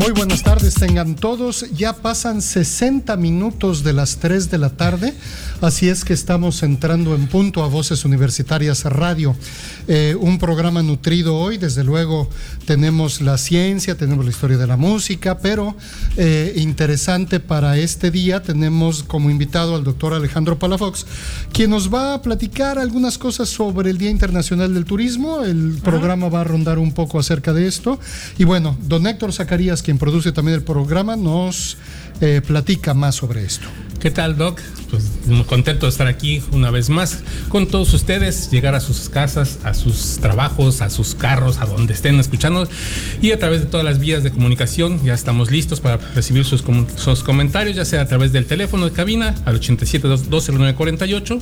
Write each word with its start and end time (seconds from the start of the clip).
Muy 0.00 0.12
buenas 0.12 0.42
tardes, 0.42 0.76
tengan 0.76 1.14
todos. 1.14 1.66
Ya 1.76 1.92
pasan 1.92 2.40
60 2.40 3.18
minutos 3.18 3.84
de 3.84 3.92
las 3.92 4.16
3 4.16 4.50
de 4.50 4.56
la 4.56 4.70
tarde, 4.70 5.12
así 5.60 5.90
es 5.90 6.06
que 6.06 6.14
estamos 6.14 6.62
entrando 6.62 7.14
en 7.14 7.26
punto 7.26 7.62
a 7.62 7.68
Voces 7.68 8.06
Universitarias 8.06 8.84
Radio. 8.84 9.36
Eh, 9.88 10.16
un 10.18 10.38
programa 10.38 10.82
nutrido 10.82 11.36
hoy, 11.36 11.58
desde 11.58 11.84
luego 11.84 12.30
tenemos 12.64 13.20
la 13.20 13.36
ciencia, 13.36 13.94
tenemos 13.94 14.24
la 14.24 14.30
historia 14.30 14.56
de 14.56 14.66
la 14.66 14.78
música, 14.78 15.36
pero 15.36 15.76
eh, 16.16 16.54
interesante 16.56 17.38
para 17.38 17.76
este 17.76 18.10
día 18.10 18.42
tenemos 18.42 19.02
como 19.02 19.28
invitado 19.28 19.76
al 19.76 19.84
doctor 19.84 20.14
Alejandro 20.14 20.58
Palafox, 20.58 21.04
quien 21.52 21.68
nos 21.68 21.92
va 21.92 22.14
a 22.14 22.22
platicar 22.22 22.78
algunas 22.78 23.18
cosas 23.18 23.50
sobre 23.50 23.90
el 23.90 23.98
Día 23.98 24.08
Internacional 24.08 24.72
del 24.72 24.86
Turismo. 24.86 25.42
El 25.44 25.78
programa 25.84 26.30
va 26.30 26.40
a 26.40 26.44
rondar 26.44 26.78
un 26.78 26.92
poco 26.92 27.18
acerca 27.18 27.52
de 27.52 27.66
esto. 27.66 28.00
Y 28.38 28.44
bueno, 28.44 28.78
don 28.80 29.06
Héctor 29.06 29.34
Zacarías, 29.34 29.82
quien 29.90 29.98
produce 29.98 30.30
también 30.30 30.54
el 30.56 30.62
programa, 30.62 31.16
nos 31.16 31.76
eh, 32.20 32.40
platica 32.46 32.94
más 32.94 33.16
sobre 33.16 33.44
esto. 33.44 33.66
¿Qué 34.00 34.10
tal, 34.10 34.38
Doc? 34.38 34.60
Pues 34.90 35.04
contento 35.46 35.86
de 35.86 35.90
estar 35.90 36.06
aquí 36.06 36.42
una 36.52 36.70
vez 36.70 36.88
más 36.88 37.22
con 37.48 37.66
todos 37.66 37.92
ustedes, 37.92 38.50
llegar 38.50 38.74
a 38.74 38.80
sus 38.80 39.10
casas, 39.10 39.58
a 39.62 39.74
sus 39.74 40.18
trabajos, 40.20 40.80
a 40.80 40.88
sus 40.88 41.14
carros, 41.14 41.58
a 41.58 41.66
donde 41.66 41.92
estén 41.92 42.18
escuchando 42.18 42.66
y 43.20 43.32
a 43.32 43.38
través 43.38 43.60
de 43.60 43.66
todas 43.66 43.84
las 43.84 43.98
vías 43.98 44.22
de 44.24 44.30
comunicación 44.30 45.04
ya 45.04 45.12
estamos 45.12 45.50
listos 45.50 45.80
para 45.80 45.98
recibir 46.14 46.44
sus, 46.46 46.64
sus 46.96 47.22
comentarios, 47.22 47.76
ya 47.76 47.84
sea 47.84 48.00
a 48.00 48.06
través 48.06 48.32
del 48.32 48.46
teléfono 48.46 48.86
de 48.86 48.92
cabina 48.92 49.34
al 49.44 49.56
87 49.56 50.08
20948, 50.08 51.38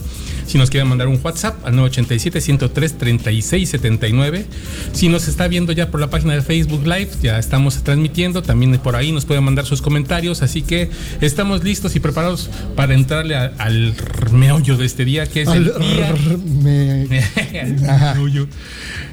si 0.46 0.58
nos 0.58 0.68
quieren 0.68 0.88
mandar 0.88 1.06
un 1.06 1.20
WhatsApp 1.22 1.64
al 1.64 1.76
987 1.76 2.40
103 2.40 2.98
36 2.98 3.70
79, 3.70 4.46
si 4.92 5.08
nos 5.08 5.28
está 5.28 5.46
viendo 5.46 5.72
ya 5.72 5.90
por 5.90 6.00
la 6.00 6.10
página 6.10 6.34
de 6.34 6.42
Facebook 6.42 6.82
Live, 6.84 7.10
ya 7.22 7.38
estamos 7.38 7.82
transmitiendo, 7.84 8.42
también 8.42 8.78
por 8.78 8.96
ahí 8.96 9.12
nos 9.12 9.24
pueden 9.24 9.44
mandar 9.44 9.64
sus 9.64 9.80
comentarios, 9.80 10.42
así 10.42 10.62
que 10.68 10.88
estamos 11.20 11.64
listos 11.64 11.96
y 11.96 12.00
preparados 12.00 12.48
para 12.76 12.94
entrarle 12.94 13.34
a, 13.34 13.52
al 13.58 13.94
meollo 14.30 14.76
de 14.76 14.86
este 14.86 15.04
día, 15.04 15.26
que 15.26 15.42
es 15.42 15.48
el 15.48 15.64
día. 15.64 16.14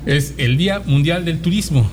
es 0.06 0.34
el 0.38 0.58
Día 0.58 0.82
Mundial 0.86 1.26
del 1.26 1.40
Turismo. 1.40 1.90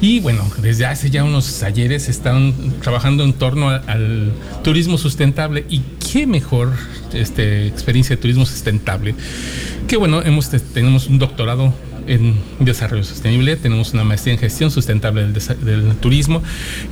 Y 0.00 0.20
bueno, 0.20 0.50
desde 0.60 0.86
hace 0.86 1.08
ya 1.08 1.24
unos 1.24 1.62
ayeres 1.62 2.08
están 2.08 2.52
trabajando 2.82 3.24
en 3.24 3.32
torno 3.32 3.70
al 3.70 4.32
turismo 4.62 4.98
sustentable. 4.98 5.64
Y 5.70 5.82
qué 6.12 6.26
mejor 6.26 6.72
este, 7.12 7.66
experiencia 7.66 8.16
de 8.16 8.20
turismo 8.20 8.44
sustentable. 8.44 9.14
Que 9.88 9.96
bueno, 9.96 10.20
hemos, 10.22 10.50
tenemos 10.50 11.06
un 11.06 11.18
doctorado 11.18 11.72
en 12.06 12.34
desarrollo 12.60 13.04
sostenible, 13.04 13.56
tenemos 13.56 13.92
una 13.94 14.04
maestría 14.04 14.34
en 14.34 14.40
gestión 14.40 14.70
sustentable 14.70 15.22
del, 15.22 15.34
del, 15.64 15.96
turismo, 15.96 16.42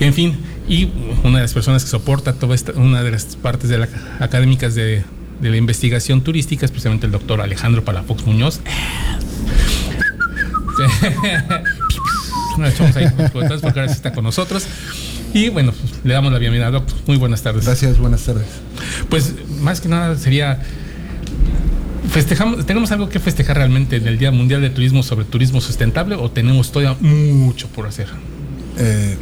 en 0.01 0.15
fin, 0.15 0.37
y 0.69 0.89
una 1.25 1.39
de 1.39 1.43
las 1.43 1.53
personas 1.53 1.85
que 1.85 1.91
soporta 1.91 2.35
toda 2.35 2.55
esta, 2.55 2.73
una 2.73 3.03
de 3.03 3.11
las 3.11 3.37
partes 3.37 3.71
de 3.71 3.79
la, 3.79 3.89
académicas 4.21 4.75
de, 4.75 5.05
de, 5.41 5.51
la 5.51 5.57
investigación 5.57 6.23
turística 6.23 6.65
es 6.65 6.71
precisamente 6.71 7.07
el 7.07 7.13
doctor 7.13 7.41
Alejandro 7.41 7.85
Palafox 7.85 8.27
Muñoz. 8.27 8.61
Nos 12.59 12.75
echamos 12.75 12.97
ahí 12.97 13.07
porque 13.33 13.49
ahora 13.49 13.89
sí 13.89 13.95
está 13.95 14.13
con 14.13 14.25
nosotros. 14.25 14.67
Y 15.35 15.49
bueno, 15.49 15.73
pues, 15.73 16.05
le 16.05 16.13
damos 16.13 16.33
la 16.33 16.39
bienvenida, 16.39 16.71
doctor. 16.71 16.97
Muy 17.07 17.17
buenas 17.17 17.43
tardes. 17.43 17.65
Gracias, 17.65 17.99
buenas 17.99 18.23
tardes. 18.23 18.47
Pues 19.09 19.35
más 19.61 19.81
que 19.81 19.89
nada 19.89 20.17
sería 20.17 20.61
festejamos, 22.13 22.67
¿tenemos 22.67 22.93
algo 22.93 23.09
que 23.09 23.19
festejar 23.19 23.57
realmente 23.57 23.97
en 23.97 24.07
el 24.07 24.19
Día 24.19 24.31
Mundial 24.31 24.61
de 24.61 24.71
Turismo 24.71 25.03
sobre 25.03 25.25
turismo 25.25 25.61
sustentable 25.61 26.15
o 26.15 26.31
tenemos 26.31 26.71
todavía 26.71 26.97
mucho 27.01 27.69
por 27.69 27.87
hacer? 27.87 28.09
Eh, 28.79 29.17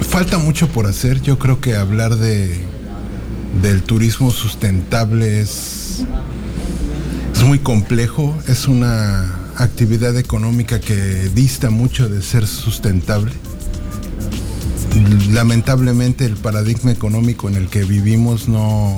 falta 0.00 0.38
mucho 0.38 0.68
por 0.68 0.86
hacer. 0.86 1.20
Yo 1.20 1.38
creo 1.38 1.60
que 1.60 1.76
hablar 1.76 2.16
de 2.16 2.64
del 3.62 3.82
turismo 3.82 4.30
sustentable 4.30 5.40
es, 5.40 6.04
es 7.34 7.42
muy 7.42 7.58
complejo. 7.58 8.36
Es 8.48 8.68
una 8.68 9.34
actividad 9.56 10.16
económica 10.16 10.80
que 10.80 10.94
dista 11.34 11.70
mucho 11.70 12.08
de 12.08 12.22
ser 12.22 12.46
sustentable. 12.46 13.32
Lamentablemente 15.30 16.24
el 16.24 16.36
paradigma 16.36 16.90
económico 16.90 17.48
en 17.48 17.56
el 17.56 17.68
que 17.68 17.84
vivimos 17.84 18.48
no, 18.48 18.96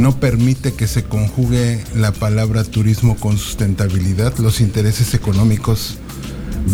no 0.00 0.18
permite 0.18 0.72
que 0.72 0.86
se 0.86 1.04
conjugue 1.04 1.84
la 1.94 2.10
palabra 2.10 2.64
turismo 2.64 3.16
con 3.16 3.36
sustentabilidad. 3.36 4.36
Los 4.38 4.62
intereses 4.62 5.12
económicos 5.12 5.98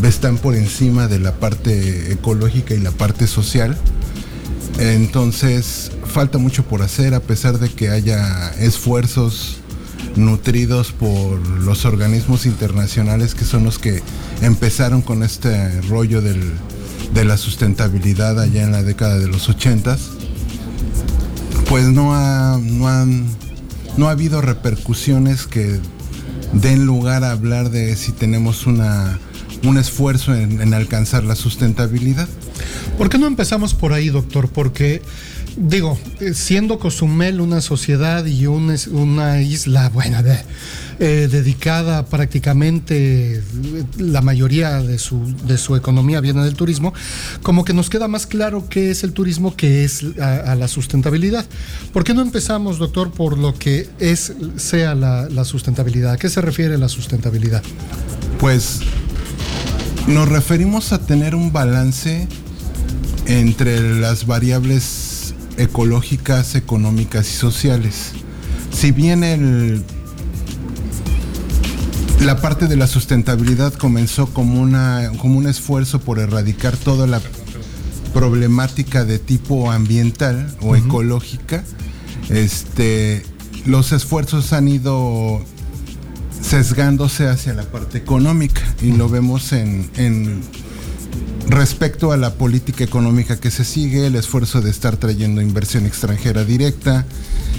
están 0.04 0.38
por 0.38 0.54
encima 0.54 1.08
de 1.08 1.18
la 1.18 1.32
parte 1.32 2.12
ecológica 2.12 2.74
y 2.74 2.78
la 2.78 2.92
parte 2.92 3.26
social. 3.26 3.76
Entonces 4.78 5.90
falta 6.06 6.38
mucho 6.38 6.64
por 6.64 6.82
hacer 6.82 7.14
a 7.14 7.20
pesar 7.20 7.58
de 7.58 7.68
que 7.68 7.90
haya 7.90 8.50
esfuerzos 8.60 9.56
nutridos 10.14 10.92
por 10.92 11.40
los 11.40 11.84
organismos 11.84 12.46
internacionales 12.46 13.34
que 13.34 13.44
son 13.44 13.64
los 13.64 13.78
que 13.78 14.02
empezaron 14.40 15.02
con 15.02 15.22
este 15.24 15.80
rollo 15.82 16.22
de 16.22 17.24
la 17.24 17.36
sustentabilidad 17.36 18.40
allá 18.40 18.62
en 18.62 18.72
la 18.72 18.82
década 18.82 19.18
de 19.18 19.26
los 19.26 19.48
ochentas 19.48 20.15
pues 21.68 21.86
no 21.86 22.14
ha, 22.14 22.58
no 22.62 22.88
han, 22.88 23.26
no 23.96 24.08
ha 24.08 24.12
habido 24.12 24.40
repercusiones 24.40 25.46
que 25.46 25.80
den 26.52 26.86
lugar 26.86 27.24
a 27.24 27.32
hablar 27.32 27.70
de 27.70 27.96
si 27.96 28.12
tenemos 28.12 28.66
una, 28.66 29.18
un 29.64 29.78
esfuerzo 29.78 30.34
en, 30.34 30.60
en 30.60 30.74
alcanzar 30.74 31.24
la 31.24 31.34
sustentabilidad. 31.34 32.28
¿Por 32.96 33.08
qué 33.08 33.18
no 33.18 33.26
empezamos 33.26 33.74
por 33.74 33.92
ahí, 33.92 34.08
doctor? 34.08 34.48
Porque 34.48 35.02
digo, 35.56 35.98
siendo 36.34 36.78
Cozumel 36.78 37.40
una 37.40 37.60
sociedad 37.60 38.24
y 38.26 38.46
un, 38.46 38.74
una 38.92 39.40
isla, 39.40 39.88
bueno, 39.88 40.22
de, 40.22 40.38
eh, 40.98 41.28
dedicada 41.30 42.06
prácticamente 42.06 43.42
la 43.98 44.22
mayoría 44.22 44.80
de 44.82 44.98
su, 44.98 45.76
economía 45.76 46.20
viene 46.20 46.42
del 46.42 46.54
turismo, 46.54 46.94
como 47.42 47.64
que 47.64 47.74
nos 47.74 47.90
queda 47.90 48.08
más 48.08 48.26
claro 48.26 48.68
qué 48.68 48.90
es 48.90 49.04
el 49.04 49.12
turismo, 49.12 49.56
qué 49.56 49.84
es 49.84 50.04
a 50.20 50.54
la 50.54 50.68
sustentabilidad. 50.68 51.44
¿Por 51.92 52.04
qué 52.04 52.14
no 52.14 52.22
empezamos, 52.22 52.78
doctor, 52.78 53.10
por 53.10 53.36
lo 53.38 53.54
que 53.54 53.88
es, 53.98 54.32
sea 54.56 54.94
la, 54.94 55.28
la 55.28 55.44
sustentabilidad? 55.44 56.12
¿A 56.12 56.16
qué 56.16 56.30
se 56.30 56.40
refiere 56.40 56.78
la 56.78 56.88
sustentabilidad? 56.88 57.62
Pues 58.38 58.80
nos 60.06 60.28
referimos 60.28 60.92
a 60.92 60.98
tener 60.98 61.34
un 61.34 61.52
balance 61.52 62.26
entre 63.26 64.00
las 64.00 64.26
variables 64.26 65.05
ecológicas, 65.56 66.54
económicas 66.54 67.28
y 67.28 67.34
sociales. 67.34 68.12
Si 68.72 68.90
bien 68.92 69.24
el, 69.24 69.82
la 72.20 72.40
parte 72.40 72.66
de 72.66 72.76
la 72.76 72.86
sustentabilidad 72.86 73.72
comenzó 73.74 74.26
como, 74.26 74.60
una, 74.60 75.10
como 75.18 75.38
un 75.38 75.46
esfuerzo 75.46 76.00
por 76.00 76.18
erradicar 76.18 76.76
toda 76.76 77.06
la 77.06 77.20
problemática 78.12 79.04
de 79.04 79.18
tipo 79.18 79.70
ambiental 79.70 80.54
o 80.60 80.68
uh 80.68 80.70
-huh. 80.72 80.84
ecológica, 80.84 81.64
este, 82.28 83.24
los 83.64 83.92
esfuerzos 83.92 84.52
han 84.52 84.68
ido 84.68 85.42
sesgándose 86.40 87.28
hacia 87.28 87.54
la 87.54 87.64
parte 87.64 87.98
económica 87.98 88.62
y 88.82 88.92
lo 88.92 89.08
vemos 89.08 89.52
en, 89.52 89.90
en 89.96 90.42
respecto 91.48 92.12
a 92.12 92.16
la 92.16 92.34
política 92.34 92.84
económica 92.84 93.38
que 93.38 93.50
se 93.50 93.64
sigue, 93.64 94.06
el 94.06 94.16
esfuerzo 94.16 94.60
de 94.60 94.70
estar 94.70 94.96
trayendo 94.96 95.40
inversión 95.40 95.86
extranjera 95.86 96.44
directa, 96.44 97.06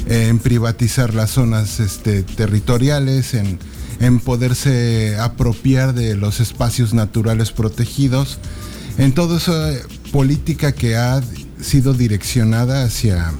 en 0.07 0.39
privatizar 0.39 1.13
las 1.13 1.31
zonas 1.31 1.80
este, 1.80 2.24
territoriales, 2.24 3.34
en, 3.34 3.60
en, 4.00 4.19
poderse 4.19 5.18
apropiar 5.19 5.94
de 5.94 6.16
los 6.16 6.39
espacios 6.39 6.94
naturales 6.94 7.51
protegidos, 7.51 8.39
en 8.98 9.13
toda 9.13 9.38
esa 9.38 9.74
política 10.12 10.72
que 10.72 10.95
ha 10.95 11.22
sido 11.62 11.94
direccionada 11.94 12.83
hacia 12.83 13.33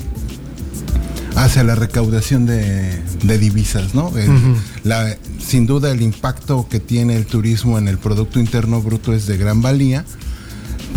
hacia 1.36 1.64
la 1.64 1.76
recaudación 1.76 2.48
de, 2.48 3.00
de 3.22 3.38
divisas, 3.38 3.94
¿no? 3.94 4.12
El, 4.18 4.30
uh 4.30 4.34
-huh. 4.34 4.56
la, 4.84 5.16
sin 5.40 5.68
duda 5.68 5.92
el 5.92 6.02
impacto 6.02 6.68
que 6.68 6.80
tiene 6.80 7.16
el 7.16 7.28
turismo 7.28 7.78
en 7.78 7.88
el 7.88 8.00
Producto 8.00 8.40
Interno 8.40 8.82
Bruto 8.82 9.14
es 9.14 9.28
de 9.28 9.38
gran 9.38 9.62
valía, 9.62 10.04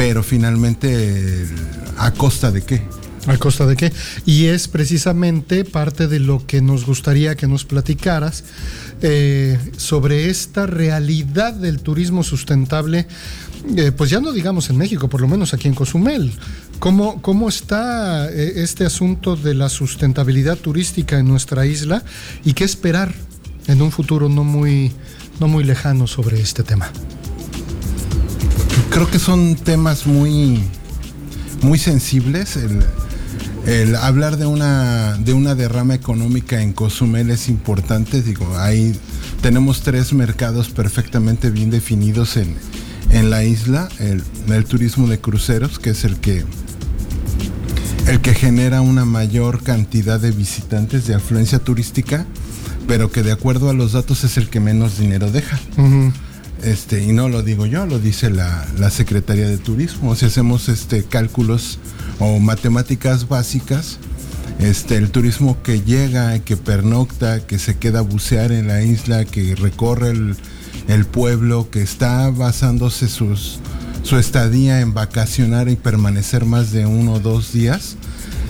pero 0.00 0.22
finalmente 0.22 1.46
a 1.98 2.10
costa 2.12 2.50
de 2.50 2.62
qué? 2.62 2.80
¿A 3.26 3.36
costa 3.36 3.66
de 3.66 3.76
qué? 3.76 3.92
Y 4.24 4.46
es 4.46 4.66
precisamente 4.66 5.66
parte 5.66 6.08
de 6.08 6.20
lo 6.20 6.46
que 6.46 6.62
nos 6.62 6.86
gustaría 6.86 7.34
que 7.34 7.46
nos 7.46 7.66
platicaras 7.66 8.44
eh, 9.02 9.58
sobre 9.76 10.30
esta 10.30 10.64
realidad 10.64 11.52
del 11.52 11.82
turismo 11.82 12.22
sustentable, 12.22 13.08
eh, 13.76 13.92
pues 13.92 14.08
ya 14.08 14.20
no 14.20 14.32
digamos 14.32 14.70
en 14.70 14.78
México, 14.78 15.10
por 15.10 15.20
lo 15.20 15.28
menos 15.28 15.52
aquí 15.52 15.68
en 15.68 15.74
Cozumel. 15.74 16.32
¿Cómo, 16.78 17.20
cómo 17.20 17.50
está 17.50 18.32
eh, 18.32 18.62
este 18.62 18.86
asunto 18.86 19.36
de 19.36 19.52
la 19.52 19.68
sustentabilidad 19.68 20.56
turística 20.56 21.18
en 21.18 21.28
nuestra 21.28 21.66
isla 21.66 22.02
y 22.42 22.54
qué 22.54 22.64
esperar 22.64 23.12
en 23.66 23.82
un 23.82 23.92
futuro 23.92 24.30
no 24.30 24.44
muy, 24.44 24.92
no 25.40 25.46
muy 25.46 25.62
lejano 25.62 26.06
sobre 26.06 26.40
este 26.40 26.62
tema? 26.62 26.90
Creo 28.90 29.08
que 29.08 29.20
son 29.20 29.54
temas 29.54 30.06
muy, 30.06 30.60
muy 31.62 31.78
sensibles. 31.78 32.58
El, 33.66 33.94
hablar 33.94 34.36
de 34.36 34.46
una, 34.46 35.14
de 35.14 35.32
una 35.32 35.54
derrama 35.54 35.94
económica 35.94 36.60
en 36.60 36.72
Cozumel 36.72 37.30
es 37.30 37.48
importante. 37.48 38.20
Digo, 38.20 38.58
ahí 38.58 38.98
tenemos 39.42 39.82
tres 39.82 40.12
mercados 40.12 40.70
perfectamente 40.70 41.50
bien 41.50 41.70
definidos 41.70 42.36
en, 42.36 42.56
en 43.10 43.30
la 43.30 43.44
isla. 43.44 43.88
El, 44.00 44.24
turismo 44.64 45.06
de 45.06 45.20
cruceros, 45.20 45.78
que 45.78 45.90
es 45.90 46.04
el 46.04 46.16
que, 46.16 46.44
el 48.08 48.20
que 48.20 48.34
genera 48.34 48.80
una 48.80 49.04
mayor 49.04 49.62
cantidad 49.62 50.18
de 50.18 50.32
visitantes 50.32 51.06
de 51.06 51.14
afluencia 51.14 51.60
turística, 51.60 52.26
pero 52.88 53.12
que 53.12 53.22
de 53.22 53.30
acuerdo 53.30 53.70
a 53.70 53.72
los 53.72 53.92
datos 53.92 54.24
es 54.24 54.36
el 54.36 54.48
que 54.48 54.58
menos 54.58 54.98
dinero 54.98 55.30
deja. 55.30 55.60
Este, 56.62 57.02
y 57.02 57.12
no 57.12 57.28
lo 57.28 57.42
digo 57.42 57.64
yo, 57.64 57.86
lo 57.86 57.98
dice 57.98 58.30
la, 58.30 58.66
Secretaría 58.90 59.48
de 59.48 59.58
Turismo. 59.58 60.14
Si 60.14 60.26
hacemos 60.26 60.68
este, 60.68 61.04
cálculos 61.04 61.78
o 62.18 62.38
matemáticas 62.38 63.28
básicas, 63.28 63.98
este, 64.58 64.96
el 64.96 65.10
turismo 65.10 65.62
que 65.62 65.80
llega, 65.80 66.38
que 66.40 66.56
pernocta, 66.56 67.46
que 67.46 67.58
se 67.58 67.78
queda 67.78 68.00
a 68.00 68.02
bucear 68.02 68.52
en 68.52 68.68
la 68.68 68.82
isla, 68.82 69.24
que 69.24 69.54
recorre 69.54 70.10
el, 70.10 71.06
pueblo, 71.06 71.70
que 71.70 71.82
está 71.82 72.28
basándose 72.30 73.08
su 73.08 74.16
estadía 74.18 74.80
en 74.80 74.92
vacacionar 74.92 75.68
y 75.68 75.76
permanecer 75.76 76.44
más 76.44 76.72
de 76.72 76.84
uno 76.84 77.14
o 77.14 77.20
dos 77.20 77.52
días, 77.52 77.96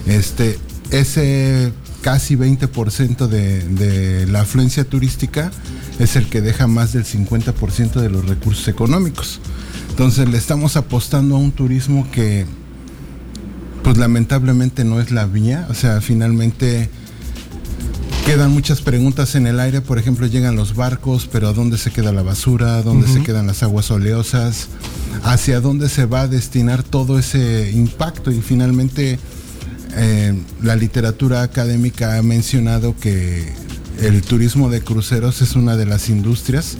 ese 0.07 1.73
casi 2.01 2.35
20% 2.35 3.27
de, 3.27 3.61
de 3.69 4.27
la 4.27 4.41
afluencia 4.41 4.85
turística 4.85 5.53
es 6.01 6.17
el 6.17 6.27
que 6.27 6.41
deja 6.41 6.67
más 6.67 6.93
del 6.93 7.05
50% 7.05 8.01
de 8.01 8.09
los 8.09 8.27
recursos 8.27 8.67
económicos. 8.69 9.39
Entonces 9.91 10.29
le 10.29 10.39
estamos 10.39 10.77
apostando 10.77 11.37
a 11.37 11.39
un 11.39 11.53
turismo 11.53 12.11
que 12.11 12.47
pues 13.85 13.97
lamentablemente 13.99 14.85
no 14.85 15.01
es 15.01 15.11
la 15.11 15.27
vía, 15.27 15.67
o 15.71 15.75
sea, 15.75 16.01
finalmente 16.01 16.89
quedan 18.25 18.51
muchas 18.51 18.81
preguntas 18.81 19.35
en 19.35 19.47
el 19.47 19.61
aire, 19.61 19.81
por 19.81 19.99
ejemplo, 19.99 20.27
llegan 20.27 20.57
los 20.57 20.75
barcos, 20.75 21.29
pero 21.31 21.53
¿dónde 21.53 21.79
se 21.79 21.91
queda 21.91 22.13
la 22.13 22.23
basura? 22.23 22.83
¿Dónde 22.83 23.07
uh 23.07 23.11
-huh. 23.11 23.15
se 23.15 23.23
quedan 23.23 23.47
las 23.47 23.63
aguas 23.63 23.91
oleosas? 23.91 24.69
¿Hacia 25.23 25.61
dónde 25.61 25.89
se 25.89 26.07
va 26.07 26.23
a 26.23 26.29
destinar 26.29 26.83
todo 26.83 27.19
ese 27.19 27.71
impacto? 27.73 28.31
Y 28.31 28.41
finalmente 28.41 29.19
eh, 29.97 30.35
la 30.63 30.77
literatura 30.77 31.43
académica 31.43 32.17
ha 32.17 32.23
mencionado 32.23 32.95
que 32.97 33.53
el 34.01 34.23
turismo 34.23 34.71
de 34.71 34.83
cruceros 34.83 35.43
es 35.43 35.57
una 35.57 35.77
de 35.77 35.87
las 35.87 36.09
industrias 36.09 36.77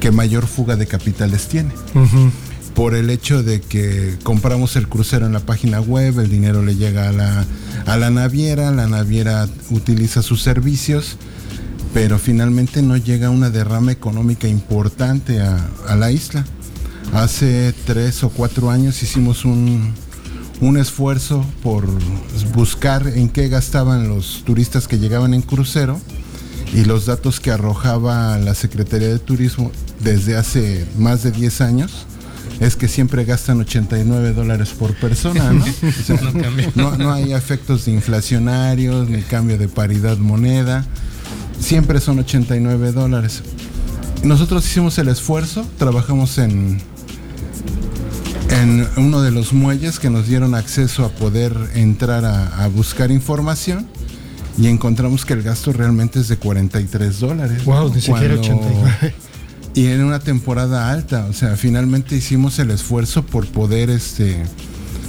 que 0.00 0.10
mayor 0.10 0.46
fuga 0.46 0.76
de 0.76 0.86
capitales 0.86 1.48
tiene. 1.48 1.70
Uh 1.94 2.00
-huh. 2.00 2.30
Por 2.74 2.94
el 2.94 3.08
hecho 3.10 3.42
de 3.42 3.60
que 3.60 4.16
compramos 4.24 4.74
el 4.76 4.88
crucero 4.88 5.26
en 5.26 5.32
la 5.32 5.40
página 5.40 5.80
web, 5.80 6.18
el 6.18 6.28
dinero 6.28 6.62
le 6.62 6.74
llega 6.74 7.08
a 7.08 7.12
la, 7.12 7.44
a 7.86 7.96
la 7.96 8.10
naviera, 8.10 8.72
la 8.72 8.88
naviera 8.88 9.48
utiliza 9.70 10.22
sus 10.22 10.42
servicios, 10.42 11.16
pero 11.92 12.18
finalmente 12.18 12.82
no 12.82 12.96
llega 12.96 13.30
una 13.30 13.50
derrama 13.50 13.92
económica 13.92 14.48
importante 14.48 15.40
a, 15.40 15.68
a 15.86 15.94
la 15.94 16.10
isla. 16.10 16.44
Hace 17.12 17.72
tres 17.86 18.24
o 18.24 18.30
cuatro 18.30 18.70
años 18.70 19.00
hicimos 19.04 19.44
un, 19.44 19.92
un 20.60 20.76
esfuerzo 20.76 21.46
por 21.62 21.86
buscar 22.54 23.06
en 23.06 23.28
qué 23.28 23.48
gastaban 23.48 24.08
los 24.08 24.42
turistas 24.44 24.88
que 24.88 24.98
llegaban 24.98 25.32
en 25.32 25.42
crucero 25.42 26.00
y 26.74 26.84
los 26.84 27.06
datos 27.06 27.38
que 27.38 27.52
arrojaba 27.52 28.36
la 28.38 28.54
Secretaría 28.54 29.08
de 29.08 29.20
Turismo 29.20 29.70
desde 30.00 30.36
hace 30.36 30.84
más 30.98 31.22
de 31.22 31.30
10 31.30 31.60
años 31.60 32.06
es 32.60 32.76
que 32.76 32.88
siempre 32.88 33.24
gastan 33.24 33.60
89 33.60 34.32
dólares 34.32 34.70
por 34.70 34.94
persona, 34.94 35.52
¿no? 36.74 37.12
Hay 37.12 37.32
efectos 37.32 37.84
de 37.84 37.92
inflacionarios 37.92 39.08
ni 39.08 39.22
cambio 39.22 39.56
de 39.56 39.68
paridad 39.68 40.18
moneda, 40.18 40.84
siempre 41.60 42.00
son 42.00 42.18
89 42.18 42.92
dólares. 42.92 43.42
Nosotros 44.22 44.64
hicimos 44.66 44.98
el 44.98 45.08
esfuerzo, 45.08 45.66
trabajamos 45.78 46.38
en, 46.38 46.80
en 48.50 48.88
uno 48.96 49.20
de 49.22 49.30
los 49.30 49.52
muelles 49.52 49.98
que 49.98 50.10
nos 50.10 50.26
dieron 50.26 50.54
acceso 50.54 51.04
a 51.04 51.08
poder 51.10 51.54
entrar 51.74 52.24
a, 52.24 52.64
a 52.64 52.68
buscar 52.68 53.10
información 53.10 53.86
y 54.56 54.68
encontramos 54.68 55.24
que 55.24 55.32
el 55.34 55.42
gasto 55.42 55.72
realmente 55.72 56.20
es 56.20 56.28
de 56.28 56.36
43 56.36 57.20
dólares. 57.20 57.64
Wow, 57.64 57.92
ni 57.92 58.00
siquiera 58.00 58.34
89. 58.34 59.14
Y 59.74 59.86
en 59.88 60.04
una 60.04 60.20
temporada 60.20 60.90
alta, 60.90 61.26
o 61.28 61.32
sea, 61.32 61.56
finalmente 61.56 62.14
hicimos 62.14 62.60
el 62.60 62.70
esfuerzo 62.70 63.26
por 63.26 63.46
poder, 63.48 63.90
este, 63.90 64.44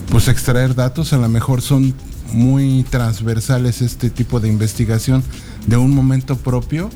pues 0.10 0.28
extraer 0.28 0.74
datos, 0.74 1.14
a 1.14 1.18
lo 1.18 1.30
mejor 1.30 1.62
son 1.62 1.94
muy 2.34 2.84
transversales 2.90 3.84
este 3.84 4.10
tipo 4.10 4.40
de 4.40 4.50
investigación 4.50 5.24
de 5.68 5.78
un 5.78 5.94
momento 5.94 6.36
propio, 6.36 6.90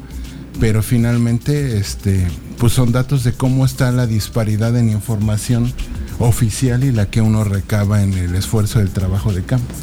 pero 0.59 0.81
finalmente, 0.81 1.77
este, 1.77 2.27
pues 2.57 2.73
son 2.73 2.91
datos 2.91 3.23
de 3.23 3.33
cómo 3.33 3.65
está 3.65 3.91
la 3.91 4.07
disparidad 4.07 4.75
en 4.75 4.89
información 4.89 5.71
oficial 6.19 6.83
y 6.83 6.91
la 6.91 7.09
que 7.09 7.21
uno 7.21 7.43
recaba 7.43 8.03
en 8.03 8.13
el 8.13 8.35
esfuerzo 8.35 8.79
del 8.79 8.89
trabajo 8.89 9.33
de 9.33 9.43
campo. 9.43 9.73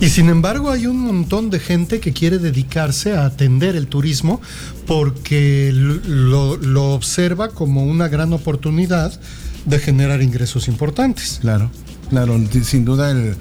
Y 0.00 0.08
sin 0.08 0.28
embargo 0.28 0.70
hay 0.70 0.86
un 0.86 0.98
montón 0.98 1.50
de 1.50 1.60
gente 1.60 2.00
que 2.00 2.12
quiere 2.12 2.38
dedicarse 2.38 3.16
a 3.16 3.26
atender 3.26 3.76
el 3.76 3.86
turismo 3.86 4.40
porque 4.86 5.70
lo, 5.72 6.56
lo 6.56 6.92
observa 6.92 7.50
como 7.50 7.84
una 7.84 8.08
gran 8.08 8.32
oportunidad 8.32 9.18
de 9.64 9.78
generar 9.78 10.20
ingresos 10.20 10.68
importantes. 10.68 11.38
Claro, 11.40 11.70
claro, 12.10 12.38
sin 12.64 12.84
duda 12.84 13.10
el, 13.10 13.36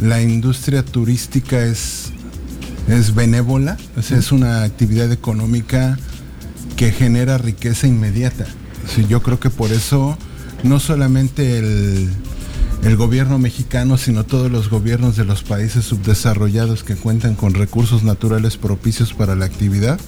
la 0.00 0.20
industria 0.20 0.84
turística 0.84 1.64
es, 1.64 2.12
es 2.88 3.14
benévola, 3.14 3.76
o 3.96 4.02
sea, 4.02 4.18
es 4.18 4.32
una 4.32 4.64
actividad 4.64 5.10
económica 5.12 5.98
que 6.76 6.90
genera 6.90 7.38
riqueza 7.38 7.86
inmediata. 7.86 8.46
Yo 9.08 9.22
creo 9.22 9.38
que 9.38 9.50
por 9.50 9.70
eso 9.70 10.18
no 10.62 10.80
solamente 10.80 11.58
el, 11.58 12.08
el, 12.82 12.96
gobierno 12.96 13.38
mexicano, 13.38 13.98
sino 13.98 14.24
todos 14.24 14.50
los 14.50 14.70
gobiernos 14.70 15.16
de 15.16 15.24
los 15.24 15.42
países 15.42 15.84
subdesarrollados 15.84 16.84
que 16.84 16.96
cuentan 16.96 17.34
con 17.34 17.54
recursos 17.54 18.02
naturales 18.02 18.56
propicios 18.56 19.12
para 19.12 19.34
la 19.34 19.44
actividad, 19.44 19.98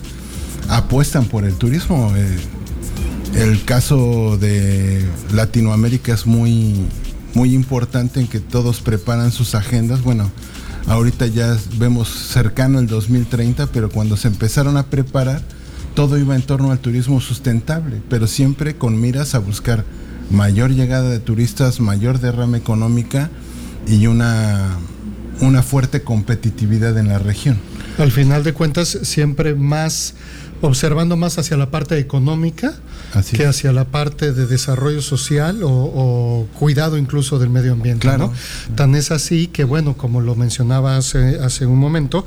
apuestan 0.68 1.26
por 1.26 1.44
el 1.44 1.54
turismo. 1.54 2.12
Eh, 2.16 2.36
el 3.34 3.64
caso 3.64 4.38
de 4.38 5.04
Latinoamérica 5.32 6.14
es 6.14 6.26
muy, 6.26 6.86
muy 7.34 7.52
importante 7.54 8.20
en 8.20 8.28
que 8.28 8.40
todos 8.40 8.80
preparan 8.80 9.32
sus 9.32 9.56
agendas. 9.56 10.02
Bueno, 10.02 10.30
ahorita 10.86 11.26
ya 11.26 11.56
vemos 11.78 12.08
cercano 12.08 12.78
el 12.78 12.86
2030, 12.86 13.66
pero 13.68 13.90
cuando 13.90 14.16
se 14.16 14.28
empezaron 14.28 14.76
a 14.76 14.86
preparar, 14.86 15.42
todo 15.94 16.18
iba 16.18 16.34
en 16.34 16.42
torno 16.42 16.70
al 16.70 16.78
turismo 16.78 17.20
sustentable, 17.20 18.02
pero 18.08 18.26
siempre 18.26 18.76
con 18.76 19.00
miras 19.00 19.34
a 19.34 19.38
buscar 19.38 19.84
mayor 20.30 20.70
llegada 20.70 21.10
de 21.10 21.20
turistas, 21.20 21.80
mayor 21.80 22.20
derrama 22.20 22.56
económica 22.56 23.30
y 23.86 24.06
una, 24.06 24.78
una 25.40 25.62
fuerte 25.62 26.02
competitividad 26.02 26.96
en 26.98 27.08
la 27.08 27.18
región. 27.18 27.58
Al 27.98 28.10
final 28.10 28.42
de 28.42 28.52
cuentas, 28.52 28.98
siempre 29.02 29.54
más 29.54 30.14
observando 30.60 31.16
más 31.16 31.38
hacia 31.38 31.56
la 31.56 31.70
parte 31.70 31.98
económica 31.98 32.74
Así 33.12 33.36
que 33.36 33.44
es. 33.44 33.48
hacia 33.50 33.72
la 33.72 33.84
parte 33.84 34.32
de 34.32 34.46
desarrollo 34.46 35.02
social 35.02 35.62
o, 35.62 35.68
o 35.70 36.46
cuidado 36.58 36.96
incluso 36.98 37.38
del 37.38 37.50
medio 37.50 37.72
ambiente. 37.72 38.02
Claro. 38.02 38.32
¿no? 38.68 38.74
Tan 38.74 38.94
es 38.94 39.10
así 39.10 39.46
que, 39.48 39.64
bueno, 39.64 39.96
como 39.96 40.20
lo 40.20 40.34
mencionaba 40.34 40.96
hace, 40.96 41.38
hace 41.38 41.66
un 41.66 41.78
momento, 41.78 42.24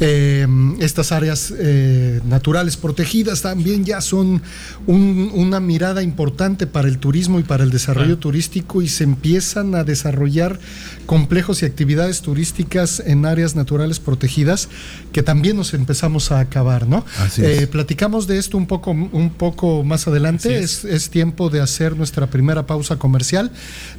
eh, 0.00 0.46
estas 0.80 1.12
áreas 1.12 1.52
eh, 1.56 2.20
naturales 2.24 2.76
protegidas 2.76 3.42
también 3.42 3.84
ya 3.84 4.00
son 4.00 4.42
un, 4.86 5.30
una 5.34 5.60
mirada 5.60 6.02
importante 6.02 6.66
para 6.66 6.88
el 6.88 6.98
turismo 6.98 7.38
y 7.38 7.42
para 7.42 7.64
el 7.64 7.70
desarrollo 7.70 8.06
claro. 8.06 8.20
turístico 8.20 8.82
y 8.82 8.88
se 8.88 9.04
empiezan 9.04 9.74
a 9.74 9.84
desarrollar 9.84 10.58
complejos 11.08 11.62
y 11.62 11.64
actividades 11.64 12.20
turísticas 12.20 13.00
en 13.00 13.24
áreas 13.24 13.56
naturales 13.56 13.98
protegidas 13.98 14.68
que 15.10 15.22
también 15.22 15.56
nos 15.56 15.72
empezamos 15.72 16.30
a 16.32 16.38
acabar, 16.38 16.86
¿no? 16.86 17.02
Así 17.18 17.42
es. 17.42 17.62
Eh, 17.62 17.66
platicamos 17.66 18.26
de 18.26 18.36
esto 18.36 18.58
un 18.58 18.66
poco, 18.66 18.90
un 18.90 19.30
poco 19.30 19.82
más 19.84 20.06
adelante. 20.06 20.58
Es. 20.58 20.84
Es, 20.84 21.08
tiempo 21.08 21.48
de 21.48 21.62
hacer 21.62 21.96
nuestra 21.96 22.26
primera 22.26 22.66
pausa 22.66 22.96
comercial. 22.96 23.50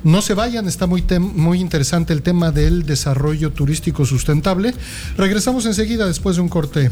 No 0.04 0.22
se 0.22 0.36
vayan, 0.36 0.68
está 0.68 0.86
muy, 0.86 1.04
muy 1.20 1.60
interesante 1.60 2.14
el 2.14 2.22
tema 2.22 2.52
del 2.52 2.86
desarrollo 2.86 3.52
turístico 3.54 4.06
sustentable. 4.06 4.76
Regresamos 5.18 5.66
enseguida 5.66 6.06
después 6.06 6.36
de 6.36 6.44
un 6.44 6.50
corte. 6.50 6.92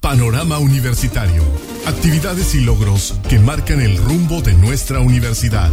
Panorama 0.00 0.58
Universitario. 0.58 1.42
Actividades 1.86 2.54
y 2.54 2.60
logros 2.60 3.18
que 3.28 3.40
marcan 3.40 3.80
el 3.80 3.96
rumbo 3.96 4.40
de 4.40 4.54
nuestra 4.54 5.00
universidad. 5.00 5.70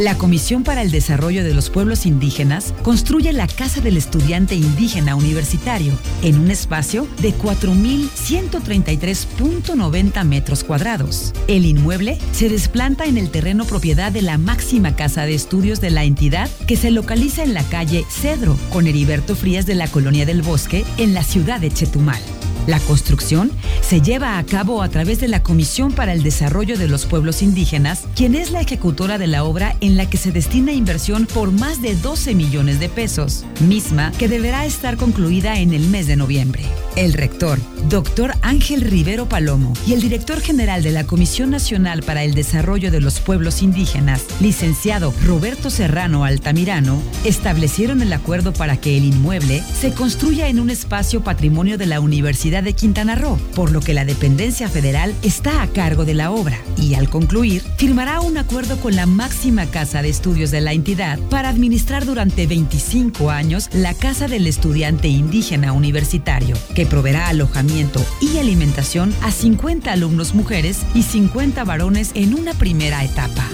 La 0.00 0.16
Comisión 0.16 0.64
para 0.64 0.80
el 0.80 0.90
Desarrollo 0.90 1.44
de 1.44 1.52
los 1.52 1.68
Pueblos 1.68 2.06
Indígenas 2.06 2.72
construye 2.82 3.34
la 3.34 3.46
Casa 3.46 3.82
del 3.82 3.98
Estudiante 3.98 4.54
Indígena 4.54 5.14
Universitario 5.14 5.92
en 6.22 6.40
un 6.40 6.50
espacio 6.50 7.06
de 7.20 7.34
4.133.90 7.34 10.24
metros 10.24 10.64
cuadrados. 10.64 11.34
El 11.48 11.66
inmueble 11.66 12.18
se 12.32 12.48
desplanta 12.48 13.04
en 13.04 13.18
el 13.18 13.30
terreno 13.30 13.66
propiedad 13.66 14.10
de 14.10 14.22
la 14.22 14.38
máxima 14.38 14.96
casa 14.96 15.26
de 15.26 15.34
estudios 15.34 15.82
de 15.82 15.90
la 15.90 16.04
entidad 16.04 16.48
que 16.66 16.76
se 16.76 16.90
localiza 16.90 17.42
en 17.42 17.52
la 17.52 17.64
calle 17.64 18.06
Cedro 18.08 18.56
con 18.70 18.86
Heriberto 18.86 19.36
Frías 19.36 19.66
de 19.66 19.74
la 19.74 19.88
Colonia 19.88 20.24
del 20.24 20.40
Bosque 20.40 20.86
en 20.96 21.12
la 21.12 21.24
ciudad 21.24 21.60
de 21.60 21.70
Chetumal. 21.70 22.22
La 22.66 22.78
construcción 22.78 23.50
se 23.80 24.00
lleva 24.00 24.38
a 24.38 24.44
cabo 24.44 24.82
a 24.82 24.88
través 24.88 25.20
de 25.20 25.28
la 25.28 25.42
Comisión 25.42 25.92
para 25.92 26.12
el 26.12 26.22
Desarrollo 26.22 26.78
de 26.78 26.88
los 26.88 27.06
Pueblos 27.06 27.42
Indígenas, 27.42 28.04
quien 28.14 28.34
es 28.34 28.50
la 28.50 28.60
ejecutora 28.60 29.18
de 29.18 29.26
la 29.26 29.44
obra 29.44 29.76
en 29.80 29.89
la 29.96 30.08
que 30.08 30.16
se 30.16 30.32
destina 30.32 30.72
inversión 30.72 31.26
por 31.26 31.52
más 31.52 31.82
de 31.82 31.94
12 31.94 32.34
millones 32.34 32.80
de 32.80 32.88
pesos, 32.88 33.44
misma 33.60 34.12
que 34.18 34.28
deberá 34.28 34.64
estar 34.66 34.96
concluida 34.96 35.58
en 35.58 35.72
el 35.72 35.88
mes 35.88 36.06
de 36.06 36.16
noviembre. 36.16 36.62
El 36.96 37.12
rector, 37.12 37.58
doctor 37.88 38.34
Ángel 38.42 38.80
Rivero 38.80 39.28
Palomo, 39.28 39.72
y 39.86 39.92
el 39.92 40.00
director 40.00 40.40
general 40.40 40.82
de 40.82 40.90
la 40.90 41.04
Comisión 41.04 41.50
Nacional 41.50 42.02
para 42.02 42.24
el 42.24 42.34
Desarrollo 42.34 42.90
de 42.90 43.00
los 43.00 43.20
Pueblos 43.20 43.62
Indígenas, 43.62 44.24
licenciado 44.40 45.14
Roberto 45.24 45.70
Serrano 45.70 46.24
Altamirano, 46.24 47.00
establecieron 47.24 48.02
el 48.02 48.12
acuerdo 48.12 48.52
para 48.52 48.76
que 48.76 48.96
el 48.96 49.04
inmueble 49.04 49.62
se 49.80 49.92
construya 49.92 50.48
en 50.48 50.60
un 50.60 50.70
espacio 50.70 51.22
patrimonio 51.22 51.78
de 51.78 51.86
la 51.86 52.00
Universidad 52.00 52.62
de 52.62 52.74
Quintana 52.74 53.14
Roo, 53.14 53.38
por 53.54 53.70
lo 53.70 53.80
que 53.80 53.94
la 53.94 54.04
dependencia 54.04 54.68
federal 54.68 55.14
está 55.22 55.62
a 55.62 55.68
cargo 55.68 56.04
de 56.04 56.14
la 56.14 56.30
obra 56.30 56.58
y 56.76 56.94
al 56.94 57.08
concluir 57.08 57.62
firmará 57.76 58.20
un 58.20 58.36
acuerdo 58.36 58.76
con 58.78 58.96
la 58.96 59.06
máxima 59.06 59.66
casa 59.70 60.02
de 60.02 60.08
estudios 60.08 60.50
de 60.50 60.60
la 60.60 60.72
entidad 60.72 61.18
para 61.30 61.48
administrar 61.48 62.04
durante 62.04 62.46
25 62.46 63.30
años 63.30 63.68
la 63.72 63.94
Casa 63.94 64.28
del 64.28 64.46
Estudiante 64.46 65.08
Indígena 65.08 65.72
Universitario, 65.72 66.56
que 66.74 66.86
proveerá 66.86 67.28
alojamiento 67.28 68.04
y 68.20 68.38
alimentación 68.38 69.14
a 69.22 69.30
50 69.30 69.90
alumnos 69.92 70.34
mujeres 70.34 70.80
y 70.94 71.02
50 71.02 71.64
varones 71.64 72.10
en 72.14 72.34
una 72.34 72.54
primera 72.54 73.04
etapa. 73.04 73.46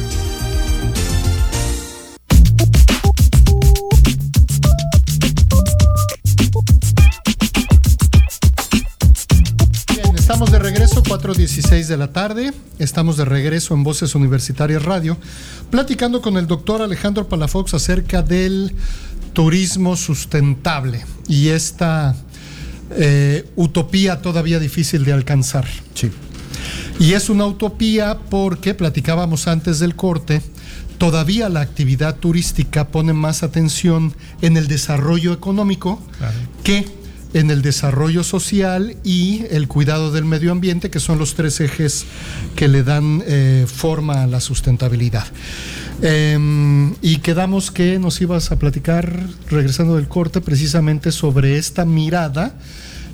4.16 11.27 11.87
de 11.87 11.97
la 11.97 12.13
tarde. 12.13 12.53
Estamos 12.79 13.17
de 13.17 13.25
regreso 13.25 13.75
en 13.75 13.83
Voces 13.83 14.15
Universitarias 14.15 14.85
Radio, 14.85 15.19
platicando 15.71 16.23
con 16.23 16.37
el 16.37 16.47
doctor 16.47 16.83
Alejandro 16.83 17.29
Palafox 17.29 17.75
acerca 17.75 18.23
del 18.23 18.73
turismo 19.33 19.97
sustentable 19.97 21.05
y 21.27 21.49
esta 21.49 22.15
eh, 22.93 23.45
utopía 23.57 24.23
todavía 24.23 24.61
difícil 24.61 25.05
de 25.05 25.15
alcanzar. 25.15 25.67
Sí. 25.95 26.13
Y 27.01 27.15
es 27.15 27.29
una 27.29 27.47
utopía 27.47 28.19
porque, 28.31 28.75
platicábamos 28.75 29.49
antes 29.49 29.81
del 29.81 29.97
corte, 29.97 30.43
todavía 30.97 31.49
la 31.49 31.61
actividad 31.61 32.15
turística 32.15 32.87
pone 32.87 33.15
más 33.15 33.43
atención 33.43 34.15
en 34.43 34.57
el 34.57 34.69
desarrollo 34.69 35.33
económico 35.33 36.01
claro. 36.19 36.37
que 36.63 36.96
en 37.35 37.51
el 37.51 37.63
desarrollo 37.63 38.25
social 38.25 38.97
y 39.05 39.45
el 39.51 39.69
cuidado 39.69 40.13
del 40.13 40.25
medio 40.25 40.53
ambiente, 40.53 40.91
que 40.91 41.01
son 41.01 41.19
los 41.19 41.35
tres 41.35 41.61
ejes 41.61 42.05
que 42.55 42.69
le 42.69 42.83
dan 42.83 43.23
eh, 43.27 43.67
forma 43.67 44.23
a 44.23 44.27
la 44.27 44.41
sustentabilidad. 44.41 45.27
Eh, 46.03 46.93
y 47.03 47.19
quedamos 47.19 47.71
que 47.71 47.99
nos 47.99 48.21
ibas 48.21 48.53
a 48.53 48.59
platicar, 48.59 49.21
regresando 49.49 49.97
del 49.97 50.09
corte, 50.09 50.41
precisamente 50.41 51.13
sobre 51.13 51.59
esta 51.59 51.85
mirada 51.85 52.55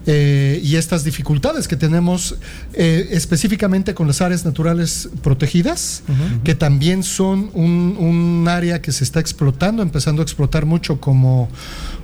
eh, 0.07 0.61
y 0.65 0.77
estas 0.77 1.05
dificultades 1.05 1.69
que 1.69 1.77
tenemos 1.77 2.37
eh, 2.73 3.09
específicamente 3.13 3.95
con 3.95 4.09
las 4.09 4.21
áreas 4.21 4.45
naturales 4.45 5.09
protegidas, 5.23 6.03
uh 6.09 6.13
-huh. 6.13 6.43
que 6.43 6.55
también 6.55 7.03
son 7.05 7.51
un, 7.55 7.97
un, 7.99 8.49
área 8.49 8.83
que 8.83 8.91
se 8.91 9.05
está 9.05 9.21
explotando, 9.21 9.83
empezando 9.83 10.21
a 10.23 10.25
explotar 10.25 10.67
mucho 10.67 11.01
como, 11.01 11.49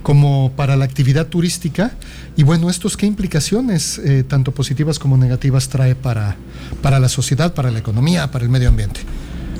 como 0.01 0.53
para 0.55 0.77
la 0.77 0.85
actividad 0.85 1.27
turística. 1.27 1.91
Y 2.37 2.43
bueno, 2.43 2.69
¿estos 2.69 2.95
qué 2.95 3.05
implicaciones, 3.05 3.99
eh, 3.99 4.23
tanto 4.27 4.53
positivas 4.53 4.97
como 4.97 5.17
negativas, 5.17 5.67
trae 5.67 5.95
para, 5.95 6.37
para 6.81 6.99
la 6.99 7.09
sociedad, 7.09 7.53
para 7.53 7.69
la 7.69 7.79
economía, 7.79 8.31
para 8.31 8.45
el 8.45 8.49
medio 8.49 8.69
ambiente? 8.69 9.01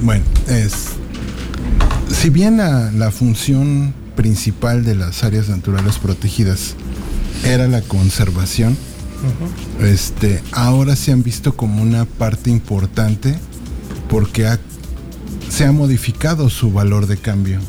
Bueno, 0.02 0.24
es, 0.48 0.92
si 2.10 2.30
bien 2.30 2.58
la, 2.58 2.90
la 2.92 3.12
función 3.12 3.94
principal 4.16 4.84
de 4.84 4.96
las 4.96 5.24
áreas 5.24 5.50
naturales 5.50 5.98
protegidas 5.98 6.76
era 7.44 7.68
la 7.68 7.82
conservación. 7.82 8.74
Uh 9.80 9.84
-huh. 9.84 9.88
Este, 9.88 10.42
ahora 10.52 10.96
se 10.96 11.12
han 11.12 11.24
visto 11.24 11.56
como 11.56 11.82
una 11.82 12.06
parte 12.06 12.50
importante 12.50 13.38
porque 14.10 14.48
ha, 14.48 14.60
se 15.50 15.66
ha 15.66 15.72
modificado 15.72 16.50
su 16.50 16.72
valor 16.72 17.08
de 17.08 17.18
cambio. 17.18 17.60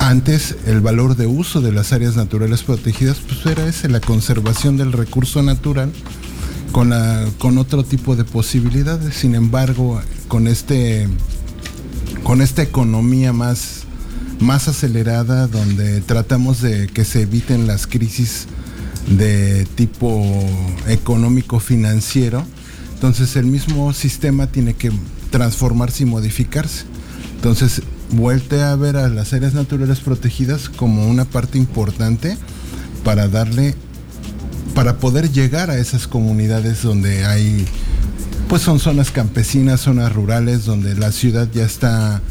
Antes 0.00 0.56
el 0.66 0.80
valor 0.80 1.16
de 1.16 1.26
uso 1.26 1.60
de 1.60 1.72
las 1.72 1.92
áreas 1.92 2.14
naturales 2.14 2.62
protegidas 2.62 3.18
pues 3.26 3.46
era 3.46 3.66
ese, 3.66 3.88
la 3.88 4.00
conservación 4.00 4.76
del 4.76 4.92
recurso 4.92 5.42
natural 5.42 5.92
con, 6.72 6.90
la, 6.90 7.24
con 7.38 7.56
otro 7.56 7.84
tipo 7.84 8.14
de 8.14 8.24
posibilidades. 8.24 9.14
Sin 9.14 9.34
embargo, 9.34 10.02
con 10.28 10.46
este 10.46 11.08
con 12.22 12.40
esta 12.40 12.62
economía 12.62 13.32
más 13.32 13.83
más 14.40 14.68
acelerada 14.68 15.46
donde 15.46 16.00
tratamos 16.00 16.60
de 16.60 16.88
que 16.88 17.04
se 17.04 17.22
eviten 17.22 17.66
las 17.66 17.86
crisis 17.86 18.46
de 19.08 19.66
tipo 19.74 20.24
económico 20.88 21.60
financiero. 21.60 22.44
Entonces 22.94 23.36
el 23.36 23.46
mismo 23.46 23.92
sistema 23.92 24.46
tiene 24.46 24.74
que 24.74 24.90
transformarse 25.30 26.04
y 26.04 26.06
modificarse. 26.06 26.84
Entonces 27.36 27.82
vuelte 28.12 28.62
a 28.62 28.74
ver 28.76 28.96
a 28.96 29.08
las 29.08 29.32
áreas 29.32 29.54
naturales 29.54 30.00
protegidas 30.00 30.68
como 30.68 31.06
una 31.06 31.24
parte 31.24 31.58
importante 31.58 32.36
para 33.02 33.28
darle 33.28 33.74
para 34.74 34.98
poder 34.98 35.30
llegar 35.30 35.70
a 35.70 35.78
esas 35.78 36.06
comunidades 36.06 36.82
donde 36.82 37.24
hay 37.24 37.64
pues 38.48 38.62
son 38.62 38.78
zonas 38.78 39.10
campesinas 39.10 39.80
zonas 39.80 40.12
rurales 40.12 40.64
donde 40.64 40.94
la 40.94 41.12
ciudad 41.12 41.48
ya 41.52 41.64
está 41.64 42.22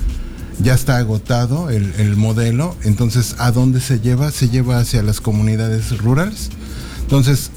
ya 0.61 0.73
está 0.73 0.97
agotado 0.97 1.69
el, 1.69 1.93
el, 1.97 2.15
modelo, 2.15 2.75
entonces 2.83 3.35
¿a 3.39 3.51
dónde 3.51 3.81
se 3.81 3.99
lleva? 3.99 4.31
Se 4.31 4.49
lleva 4.49 4.77
hacia 4.79 5.01
las 5.03 5.19
comunidades 5.19 5.97
rurales. 5.97 6.49
Entonces, 7.01 7.51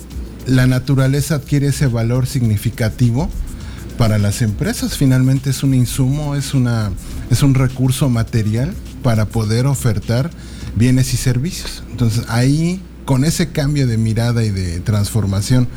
la 0.46 0.66
naturaleza 0.66 1.36
adquiere 1.36 1.68
ese 1.68 1.86
valor 1.86 2.26
significativo 2.26 3.28
para 3.98 4.18
las 4.18 4.42
empresas. 4.42 4.96
Finalmente 4.96 5.50
es 5.50 5.62
un 5.62 5.74
insumo, 5.74 6.34
es, 6.34 6.54
una, 6.54 6.90
es 7.30 7.42
un 7.42 7.54
recurso 7.54 8.08
material 8.08 8.74
para 9.02 9.26
poder 9.26 9.66
ofertar 9.66 10.30
bienes 10.76 11.14
y 11.14 11.16
servicios. 11.16 11.82
Entonces, 11.90 12.24
ahí, 12.28 12.80
con 13.04 13.24
ese 13.24 13.50
cambio 13.50 13.86
de 13.86 13.98
mirada 13.98 14.44
y 14.44 14.50
de 14.50 14.80
transformación 14.80 15.68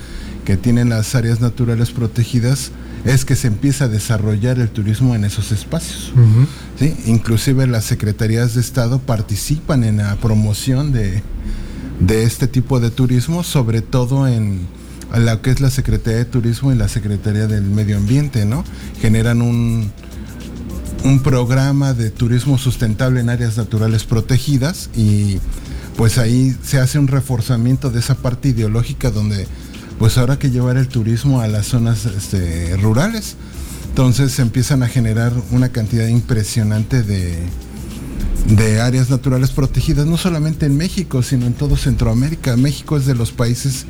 que 0.46 0.58
tienen 0.58 0.90
las 0.90 1.16
áreas 1.16 1.42
naturales 1.42 1.92
protegidas, 1.92 2.72
es 3.06 3.24
que 3.24 3.36
se 3.36 3.48
empieza 3.48 3.86
a 3.86 3.88
desarrollar 3.88 4.60
el 4.60 4.70
turismo 4.70 5.16
en 5.16 5.24
esos 5.24 5.52
espacios. 5.52 6.12
Inclusive 7.06 7.68
las 7.68 7.86
secretarías 7.86 8.56
de 8.56 8.62
Estado 8.62 9.00
participan 9.00 9.84
en 9.84 9.98
la 9.98 10.16
promoción 10.16 10.92
de, 10.92 11.22
de 12.00 12.24
este 12.24 12.48
tipo 12.48 12.80
de 12.80 12.90
turismo, 12.90 13.44
sobre 13.44 13.82
todo 13.82 14.28
en, 14.28 14.62
a 15.12 15.20
lo 15.20 15.42
que 15.42 15.52
es 15.52 15.60
la 15.60 15.70
Secretaría 15.70 16.20
de 16.20 16.26
Turismo 16.26 16.72
y 16.72 16.76
la 16.76 16.88
Secretaría 16.88 17.48
del 17.48 17.64
Medio 17.64 17.98
Ambiente, 17.98 18.46
¿no? 18.46 18.64
Generan 19.02 19.42
un, 19.42 19.92
un 21.04 21.20
programa 21.22 21.94
de 21.94 22.12
turismo 22.12 22.58
sustentable 22.58 23.20
en 23.20 23.30
áreas 23.30 23.58
naturales 23.58 24.06
protegidas 24.06 24.90
y 24.96 25.40
pues 25.98 26.18
ahí 26.18 26.56
se 26.64 26.80
hace 26.80 26.98
un 26.98 27.08
reforzamiento 27.08 27.90
de 27.90 28.00
esa 28.00 28.16
parte 28.16 28.50
ideológica 28.50 29.12
donde 29.12 29.48
pues 29.98 30.18
ahora 30.18 30.40
que 30.40 30.50
llevar 30.50 30.78
el 30.78 30.88
turismo 30.88 31.42
a 31.42 31.48
las 31.48 31.68
zonas 31.68 32.06
este, 32.06 32.78
rurales. 32.78 33.36
Entonces 33.90 34.32
se 34.32 34.42
empiezan 34.42 34.84
a 34.84 34.88
generar 34.88 35.34
una 35.52 35.70
cantidad 35.70 36.08
impresionante 36.08 37.04
de, 37.04 37.38
de 38.48 38.80
áreas 38.82 39.10
naturales 39.10 39.52
protegidas, 39.52 40.06
no 40.06 40.18
solamente 40.18 40.66
en 40.66 40.78
México, 40.78 41.22
sino 41.22 41.46
en 41.46 41.54
todo 41.54 41.76
Centroamérica. 41.76 42.56
México 42.56 42.98
es 42.98 43.06
de 43.06 43.16
los 43.16 43.32
países 43.32 43.86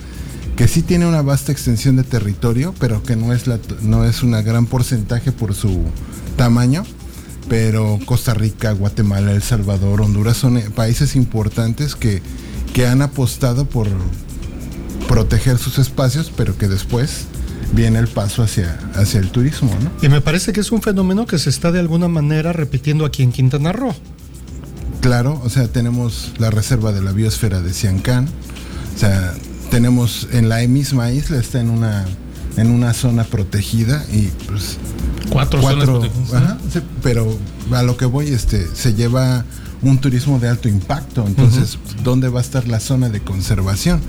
que 0.56 0.68
sí 0.68 0.82
tiene 0.82 1.06
una 1.06 1.22
vasta 1.22 1.52
extensión 1.52 1.96
de 1.96 2.04
territorio, 2.04 2.74
pero 2.80 3.02
que 3.04 3.16
no 3.16 3.34
es, 3.34 3.44
no 3.82 4.04
es 4.04 4.24
una 4.24 4.42
gran 4.42 4.66
porcentaje 4.66 5.32
por 5.32 5.54
su 5.54 5.84
tamaño. 6.36 6.84
Pero 7.48 7.98
Costa 8.06 8.34
Rica, 8.34 8.74
Guatemala, 8.74 9.32
El 9.32 9.42
Salvador, 9.42 10.02
Honduras 10.02 10.38
son 10.38 10.58
eh, 10.58 10.70
países 10.70 11.16
importantes 11.16 11.96
que, 11.96 12.22
que 12.74 12.86
han 12.86 13.02
apostado 13.02 13.66
por 13.66 13.88
proteger 15.08 15.58
sus 15.58 15.80
espacios, 15.80 16.32
pero 16.36 16.58
que 16.58 16.68
después 16.68 17.26
viene 17.74 18.00
el 18.00 18.08
paso 18.08 18.44
hacia, 18.44 18.80
hacia 18.96 19.20
el 19.20 19.30
turismo. 19.30 19.72
¿no? 19.82 19.92
Y 20.02 20.10
me 20.10 20.22
parece 20.22 20.54
que 20.54 20.60
es 20.60 20.72
un 20.72 20.82
fenómeno 20.82 21.26
que 21.26 21.38
se 21.38 21.50
está 21.50 21.72
de 21.72 21.80
alguna 21.80 22.08
manera 22.08 22.54
repitiendo 22.54 23.06
aquí 23.06 23.24
en 23.24 23.32
Quintana 23.32 23.72
Roo. 23.72 23.94
Claro, 25.02 25.42
o 25.44 25.50
sea, 25.50 25.68
tenemos 25.68 26.34
la 26.40 26.50
reserva 26.50 26.92
de 26.92 27.02
la 27.02 27.12
biosfera 27.12 27.62
de 27.62 27.74
Siancán, 27.74 28.28
o 28.96 29.00
sea, 29.00 29.34
tenemos 29.72 30.28
en 30.32 30.50
la 30.50 30.58
misma 30.68 31.12
isla, 31.12 31.38
está 31.38 31.62
en 31.62 31.70
una, 31.70 32.06
en 32.58 32.70
una 32.70 32.94
zona 32.94 33.24
protegida 33.24 34.04
y 34.12 34.30
pues... 34.48 34.78
Cuatro, 35.30 35.62
zonas 35.62 35.86
protegidas. 35.86 36.34
Ajá, 36.34 36.58
sí, 36.74 36.82
pero 37.04 37.38
a 37.72 37.84
lo 37.84 37.98
que 37.98 38.06
voy, 38.06 38.30
este, 38.30 38.68
se 38.74 38.96
lleva 38.96 39.46
un 39.82 40.00
turismo 40.00 40.40
de 40.40 40.50
alto 40.50 40.68
impacto, 40.68 41.26
entonces, 41.26 41.78
¿dónde 42.04 42.28
va 42.30 42.40
a 42.40 42.42
estar 42.42 42.68
la 42.68 42.80
zona 42.80 43.10
de 43.10 43.22
conservación? 43.22 44.02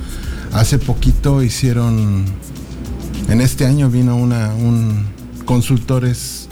Hace 0.53 0.79
poquito 0.79 1.43
hicieron, 1.43 2.25
en 3.31 3.41
este 3.41 3.65
año 3.67 3.89
vino 3.91 4.17
una, 4.17 4.55
un 4.55 5.07
consultores 5.45 6.49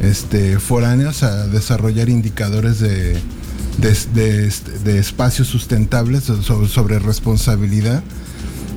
este, 0.00 0.58
foráneos 0.58 1.22
a 1.22 1.46
desarrollar 1.46 2.08
indicadores 2.08 2.80
de, 2.80 3.14
de, 3.78 3.96
de- 4.14 4.52
de 4.84 4.98
espacios 4.98 5.48
sustentables 5.48 6.24
sobre, 6.24 6.68
sobre 6.68 6.98
responsabilidad 6.98 8.02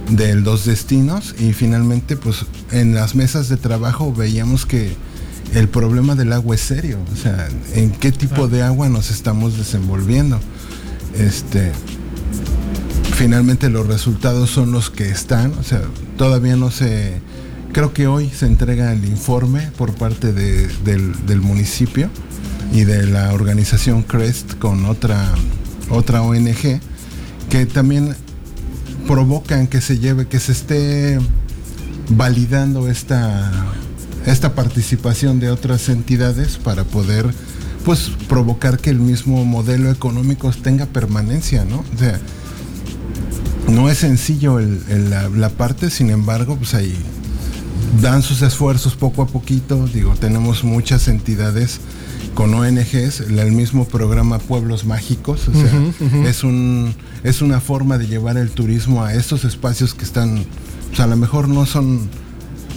de 0.10 0.36
los 0.36 0.66
destinos. 0.66 1.34
Y 1.40 1.54
finalmente 1.54 2.18
pues 2.18 2.46
en 2.72 2.94
las 2.96 3.16
mesas 3.16 3.50
de 3.50 3.58
trabajo 3.58 4.14
veíamos 4.14 4.66
que 4.66 4.96
el 5.54 5.70
problema 5.70 6.16
del 6.16 6.34
agua 6.34 6.56
es 6.56 6.62
serio, 6.62 6.98
o 7.14 7.16
sea, 7.16 7.48
en 7.76 7.92
qué 7.92 8.12
tipo 8.12 8.48
de 8.48 8.64
agua 8.64 8.90
nos 8.90 9.12
estamos 9.12 9.56
desenvolviendo. 9.58 10.40
Este 11.18 11.72
finalmente 13.16 13.70
los 13.70 13.86
resultados 13.86 14.50
son 14.50 14.72
los 14.72 14.90
que 14.90 15.10
están, 15.10 15.54
o 15.60 15.64
sea, 15.64 15.82
todavía 16.18 16.56
no 16.56 16.72
se 16.72 17.22
creo 17.74 17.92
que 17.94 18.08
hoy 18.08 18.30
se 18.30 18.46
entrega 18.46 18.94
el 18.94 19.04
informe 19.06 19.72
por 19.78 19.94
parte 19.96 20.32
de- 20.32 20.68
del, 20.86 21.42
municipio 21.42 22.10
y 22.72 22.84
de 22.86 23.06
la 23.08 23.34
organización 23.34 24.04
CREST 24.04 24.58
con 24.60 24.86
otra 24.86 25.34
otra 25.90 26.22
ONG 26.22 26.80
que 27.50 27.66
también 27.66 28.16
provocan 29.06 29.68
que 29.68 29.82
se 29.82 30.00
lleve, 30.00 30.28
que 30.28 30.40
se 30.40 30.54
esté 30.54 31.20
validando 32.10 32.90
esta, 32.90 33.52
esta 34.26 34.56
participación 34.56 35.40
de 35.40 35.52
otras 35.52 35.90
entidades 35.90 36.58
para 36.58 36.84
poder 36.86 37.30
pues 37.84 38.12
provocar 38.30 38.80
que 38.80 38.90
el 38.92 39.00
mismo 39.00 39.44
modelo 39.44 39.92
económico 39.92 40.52
tenga 40.52 40.86
permanencia, 40.86 41.66
¿no? 41.66 41.84
O 41.94 41.98
sea, 42.00 42.18
no 43.68 43.90
es 43.90 43.98
sencillo 43.98 44.60
la, 44.60 45.28
la 45.30 45.50
parte, 45.50 45.90
sin 45.90 46.10
embargo, 46.10 46.56
pues 46.56 46.74
ahí 46.76 46.96
dan 48.02 48.22
sus 48.22 48.42
esfuerzos 48.42 48.96
poco 48.96 49.22
a 49.22 49.28
poquito. 49.28 49.88
Digo, 49.94 50.14
tenemos 50.16 50.64
muchas 50.64 51.08
entidades 51.08 51.80
con 52.34 52.54
ONGs, 52.54 53.22
el 53.22 53.52
mismo 53.52 53.86
programa 53.86 54.40
Pueblos 54.40 54.86
Mágicos, 54.86 55.48
o 55.48 55.54
sea, 55.54 56.28
es 56.28 56.44
un 56.44 56.96
es 57.24 57.42
una 57.42 57.60
forma 57.60 57.98
de 57.98 58.08
llevar 58.08 58.38
el 58.38 58.50
turismo 58.52 59.04
a 59.04 59.14
estos 59.14 59.46
espacios 59.46 59.94
que 59.94 60.04
están, 60.04 60.44
pues 60.90 61.00
a 61.00 61.08
lo 61.08 61.16
mejor 61.16 61.48
no 61.48 61.66
son 61.66 62.10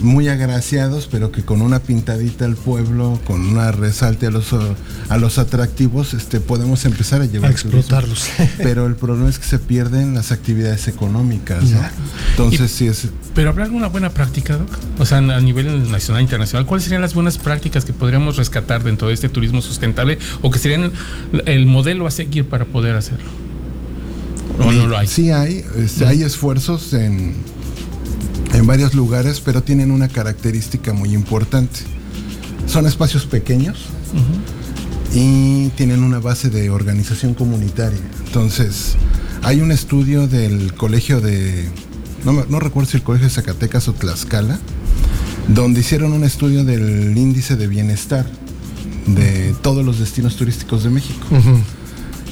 muy 0.01 0.27
agraciados, 0.27 1.07
pero 1.11 1.31
que 1.31 1.43
con 1.43 1.61
una 1.61 1.79
pintadita 1.79 2.45
al 2.45 2.55
pueblo, 2.55 3.19
con 3.25 3.41
una 3.41 3.71
resalte 3.71 4.27
a 4.27 4.31
los 4.31 4.47
a 5.09 5.17
los 5.17 5.37
atractivos, 5.37 6.13
este 6.13 6.39
podemos 6.39 6.85
empezar 6.85 7.21
a 7.21 7.25
llevar 7.25 7.51
A 7.51 7.55
turismo. 7.55 7.79
explotarlos. 7.79 8.29
Pero 8.57 8.85
el 8.85 8.95
problema 8.95 9.29
es 9.29 9.39
que 9.39 9.45
se 9.45 9.59
pierden 9.59 10.13
las 10.13 10.31
actividades 10.31 10.87
económicas, 10.87 11.63
¿no? 11.63 11.81
Entonces 12.31 12.71
sí 12.71 12.87
es 12.87 13.07
Pero 13.33 13.49
habrá 13.49 13.65
alguna 13.65 13.87
buena 13.87 14.09
práctica, 14.09 14.57
Doc? 14.57 14.69
O 14.99 15.05
sea, 15.05 15.17
a 15.17 15.41
nivel 15.41 15.91
nacional 15.91 16.21
e 16.21 16.23
internacional, 16.23 16.65
¿cuáles 16.65 16.83
serían 16.83 17.01
las 17.01 17.13
buenas 17.13 17.37
prácticas 17.37 17.85
que 17.85 17.93
podríamos 17.93 18.37
rescatar 18.37 18.83
dentro 18.83 19.07
de 19.07 19.13
este 19.13 19.29
turismo 19.29 19.61
sustentable 19.61 20.19
o 20.41 20.51
que 20.51 20.59
serían 20.59 20.91
el, 21.33 21.43
el 21.45 21.65
modelo 21.65 22.07
a 22.07 22.11
seguir 22.11 22.45
para 22.45 22.65
poder 22.65 22.95
hacerlo? 22.95 23.29
¿O 24.59 24.71
no 24.71 24.87
lo 24.87 24.97
hay? 24.97 25.07
Sí 25.07 25.31
hay, 25.31 25.63
este, 25.77 26.05
hay 26.05 26.23
esfuerzos 26.23 26.93
en, 26.93 27.35
en 28.53 28.67
varios 28.67 28.93
lugares, 28.93 29.41
pero 29.41 29.63
tienen 29.63 29.91
una 29.91 30.07
característica 30.07 30.93
muy 30.93 31.13
importante. 31.13 31.79
Son 32.65 32.85
espacios 32.85 33.25
pequeños 33.25 33.85
y 35.13 35.69
tienen 35.69 36.03
una 36.03 36.19
base 36.19 36.49
de 36.49 36.69
organización 36.69 37.33
comunitaria. 37.33 37.99
Entonces, 38.25 38.95
hay 39.43 39.61
un 39.61 39.71
estudio 39.71 40.27
del 40.27 40.73
colegio 40.73 41.21
de, 41.21 41.69
no, 42.25 42.45
no 42.49 42.59
recuerdo 42.59 42.91
si 42.91 42.97
el 42.97 43.03
colegio 43.03 43.27
de 43.27 43.33
Zacatecas 43.33 43.87
o 43.87 43.93
Tlaxcala, 43.93 44.59
donde 45.47 45.79
hicieron 45.79 46.11
un 46.11 46.23
estudio 46.23 46.65
del 46.65 47.17
índice 47.17 47.55
de 47.55 47.67
bienestar 47.67 48.25
de 49.07 49.55
todos 49.61 49.85
los 49.85 49.99
destinos 49.99 50.35
turísticos 50.35 50.83
de 50.83 50.89
México. 50.89 51.25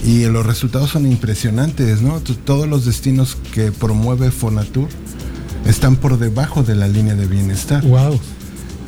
Y 0.04 0.26
los 0.26 0.46
resultados 0.46 0.92
son 0.92 1.08
impresionantes, 1.08 2.02
¿no? 2.02 2.20
Todos 2.20 2.68
los 2.68 2.86
destinos 2.86 3.38
que 3.54 3.72
promueve 3.72 4.30
Fonatur 4.30 4.90
están 5.66 5.96
por 5.98 6.18
debajo 6.18 6.64
de 6.64 6.76
la 6.76 6.88
línea 6.88 7.16
de 7.16 7.26
bienestar. 7.26 7.84
Wow. 7.86 8.20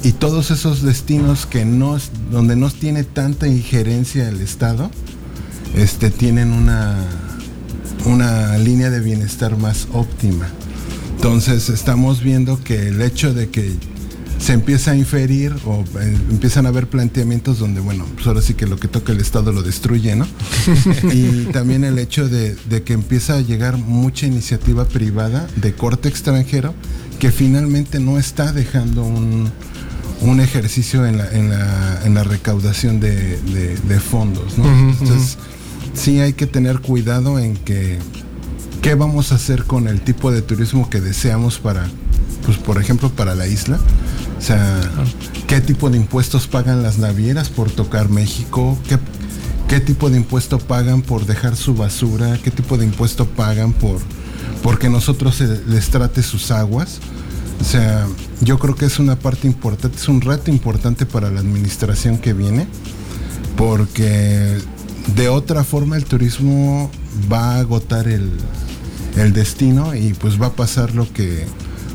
Y 0.04 0.14
todos 0.14 0.52
esos 0.52 0.84
destinos 0.84 1.46
que 1.46 1.66
no 1.66 1.98
donde 2.32 2.56
no 2.56 2.70
tiene 2.70 3.04
tanta 3.04 3.48
injerencia 3.48 4.30
el 4.30 4.42
Estado, 4.42 4.92
este 5.76 6.12
tienen 6.12 6.54
una 6.54 6.96
una 8.06 8.58
línea 8.58 8.90
de 8.90 9.00
bienestar 9.00 9.58
más 9.58 9.88
óptima. 9.92 10.48
Entonces 11.16 11.70
estamos 11.70 12.22
viendo 12.24 12.64
que 12.64 12.88
el 12.88 13.02
hecho 13.02 13.34
de 13.34 13.50
que 13.50 13.74
se 14.40 14.54
empieza 14.54 14.92
a 14.92 14.96
inferir 14.96 15.54
o 15.66 15.84
eh, 16.00 16.18
empiezan 16.30 16.66
a 16.66 16.70
haber 16.70 16.88
planteamientos 16.88 17.60
donde, 17.60 17.80
bueno, 17.82 18.06
pues 18.16 18.28
ahora 18.28 18.42
sí 18.42 18.54
que 18.54 18.68
lo 18.68 18.78
que 18.78 18.88
toca 18.88 19.12
el 19.12 19.20
Estado 19.20 19.52
lo 19.52 19.64
destruye, 19.64 20.16
¿no? 20.16 20.28
y 21.14 21.46
también 21.52 21.84
el 21.84 21.98
hecho 22.00 22.30
de, 22.30 22.56
de 22.70 22.84
que 22.84 22.94
empieza 22.94 23.36
a 23.36 23.42
llegar 23.42 23.78
mucha 23.78 24.28
iniciativa 24.28 24.86
privada 24.86 25.48
de 25.56 25.74
corte 25.74 26.08
extranjero 26.10 26.74
que 27.20 27.32
finalmente 27.32 28.00
no 28.00 28.20
está 28.20 28.54
dejando 28.54 29.04
un, 29.04 29.50
un 30.22 30.40
ejercicio 30.40 31.06
en 31.08 31.18
la, 31.18 31.32
en 31.32 31.50
la, 31.50 32.02
en 32.06 32.14
la 32.14 32.24
recaudación 32.24 33.00
de, 33.00 33.38
de- 33.42 33.76
de 33.78 34.00
fondos, 34.00 34.58
¿no? 34.58 34.66
Entonces, 34.92 35.38
sí 35.96 36.20
hay 36.20 36.34
que 36.34 36.46
tener 36.46 36.80
cuidado 36.80 37.40
en 37.40 37.56
que 37.58 37.98
qué 38.84 38.94
vamos 38.94 39.32
a 39.32 39.36
hacer 39.36 39.64
con 39.64 39.88
el 39.88 40.02
tipo 40.02 40.32
de 40.32 40.44
turismo 40.44 40.90
que 40.92 41.02
deseamos 41.02 41.58
para, 41.58 41.88
pues 42.46 42.58
por 42.58 42.80
ejemplo, 42.80 43.10
para 43.10 43.34
la 43.34 43.48
isla. 43.48 43.80
O 44.38 44.42
sea, 44.42 44.80
qué 45.48 45.62
tipo 45.62 45.90
de 45.90 45.98
impuestos 45.98 46.48
pagan 46.48 46.84
las 46.84 46.98
navieras 47.00 47.50
por 47.50 47.72
tocar 47.72 48.10
México, 48.10 48.78
qué, 48.88 49.00
qué 49.68 49.80
tipo 49.80 50.10
de 50.10 50.18
impuesto 50.18 50.60
pagan 50.60 51.02
por 51.02 51.26
dejar 51.26 51.56
su 51.56 51.74
basura, 51.74 52.38
qué 52.44 52.52
tipo 52.52 52.78
de 52.78 52.86
impuesto 52.86 53.26
pagan 53.26 53.74
por 53.74 54.00
porque 54.64 54.90
nosotros 54.90 55.42
les 55.68 55.90
trate 55.90 56.24
sus 56.24 56.52
aguas. 56.52 57.00
O 57.62 57.64
sea, 57.64 58.06
yo 58.42 58.60
creo 58.60 58.76
que 58.76 58.86
es 58.86 59.00
una 59.00 59.18
parte 59.18 59.48
importante, 59.48 59.98
es 59.98 60.08
un 60.08 60.22
reto 60.22 60.52
importante 60.52 61.06
para 61.06 61.32
la 61.32 61.40
administración 61.40 62.18
que 62.18 62.34
viene, 62.34 62.68
porque 63.56 64.58
de 65.16 65.30
otra 65.30 65.64
forma 65.64 65.98
el 65.98 66.06
turismo 66.06 66.92
va 67.32 67.56
a 67.56 67.60
agotar 67.60 68.08
el, 68.08 68.32
el 69.16 69.34
destino 69.34 69.96
y 69.96 70.14
pues 70.14 70.40
va 70.40 70.48
a 70.48 70.54
pasar 70.54 70.94
lo 70.94 71.12
que 71.12 71.46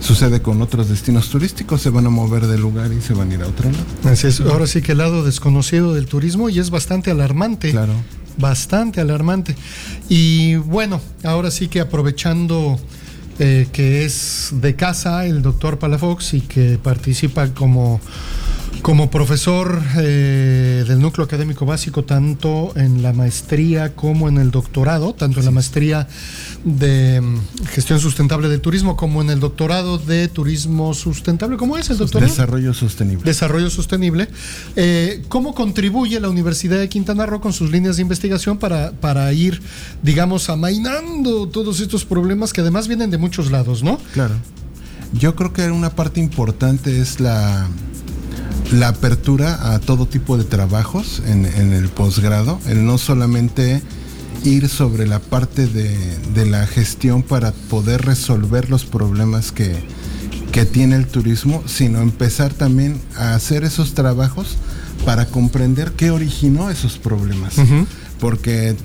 sucede 0.03 0.43
con 0.43 0.61
otros 0.61 0.89
destinos 0.89 1.31
turísticos, 1.31 1.81
se 1.81 1.91
van 1.91 2.07
a 2.07 2.11
mover 2.11 2.47
de 2.47 2.59
lugar 2.59 2.93
y 2.93 3.01
se 3.01 3.15
van 3.15 3.31
a 3.31 3.35
ir 3.35 3.43
a 3.43 3.47
otro 3.47 3.71
lado. 3.71 3.85
Así 4.05 4.27
es, 4.27 4.41
ahora 4.41 4.67
sí 4.67 4.83
que 4.83 4.93
el 4.93 4.99
lado 4.99 5.25
desconocido 5.25 5.95
del 5.95 6.07
turismo 6.07 6.49
y 6.49 6.59
es 6.59 6.71
bastante 6.71 7.11
alarmante. 7.11 7.71
Claro. 7.71 7.95
Bastante 8.37 9.01
alarmante. 9.01 9.55
Y 10.09 10.57
bueno, 10.57 11.01
ahora 11.23 11.51
sí 11.51 11.69
que 11.69 11.81
aprovechando 11.81 12.81
eh, 13.39 13.67
que 13.73 14.05
es 14.05 14.51
de 14.53 14.77
casa, 14.77 15.27
el 15.27 15.43
doctor 15.43 15.79
Palafox, 15.79 16.35
y 16.35 16.41
que 16.43 16.79
participa 16.83 17.49
como 17.55 18.01
como 18.81 19.11
profesor 19.11 19.81
eh, 19.99 20.85
del 20.89 21.01
núcleo 21.01 21.25
académico 21.25 21.67
básico, 21.67 22.05
tanto 22.05 22.73
en 22.77 23.03
la 23.03 23.13
maestría 23.13 23.95
como 23.95 24.29
en 24.29 24.39
el 24.39 24.51
doctorado, 24.51 25.15
tanto 25.15 25.41
en 25.41 25.45
la 25.45 25.51
maestría 25.53 26.09
de 26.65 27.21
mm, 27.21 27.67
gestión 27.67 28.01
sustentable 28.01 28.49
del 28.49 28.61
turismo 28.61 28.97
como 28.97 29.23
en 29.23 29.31
el 29.31 29.41
doctorado 29.41 29.99
de 29.99 30.29
turismo 30.29 30.95
sustentable. 30.95 31.57
¿Cómo 31.57 31.77
es 31.77 31.91
el 31.91 31.99
doctorado? 31.99 32.31
Desarrollo 32.31 32.75
sostenible. 32.75 33.25
Desarrollo 33.25 33.71
sostenible. 33.71 34.29
Eh, 34.75 35.23
¿Cómo 35.29 35.55
contribuye 35.55 36.19
la 36.19 36.29
Universidad 36.29 36.79
de 36.79 36.89
Quintana 36.89 37.27
Roo 37.27 37.41
con 37.41 37.53
sus 37.53 37.71
líneas 37.71 37.97
de 37.97 38.03
investigación 38.03 38.59
para, 38.59 38.93
para 38.93 39.33
ir, 39.33 39.61
digamos, 40.03 40.49
amainando 40.49 41.49
todos 41.49 41.81
estos 41.81 42.05
problemas 42.05 42.53
que 42.53 42.63
además 42.63 42.89
vienen 42.89 43.11
de 43.11 43.19
muchos 43.19 43.51
lados, 43.51 43.83
¿no? 43.83 43.99
Claro. 44.13 44.35
Yo 45.13 45.37
creo 45.37 45.53
que 45.53 45.71
una 45.71 45.91
parte 45.91 46.21
importante 46.21 47.01
es 47.01 47.21
la 47.21 47.69
la 48.73 48.89
apertura 48.89 49.75
a 49.75 49.79
todo 49.79 50.07
tipo 50.07 50.39
de 50.39 50.45
trabajos 50.45 51.23
en, 51.27 51.45
el 51.45 51.89
posgrado, 51.89 52.59
el 52.67 52.87
no 52.87 52.97
solamente 52.99 53.83
ir 54.45 54.69
sobre 54.69 55.07
la 55.07 55.19
parte 55.19 55.67
de, 55.67 56.47
la 56.47 56.67
gestión 56.67 57.23
para 57.23 57.53
poder 57.53 58.03
resolver 58.03 58.71
los 58.71 58.85
problemas 58.85 59.53
que, 59.53 59.77
tiene 60.73 60.97
el 60.97 61.07
turismo, 61.07 61.63
sino 61.67 62.01
empezar 62.01 62.53
también 62.53 63.01
a 63.17 63.35
hacer 63.35 63.65
esos 63.65 63.95
trabajos 63.95 64.57
para 65.05 65.27
comprender 65.27 65.93
qué 65.93 66.11
originó 66.11 66.71
esos 66.71 66.99
problemas. 66.99 67.55
Porque 68.21 68.77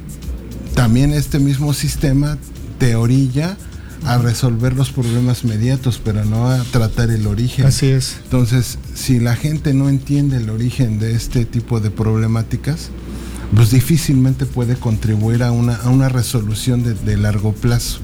también 0.75 1.11
este 1.11 1.39
mismo 1.39 1.73
sistema 1.73 2.37
te 2.79 2.95
orilla 2.95 3.57
a 4.05 4.17
resolver 4.17 4.73
los 4.73 4.91
problemas 4.91 5.43
mediatos, 5.43 6.01
pero 6.03 6.23
no 6.25 6.49
a 6.49 6.63
tratar 6.63 7.09
el 7.09 7.27
origen. 7.27 7.65
Así 7.65 7.87
es. 7.87 8.17
Entonces, 8.23 8.77
si 8.93 9.19
la 9.19 9.35
gente 9.35 9.73
no 9.73 9.89
entiende 9.89 10.37
el 10.37 10.49
origen 10.49 10.99
de 10.99 11.13
este 11.13 11.45
tipo 11.45 11.79
de 11.79 11.91
problemáticas, 11.91 12.89
pues 13.55 13.71
difícilmente 13.71 14.45
puede 14.45 14.75
contribuir 14.75 15.43
a 15.43 15.51
una, 15.51 15.75
a 15.75 15.89
una 15.89 16.09
resolución 16.09 16.83
de, 16.83 17.17
largo 17.17 17.53
plazo. 17.53 17.99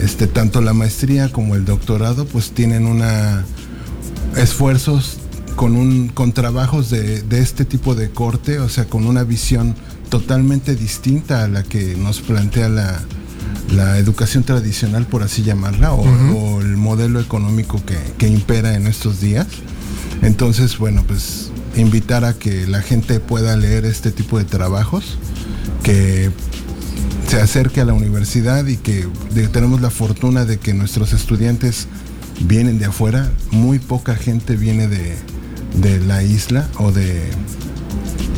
Este, 0.00 0.26
tanto 0.26 0.60
la 0.60 0.72
maestría 0.72 1.30
como 1.30 1.56
el 1.56 1.64
doctorado 1.64 2.24
pues 2.24 2.52
tienen 2.52 2.86
una 2.86 3.44
esfuerzos 4.36 5.18
con 5.56 5.76
un 5.76 6.08
con 6.08 6.32
trabajos 6.32 6.88
de, 6.88 7.20
de 7.22 7.40
este 7.40 7.64
tipo 7.64 7.94
de 7.94 8.10
corte, 8.10 8.60
o 8.60 8.68
sea, 8.68 8.86
con 8.86 9.06
una 9.06 9.24
visión 9.24 9.74
totalmente 10.08 10.74
distinta 10.74 11.44
a 11.44 11.48
la 11.48 11.62
que 11.64 11.96
nos 11.96 12.20
plantea 12.20 12.68
la, 12.68 13.00
la 13.72 13.98
educación 13.98 14.44
tradicional, 14.44 15.06
por 15.06 15.22
así 15.22 15.42
llamarla, 15.42 15.92
o, 15.92 16.60
el 16.60 16.76
modelo 16.76 17.20
económico 17.20 17.80
que, 18.18 18.28
impera 18.28 18.74
en 18.74 18.86
estos 18.86 19.20
días. 19.20 19.46
Entonces, 20.22 20.78
bueno, 20.78 21.04
pues 21.06 21.50
invitar 21.76 22.24
a 22.24 22.34
que 22.34 22.66
la 22.66 22.82
gente 22.82 23.20
pueda 23.20 23.56
leer 23.56 23.84
este 23.84 24.10
tipo 24.10 24.38
de 24.38 24.44
trabajos, 24.44 25.18
que 25.82 26.30
se 27.28 27.40
acerque 27.40 27.80
a 27.80 27.84
la 27.84 27.92
universidad 27.92 28.66
y 28.66 28.76
que 28.76 29.06
tenemos 29.52 29.80
la 29.80 29.90
fortuna 29.90 30.44
de 30.44 30.58
que 30.58 30.74
nuestros 30.74 31.12
estudiantes 31.12 31.86
vienen 32.40 32.78
de 32.78 32.86
afuera, 32.86 33.30
muy 33.50 33.78
poca 33.78 34.16
gente 34.16 34.56
viene 34.56 34.88
de, 34.88 35.16
de 35.80 36.00
la 36.00 36.22
isla 36.22 36.68
o 36.78 36.90
de, 36.90 37.30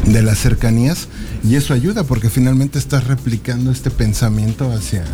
de 0.06 0.22
las 0.22 0.38
cercanías 0.38 1.08
y 1.44 1.56
eso 1.56 1.74
ayuda 1.74 2.04
porque 2.04 2.28
finalmente 2.28 2.78
estás 2.78 3.06
replicando 3.06 3.70
este 3.70 3.90
pensamiento 3.90 4.72
hacia, 4.72 5.04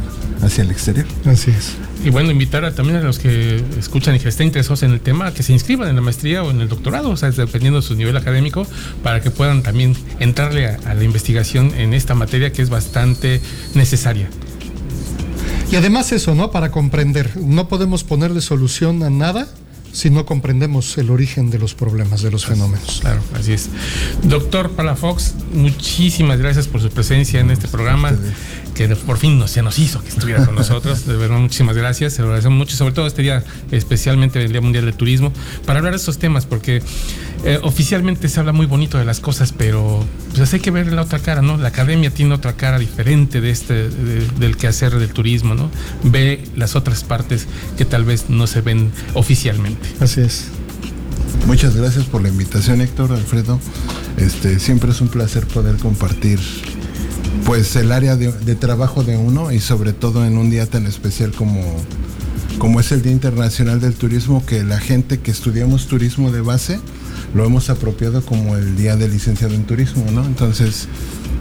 hacia 0.43 0.65
el 0.65 0.71
exterior. 0.71 1.07
Así 1.25 1.51
es. 1.51 1.75
Y 2.05 2.11
bueno, 2.11 2.31
invitar 2.31 2.65
a, 2.65 2.75
también 2.75 2.99
a 2.99 3.03
los 3.03 3.19
que 3.19 3.63
escuchan 3.79 4.15
y 4.15 4.21
que 4.21 4.29
estén 4.29 4.47
interesados 4.47 4.83
en 4.83 4.93
el 4.93 5.01
tema 5.01 5.33
que 5.35 5.43
se 5.43 5.53
inscriban 5.53 5.89
en 5.89 5.97
la 5.97 6.03
maestría 6.03 6.43
o 6.43 6.51
en 6.51 6.61
el 6.61 6.69
doctorado, 6.69 7.11
o 7.11 7.17
sea, 7.17 7.31
dependiendo 7.31 7.81
de 7.81 7.87
su 7.87 7.95
nivel 7.97 8.17
académico, 8.17 8.67
para 9.03 9.21
que 9.21 9.31
puedan 9.31 9.63
también 9.63 9.97
entrarle 10.21 10.67
a, 10.67 10.95
la 10.95 11.05
investigación 11.05 11.73
en 11.77 11.95
esta 11.95 12.15
materia 12.15 12.53
que 12.53 12.63
es 12.63 12.71
bastante 12.71 13.41
necesaria. 13.75 14.29
Y 15.71 15.77
además 15.77 16.13
eso, 16.13 16.35
¿no? 16.35 16.51
Para 16.51 16.71
comprender, 16.71 17.37
no 17.37 17.69
podemos 17.69 18.05
ponerle 18.05 18.41
solución 18.41 19.03
a 19.03 19.11
nada 19.11 19.49
si 19.93 20.11
no 20.11 20.27
comprendemos 20.27 20.99
el 20.99 21.11
origen 21.11 21.51
de 21.51 21.59
los 21.59 21.75
problemas, 21.75 22.23
de 22.23 22.31
los 22.31 22.47
fenómenos. 22.47 22.99
Claro, 23.01 23.21
así 23.35 23.53
es. 23.53 23.69
Doctor 24.23 24.71
Palafox, 24.71 25.35
muchísimas 25.53 26.39
gracias 26.39 26.69
por 26.69 26.81
su 26.81 26.91
presencia 26.91 27.41
en 27.41 27.51
este 27.51 27.69
programa 27.69 28.13
que 28.75 28.89
por 28.95 29.19
fin 29.19 29.43
se 29.49 29.63
nos 29.63 29.79
hizo 29.79 30.01
que 30.03 30.09
estuviera 30.09 30.45
con 30.47 30.55
nosotros. 30.55 31.07
De 31.07 31.17
verdad, 31.17 31.39
muchísimas 31.39 31.77
gracias. 31.77 32.13
Se 32.13 32.23
lo 32.23 32.29
agradecemos 32.29 32.59
mucho, 32.59 32.77
sobre 32.77 32.95
todo 32.95 33.07
este 33.07 33.23
día, 33.23 33.43
especialmente 33.73 34.43
el 34.43 34.53
Día 34.53 34.61
Mundial 34.61 34.85
del 34.85 34.95
Turismo, 34.95 35.33
para 35.67 35.81
hablar 35.81 35.95
de 35.95 35.99
estos 35.99 36.19
temas, 36.19 36.47
porque 36.47 36.83
eh, 37.45 37.59
oficialmente 37.63 38.29
se 38.29 38.41
habla 38.41 38.53
muy 38.53 38.67
bonito 38.67 38.99
de 38.99 39.05
las 39.05 39.21
cosas, 39.21 39.53
pero 39.53 40.05
pues 40.35 40.53
hay 40.53 40.61
que 40.61 40.71
ver 40.71 40.93
la 40.93 41.03
otra 41.03 41.19
cara, 41.19 41.41
¿no? 41.41 41.57
La 41.57 41.69
academia 41.69 42.11
tiene 42.11 42.35
otra 42.35 42.55
cara 42.55 42.79
diferente 42.79 43.41
de 43.41 43.51
este, 43.51 43.89
del 43.89 44.57
quehacer 44.57 44.99
del 44.99 45.13
turismo, 45.13 45.55
¿no? 45.55 45.71
Ve 46.03 46.45
las 46.57 46.77
otras 46.77 47.05
partes 47.05 47.47
que 47.77 47.85
tal 47.85 48.05
vez 48.05 48.29
no 48.29 48.47
se 48.47 48.61
ven 48.61 48.91
oficialmente. 49.15 49.89
Así 50.01 50.21
es. 50.21 50.49
Muchas 51.47 51.77
gracias 51.77 52.05
por 52.05 52.23
la 52.23 52.29
invitación, 52.29 52.81
Héctor, 52.81 53.13
Alfredo. 53.13 53.61
Este, 54.17 54.59
siempre 54.59 54.91
es 54.91 55.01
un 55.01 55.09
placer 55.09 55.47
poder 55.47 55.77
compartir 55.77 56.41
pues 57.45 57.77
el 57.77 57.93
área 57.93 58.17
de, 58.17 58.55
trabajo 58.57 59.05
de 59.05 59.17
uno 59.17 59.53
y 59.53 59.61
sobre 59.61 59.93
todo 59.93 60.27
en 60.27 60.37
un 60.37 60.51
día 60.51 60.67
tan 60.67 60.87
especial 60.87 61.33
como, 61.33 61.63
como 62.59 62.81
es 62.81 62.93
el 62.93 63.01
Día 63.01 63.13
Internacional 63.13 63.81
del 63.81 63.95
Turismo, 63.95 64.45
que 64.45 64.65
la 64.65 64.79
gente 64.79 65.21
que 65.21 65.31
estudiamos 65.31 65.87
turismo 65.87 66.31
de 66.31 66.41
base 66.43 66.81
lo 67.35 67.45
hemos 67.45 67.71
apropiado 67.71 68.23
como 68.23 68.57
el 68.57 68.77
Día 68.77 68.97
del 68.97 69.13
Licenciado 69.13 69.55
en 69.55 69.65
Turismo, 69.65 70.05
¿no? 70.11 70.25
Entonces, 70.25 70.89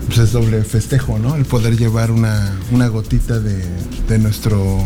pues 0.07 0.19
es 0.19 0.31
doble 0.31 0.63
festejo, 0.63 1.19
¿no? 1.19 1.35
El 1.35 1.45
poder 1.45 1.77
llevar 1.77 2.11
una, 2.11 2.87
gotita 2.89 3.39
de, 3.39 3.63
de 4.07 4.19
nuestro 4.19 4.83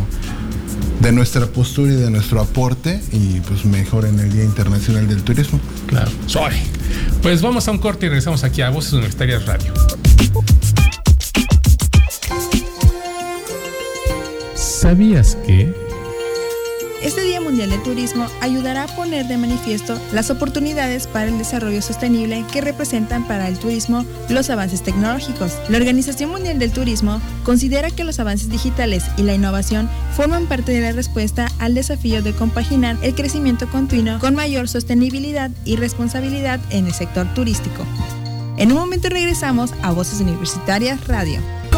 de 1.02 1.12
nuestra 1.12 1.48
postura 1.48 1.94
y 1.94 1.96
de 1.96 2.12
nuestro 2.12 2.40
aporte 2.40 3.02
y 3.12 3.40
pues 3.42 3.66
mejor 3.66 4.06
en 4.06 4.20
el 4.20 4.32
Día 4.32 4.44
Internacional 4.44 5.08
del 5.08 5.24
Turismo. 5.24 5.60
Claro. 5.88 6.12
Sorry. 6.28 6.58
Pues 7.24 7.42
vamos 7.42 7.68
a 7.68 7.72
un 7.72 7.80
corte 7.80 8.06
y 8.06 8.10
regresamos 8.10 8.44
aquí 8.44 8.62
a 8.62 8.70
Voces 8.70 8.94
Universitarias 8.94 9.46
Radio. 9.46 9.74
¿Sabías 14.56 15.38
que? 15.46 15.91
Este 17.02 17.24
Día 17.24 17.42
Mundial 17.42 17.72
del 17.72 17.82
Turismo 17.82 18.28
ayudará 18.42 18.84
a 18.84 18.96
poner 18.96 19.26
de 19.28 19.36
manifiesto 19.36 20.00
las 20.14 20.30
oportunidades 20.30 21.08
para 21.08 21.30
el 21.30 21.38
desarrollo 21.40 21.82
sostenible 21.82 22.46
que 22.54 22.62
representan 22.62 23.28
para 23.28 23.48
el 23.48 23.58
turismo 23.58 24.06
los 24.30 24.52
avances 24.52 24.84
tecnológicos. 24.84 25.58
La 25.68 25.80
Organización 25.80 26.30
Mundial 26.30 26.60
del 26.60 26.72
Turismo 26.72 27.20
considera 27.44 27.90
que 27.90 28.04
los 28.04 28.20
avances 28.20 28.50
digitales 28.50 29.06
y 29.18 29.24
la 29.24 29.34
innovación 29.34 29.90
forman 30.16 30.46
parte 30.46 30.74
de 30.74 30.82
la 30.82 30.92
respuesta 30.92 31.48
al 31.58 31.74
desafío 31.74 32.22
de 32.22 32.34
compaginar 32.34 32.96
el 33.02 33.16
crecimiento 33.16 33.68
continuo 33.68 34.20
con 34.20 34.36
mayor 34.36 34.70
sostenibilidad 34.70 35.50
y 35.66 35.78
responsabilidad 35.78 36.60
en 36.70 36.86
el 36.86 36.94
sector 36.94 37.34
turístico. 37.34 37.84
En 38.58 38.72
un 38.72 38.78
momento 38.78 39.10
regresamos 39.10 39.74
a 39.82 39.92
Voces 39.92 40.22
Universitarias 40.22 41.08
Radio. 41.08 41.40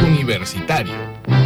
Universitario. 0.00 1.41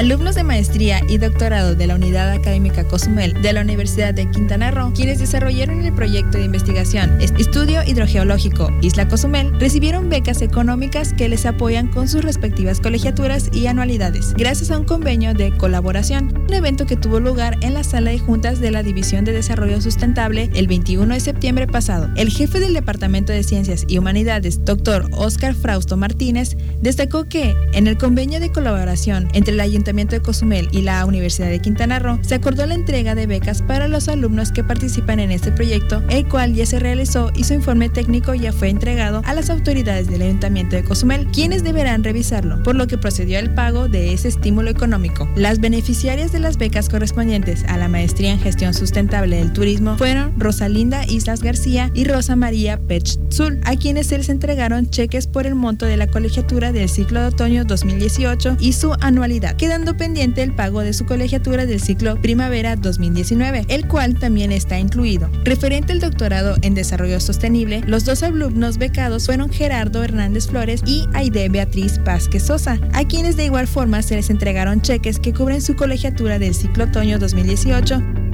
Alumnos 0.00 0.34
de 0.34 0.44
maestría 0.44 1.02
y 1.10 1.18
doctorado 1.18 1.74
de 1.74 1.86
la 1.86 1.94
Unidad 1.94 2.30
Académica 2.30 2.88
Cozumel 2.88 3.34
de 3.42 3.52
la 3.52 3.60
Universidad 3.60 4.14
de 4.14 4.30
Quintana 4.30 4.70
Roo, 4.70 4.94
quienes 4.94 5.18
desarrollaron 5.18 5.84
el 5.84 5.92
proyecto 5.92 6.38
de 6.38 6.44
investigación 6.44 7.20
Estudio 7.20 7.82
Hidrogeológico 7.86 8.70
Isla 8.80 9.06
Cozumel, 9.08 9.52
recibieron 9.60 10.08
becas 10.08 10.40
económicas 10.40 11.12
que 11.12 11.28
les 11.28 11.44
apoyan 11.44 11.88
con 11.88 12.08
sus 12.08 12.24
respectivas 12.24 12.80
colegiaturas 12.80 13.50
y 13.52 13.66
anualidades, 13.66 14.32
gracias 14.32 14.70
a 14.70 14.78
un 14.78 14.86
convenio 14.86 15.34
de 15.34 15.54
colaboración, 15.58 16.34
un 16.48 16.54
evento 16.54 16.86
que 16.86 16.96
tuvo 16.96 17.20
lugar 17.20 17.58
en 17.60 17.74
la 17.74 17.84
sala 17.84 18.10
de 18.10 18.18
juntas 18.18 18.58
de 18.58 18.70
la 18.70 18.82
División 18.82 19.26
de 19.26 19.34
Desarrollo 19.34 19.82
Sustentable 19.82 20.48
el 20.54 20.66
21 20.66 21.12
de 21.12 21.20
septiembre 21.20 21.66
pasado. 21.66 22.08
El 22.16 22.30
jefe 22.30 22.58
del 22.58 22.72
Departamento 22.72 23.34
de 23.34 23.42
Ciencias 23.42 23.84
y 23.86 23.98
Humanidades, 23.98 24.64
doctor 24.64 25.10
Oscar 25.12 25.54
Frausto 25.54 25.98
Martínez, 25.98 26.56
destacó 26.80 27.24
que 27.24 27.54
en 27.74 27.86
el 27.86 27.98
convenio 27.98 28.40
de 28.40 28.50
colaboración 28.50 29.28
entre 29.34 29.54
la 29.54 29.64
Ayuntamiento 29.64 29.89
Ayuntamiento 29.90 30.14
de 30.14 30.22
Cozumel 30.22 30.68
y 30.70 30.82
la 30.82 31.04
Universidad 31.04 31.48
de 31.48 31.58
Quintana 31.58 31.98
Roo, 31.98 32.20
se 32.22 32.36
acordó 32.36 32.64
la 32.64 32.74
entrega 32.74 33.16
de 33.16 33.26
becas 33.26 33.60
para 33.60 33.88
los 33.88 34.06
alumnos 34.06 34.52
que 34.52 34.62
participan 34.62 35.18
en 35.18 35.32
este 35.32 35.50
proyecto, 35.50 36.04
el 36.10 36.28
cual 36.28 36.54
ya 36.54 36.64
se 36.64 36.78
realizó 36.78 37.32
y 37.34 37.42
su 37.42 37.54
informe 37.54 37.88
técnico 37.88 38.32
ya 38.34 38.52
fue 38.52 38.68
entregado 38.68 39.20
a 39.24 39.34
las 39.34 39.50
autoridades 39.50 40.06
del 40.06 40.22
Ayuntamiento 40.22 40.76
de 40.76 40.84
Cozumel, 40.84 41.26
quienes 41.32 41.64
deberán 41.64 42.04
revisarlo, 42.04 42.62
por 42.62 42.76
lo 42.76 42.86
que 42.86 42.98
procedió 42.98 43.40
el 43.40 43.52
pago 43.52 43.88
de 43.88 44.12
ese 44.12 44.28
estímulo 44.28 44.70
económico. 44.70 45.28
Las 45.34 45.58
beneficiarias 45.58 46.30
de 46.30 46.38
las 46.38 46.56
becas 46.56 46.88
correspondientes 46.88 47.64
a 47.66 47.76
la 47.76 47.88
maestría 47.88 48.30
en 48.30 48.38
gestión 48.38 48.72
sustentable 48.74 49.38
del 49.38 49.52
turismo 49.52 49.98
fueron 49.98 50.38
Rosalinda 50.38 51.04
Islas 51.04 51.42
García 51.42 51.90
y 51.94 52.04
Rosa 52.04 52.36
María 52.36 52.78
Pechzul, 52.78 53.58
a 53.64 53.74
quienes 53.74 54.06
se 54.06 54.18
les 54.18 54.28
entregaron 54.28 54.88
cheques 54.88 55.26
por 55.26 55.46
el 55.46 55.56
monto 55.56 55.84
de 55.84 55.96
la 55.96 56.06
colegiatura 56.06 56.70
del 56.70 56.88
ciclo 56.88 57.22
de 57.22 57.26
otoño 57.26 57.64
2018 57.64 58.58
y 58.60 58.74
su 58.74 58.94
anualidad, 59.00 59.56
quedando 59.80 59.96
pendiente 59.96 60.42
el 60.42 60.52
pago 60.52 60.80
de 60.80 60.92
su 60.92 61.06
colegiatura 61.06 61.64
del 61.64 61.80
ciclo 61.80 62.20
primavera 62.20 62.76
2019, 62.76 63.64
el 63.68 63.88
cual 63.88 64.14
también 64.18 64.52
está 64.52 64.78
incluido. 64.78 65.30
Referente 65.42 65.92
al 65.92 66.00
doctorado 66.00 66.56
en 66.60 66.74
desarrollo 66.74 67.18
sostenible, 67.18 67.80
los 67.86 68.04
dos 68.04 68.22
alumnos 68.22 68.76
becados 68.76 69.24
fueron 69.24 69.48
Gerardo 69.48 70.04
Hernández 70.04 70.48
Flores 70.48 70.82
y 70.84 71.06
Aide 71.14 71.48
Beatriz 71.48 71.98
Vázquez 72.04 72.42
Sosa, 72.42 72.78
a 72.92 73.04
quienes 73.06 73.38
de 73.38 73.46
igual 73.46 73.66
forma 73.66 74.02
se 74.02 74.16
les 74.16 74.28
entregaron 74.28 74.82
cheques 74.82 75.18
que 75.18 75.32
cubren 75.32 75.62
su 75.62 75.74
colegiatura 75.74 76.38
del 76.38 76.54
ciclo 76.54 76.84
otoño 76.84 77.18
2018 77.18 78.29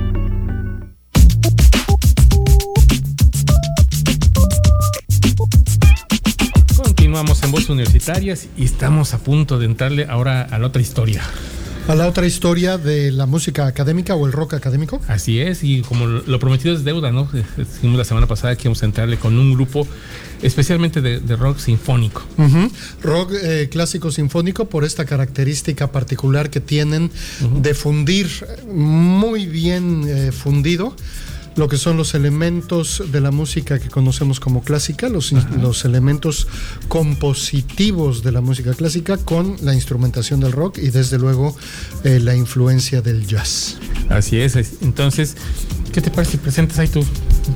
Continuamos 7.17 7.45
en 7.45 7.51
Voces 7.51 7.71
Universitarias 7.71 8.49
y 8.59 8.65
estamos 8.67 9.15
a 9.15 9.19
punto 9.19 9.59
de 9.59 9.65
entrarle 9.65 10.05
ahora 10.07 10.43
a 10.43 10.59
la 10.59 10.67
otra 10.67 10.83
historia. 10.83 11.23
A 11.89 11.95
la 11.95 12.09
otra 12.09 12.27
historia 12.27 12.77
de 12.77 13.11
la 13.11 13.25
música 13.25 13.67
académica 13.67 14.15
o 14.15 14.27
el 14.27 14.33
rock 14.33 14.53
académico. 14.53 15.01
Así 15.09 15.41
es, 15.41 15.65
y 15.65 15.81
como 15.81 16.07
lo 16.07 16.39
prometido 16.39 16.75
es 16.75 16.85
deuda, 16.85 17.13
¿no? 17.13 17.27
Dijimos 17.57 17.97
la 17.97 18.05
semana 18.05 18.27
pasada 18.27 18.55
que 18.55 18.65
íbamos 18.65 18.83
a 18.83 18.85
entrarle 18.85 19.17
con 19.17 19.39
un 19.39 19.55
grupo 19.55 19.89
especialmente 20.43 21.01
de, 21.01 21.37
rock 21.37 21.57
sinfónico. 21.59 22.23
Rock 23.03 23.33
eh, 23.43 23.71
clásico 23.71 24.11
sinfónico 24.11 24.67
por 24.67 24.85
esta 24.85 25.07
característica 25.07 25.91
particular 25.91 26.51
que 26.51 26.61
tienen 26.61 27.11
de 27.63 27.73
fundir 27.73 28.29
muy 28.71 29.47
bien 29.47 30.05
eh, 30.07 30.33
fundido 30.33 30.95
lo 31.57 31.69
que 31.69 31.79
son 31.79 31.97
los 31.97 32.15
elementos 32.15 33.03
de 33.11 33.21
la 33.21 33.31
música 33.31 33.79
que 33.79 33.89
conocemos 33.89 34.41
como 34.41 34.63
clásica, 34.63 35.09
los, 35.09 35.33
los, 35.33 35.85
elementos 35.85 36.47
compositivos 36.89 38.23
de 38.23 38.33
la 38.33 38.41
música 38.41 38.75
clásica 38.75 39.17
con 39.17 39.57
la 39.63 39.75
instrumentación 39.75 40.41
del 40.41 40.53
rock 40.53 40.79
y 40.79 40.91
desde 40.91 41.19
luego 41.19 41.57
eh, 42.05 42.21
la 42.21 42.37
influencia 42.37 43.01
del 43.01 43.27
jazz. 43.27 43.79
Así 44.09 44.39
es, 44.39 44.57
entonces, 44.83 45.37
¿qué 45.93 46.01
te 46.01 46.11
parece 46.11 46.33
si 46.33 46.39
presentas 46.39 46.79
ahí 46.79 46.89
tú? 46.89 47.05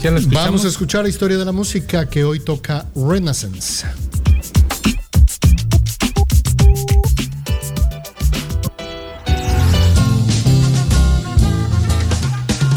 ¿Ya 0.02 0.12
Vamos 0.32 0.64
a 0.64 0.68
escuchar 0.68 1.02
la 1.02 1.08
historia 1.08 1.36
de 1.36 1.44
la 1.44 1.52
música 1.52 2.08
que 2.08 2.24
hoy 2.24 2.40
toca 2.40 2.86
Renaissance. 2.94 3.86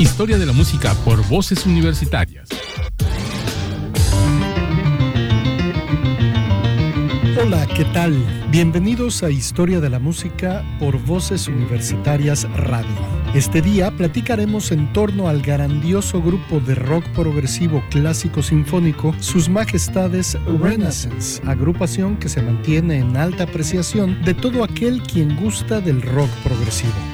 Historia 0.03 0.37
de 0.37 0.45
la 0.45 0.51
música 0.51 0.93
por 1.05 1.25
voces 1.29 1.65
universitarias. 1.65 2.49
Hola, 7.41 7.65
¿qué 7.73 7.85
tal? 7.93 8.13
Bienvenidos 8.51 9.23
a 9.23 9.29
Historia 9.29 9.79
de 9.79 9.89
la 9.89 9.99
Música 9.99 10.61
por 10.77 11.01
Voces 11.05 11.47
Universitarias 11.47 12.45
Radio. 12.57 12.91
Este 13.33 13.61
día 13.61 13.91
platicaremos 13.91 14.73
en 14.73 14.91
torno 14.91 15.29
al 15.29 15.41
grandioso 15.41 16.21
grupo 16.21 16.59
de 16.59 16.75
rock 16.75 17.07
progresivo 17.15 17.81
clásico 17.89 18.43
sinfónico 18.43 19.15
Sus 19.21 19.47
Majestades 19.47 20.37
Renaissance, 20.61 21.41
agrupación 21.45 22.17
que 22.17 22.27
se 22.27 22.41
mantiene 22.41 22.97
en 22.97 23.15
alta 23.15 23.45
apreciación 23.45 24.21
de 24.23 24.33
todo 24.33 24.65
aquel 24.65 25.01
quien 25.01 25.37
gusta 25.37 25.79
del 25.79 26.01
rock 26.01 26.29
progresivo. 26.43 27.12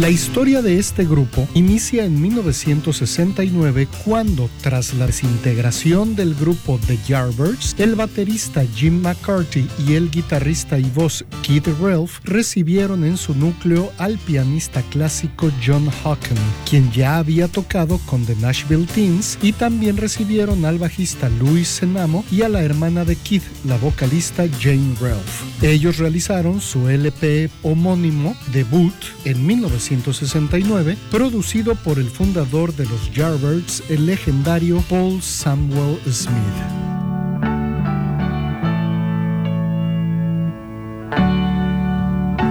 La 0.00 0.08
historia 0.08 0.62
de 0.62 0.78
este 0.78 1.04
grupo 1.04 1.46
inicia 1.52 2.06
en 2.06 2.22
1969 2.22 3.86
cuando, 4.02 4.48
tras 4.62 4.94
la 4.94 5.04
desintegración 5.06 6.16
del 6.16 6.34
grupo 6.34 6.80
The 6.86 6.98
Yardbirds, 7.06 7.74
el 7.76 7.96
baterista 7.96 8.64
Jim 8.74 9.02
McCarthy 9.02 9.68
y 9.86 9.96
el 9.96 10.10
guitarrista 10.10 10.78
y 10.78 10.84
voz 10.84 11.26
Keith 11.42 11.68
Relf 11.82 12.20
recibieron 12.24 13.04
en 13.04 13.18
su 13.18 13.34
núcleo 13.34 13.92
al 13.98 14.16
pianista 14.16 14.80
clásico 14.88 15.52
John 15.62 15.90
Hawken, 16.02 16.38
quien 16.66 16.90
ya 16.92 17.18
había 17.18 17.46
tocado 17.46 17.98
con 18.06 18.24
The 18.24 18.36
Nashville 18.36 18.86
Teens, 18.86 19.36
y 19.42 19.52
también 19.52 19.98
recibieron 19.98 20.64
al 20.64 20.78
bajista 20.78 21.28
Louis 21.28 21.68
Senamo 21.68 22.24
y 22.32 22.40
a 22.40 22.48
la 22.48 22.62
hermana 22.62 23.04
de 23.04 23.16
Keith, 23.16 23.44
la 23.66 23.76
vocalista 23.76 24.46
Jane 24.62 24.94
Relf. 24.98 25.62
Ellos 25.62 25.98
realizaron 25.98 26.62
su 26.62 26.88
LP 26.88 27.50
homónimo 27.62 28.34
debut 28.50 28.94
en 29.26 29.46
1969 29.46 29.89
1969, 29.90 30.96
producido 31.10 31.74
por 31.74 31.98
el 31.98 32.08
fundador 32.08 32.74
de 32.74 32.86
los 32.86 33.12
Yardbirds, 33.12 33.82
el 33.90 34.06
legendario 34.06 34.82
Paul 34.88 35.20
Samuel 35.20 35.98
Smith. 36.10 36.79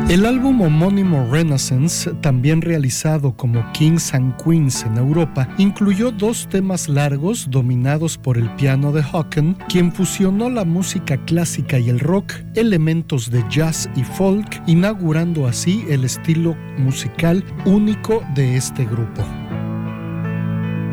El 0.10 0.26
álbum 0.26 0.60
homónimo 0.62 1.28
Renaissance, 1.32 2.12
también 2.16 2.64
realizado 2.64 3.38
como 3.38 3.64
Kings 3.74 4.16
and 4.16 4.36
Queens 4.44 4.84
en 4.84 4.98
Europa, 4.98 5.48
incluyó 5.60 6.10
dos 6.10 6.50
temas 6.50 6.90
largos 6.90 7.48
dominados 7.52 8.18
por 8.18 8.40
el 8.40 8.50
piano 8.56 8.92
de 8.92 9.04
Hawken, 9.04 9.56
quien 9.70 9.94
fusionó 9.94 10.50
la 10.50 10.66
música 10.66 11.16
clásica 11.26 11.78
y 11.78 11.90
el 11.90 12.00
rock, 12.00 12.34
elementos 12.56 13.30
de 13.30 13.46
jazz 13.52 13.88
y 13.96 14.04
folk, 14.04 14.64
inaugurando 14.66 15.46
así 15.46 15.86
el 15.90 16.04
estilo 16.04 16.56
musical 16.80 17.46
único 17.66 18.24
de 18.34 18.58
este 18.58 18.86
grupo. 18.86 19.24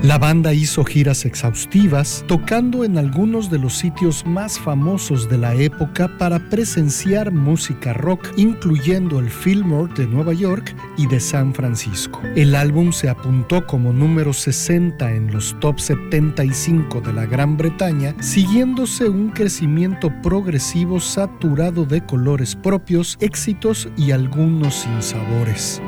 La 0.02 0.18
banda 0.18 0.52
hizo 0.52 0.84
giras 0.84 1.24
exhaustivas, 1.24 2.22
tocando 2.28 2.84
en 2.84 2.98
algunos 2.98 3.50
de 3.50 3.58
los 3.58 3.74
sitios 3.74 4.26
más 4.26 4.58
famosos 4.58 5.28
de 5.28 5.38
la 5.38 5.54
época 5.54 6.18
para 6.18 6.38
presenciar 6.50 7.32
música 7.32 7.94
rock, 7.94 8.28
incluyendo 8.36 9.18
el 9.18 9.30
Fillmore 9.30 9.92
de 9.94 10.06
Nueva 10.06 10.34
York 10.34 10.76
y 10.98 11.06
de 11.06 11.18
San 11.18 11.54
Francisco. 11.54 12.20
El 12.36 12.54
álbum 12.54 12.92
se 12.92 13.08
apuntó 13.08 13.66
como 13.66 13.92
número 13.92 14.34
60 14.34 15.12
en 15.12 15.32
los 15.32 15.58
top 15.60 15.80
75 15.80 17.00
de 17.00 17.12
la 17.14 17.24
Gran 17.24 17.56
Bretaña, 17.56 18.14
siguiéndose 18.20 19.08
un 19.08 19.30
crecimiento 19.30 20.12
progresivo 20.22 21.00
saturado 21.00 21.86
de 21.86 22.04
colores 22.04 22.54
propios, 22.54 23.16
éxitos 23.20 23.88
y 23.96 24.10
algunos 24.10 24.74
sinsabores. 24.74 25.80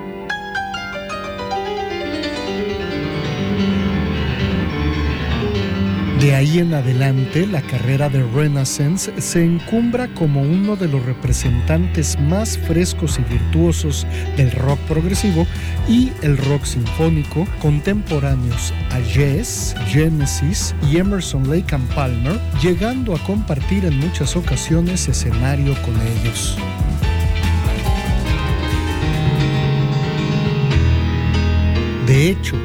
De 6.20 6.35
ahí 6.35 6.59
en 6.59 6.74
adelante, 6.74 7.46
la 7.46 7.62
carrera 7.62 8.09
de 8.09 8.24
Renaissance 8.24 9.12
se 9.20 9.44
encumbra 9.44 10.12
como 10.14 10.42
uno 10.42 10.74
de 10.74 10.88
los 10.88 11.04
representantes 11.07 12.18
más 12.18 12.59
frescos 12.59 13.20
y 13.20 13.33
virtuosos 13.33 14.04
del 14.37 14.50
rock 14.50 14.81
progresivo 14.88 15.46
y 15.88 16.11
el 16.22 16.37
rock 16.37 16.64
sinfónico 16.64 17.46
contemporáneos 17.61 18.74
a 18.90 18.98
Yes, 18.98 19.76
Genesis 19.87 20.74
y 20.90 20.96
Emerson 20.96 21.48
Lake 21.48 21.72
and 21.72 21.88
Palmer, 21.94 22.40
llegando 22.61 23.14
a 23.14 23.22
compartir 23.22 23.85
en 23.85 23.96
muchas 23.98 24.35
ocasiones 24.35 25.07
escenario 25.09 25.76
con 25.83 25.94
ellos. 26.00 26.59
De 32.09 32.28
hecho, 32.28 32.57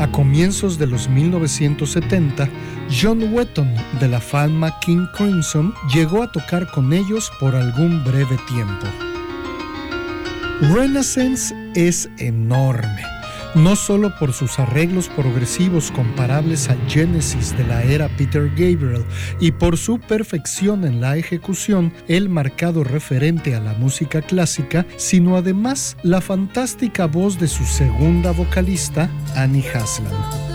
a 0.00 0.10
comienzos 0.10 0.78
de 0.78 0.86
los 0.86 1.10
1970, 1.10 2.48
John 2.90 3.32
Wetton 3.32 3.72
de 4.00 4.08
la 4.08 4.20
fama 4.20 4.78
King 4.80 5.06
Crimson 5.16 5.74
llegó 5.94 6.22
a 6.22 6.32
tocar 6.32 6.70
con 6.70 6.92
ellos 6.92 7.30
por 7.40 7.54
algún 7.54 8.02
breve 8.04 8.36
tiempo. 8.48 8.86
Renaissance 10.74 11.54
es 11.74 12.08
enorme 12.18 13.02
no 13.54 13.76
solo 13.76 14.14
por 14.16 14.32
sus 14.32 14.58
arreglos 14.58 15.08
progresivos 15.08 15.90
comparables 15.90 16.68
al 16.68 16.78
Genesis 16.88 17.56
de 17.56 17.64
la 17.64 17.82
era 17.82 18.08
Peter 18.16 18.48
Gabriel 18.50 19.04
y 19.40 19.52
por 19.52 19.76
su 19.76 19.98
perfección 19.98 20.84
en 20.84 21.00
la 21.00 21.16
ejecución, 21.16 21.92
el 22.08 22.28
marcado 22.28 22.84
referente 22.84 23.54
a 23.54 23.60
la 23.60 23.74
música 23.74 24.22
clásica, 24.22 24.86
sino 24.96 25.36
además 25.36 25.96
la 26.02 26.20
fantástica 26.20 27.06
voz 27.06 27.38
de 27.38 27.48
su 27.48 27.64
segunda 27.64 28.32
vocalista, 28.32 29.10
Annie 29.34 29.64
Haslam. 29.68 30.49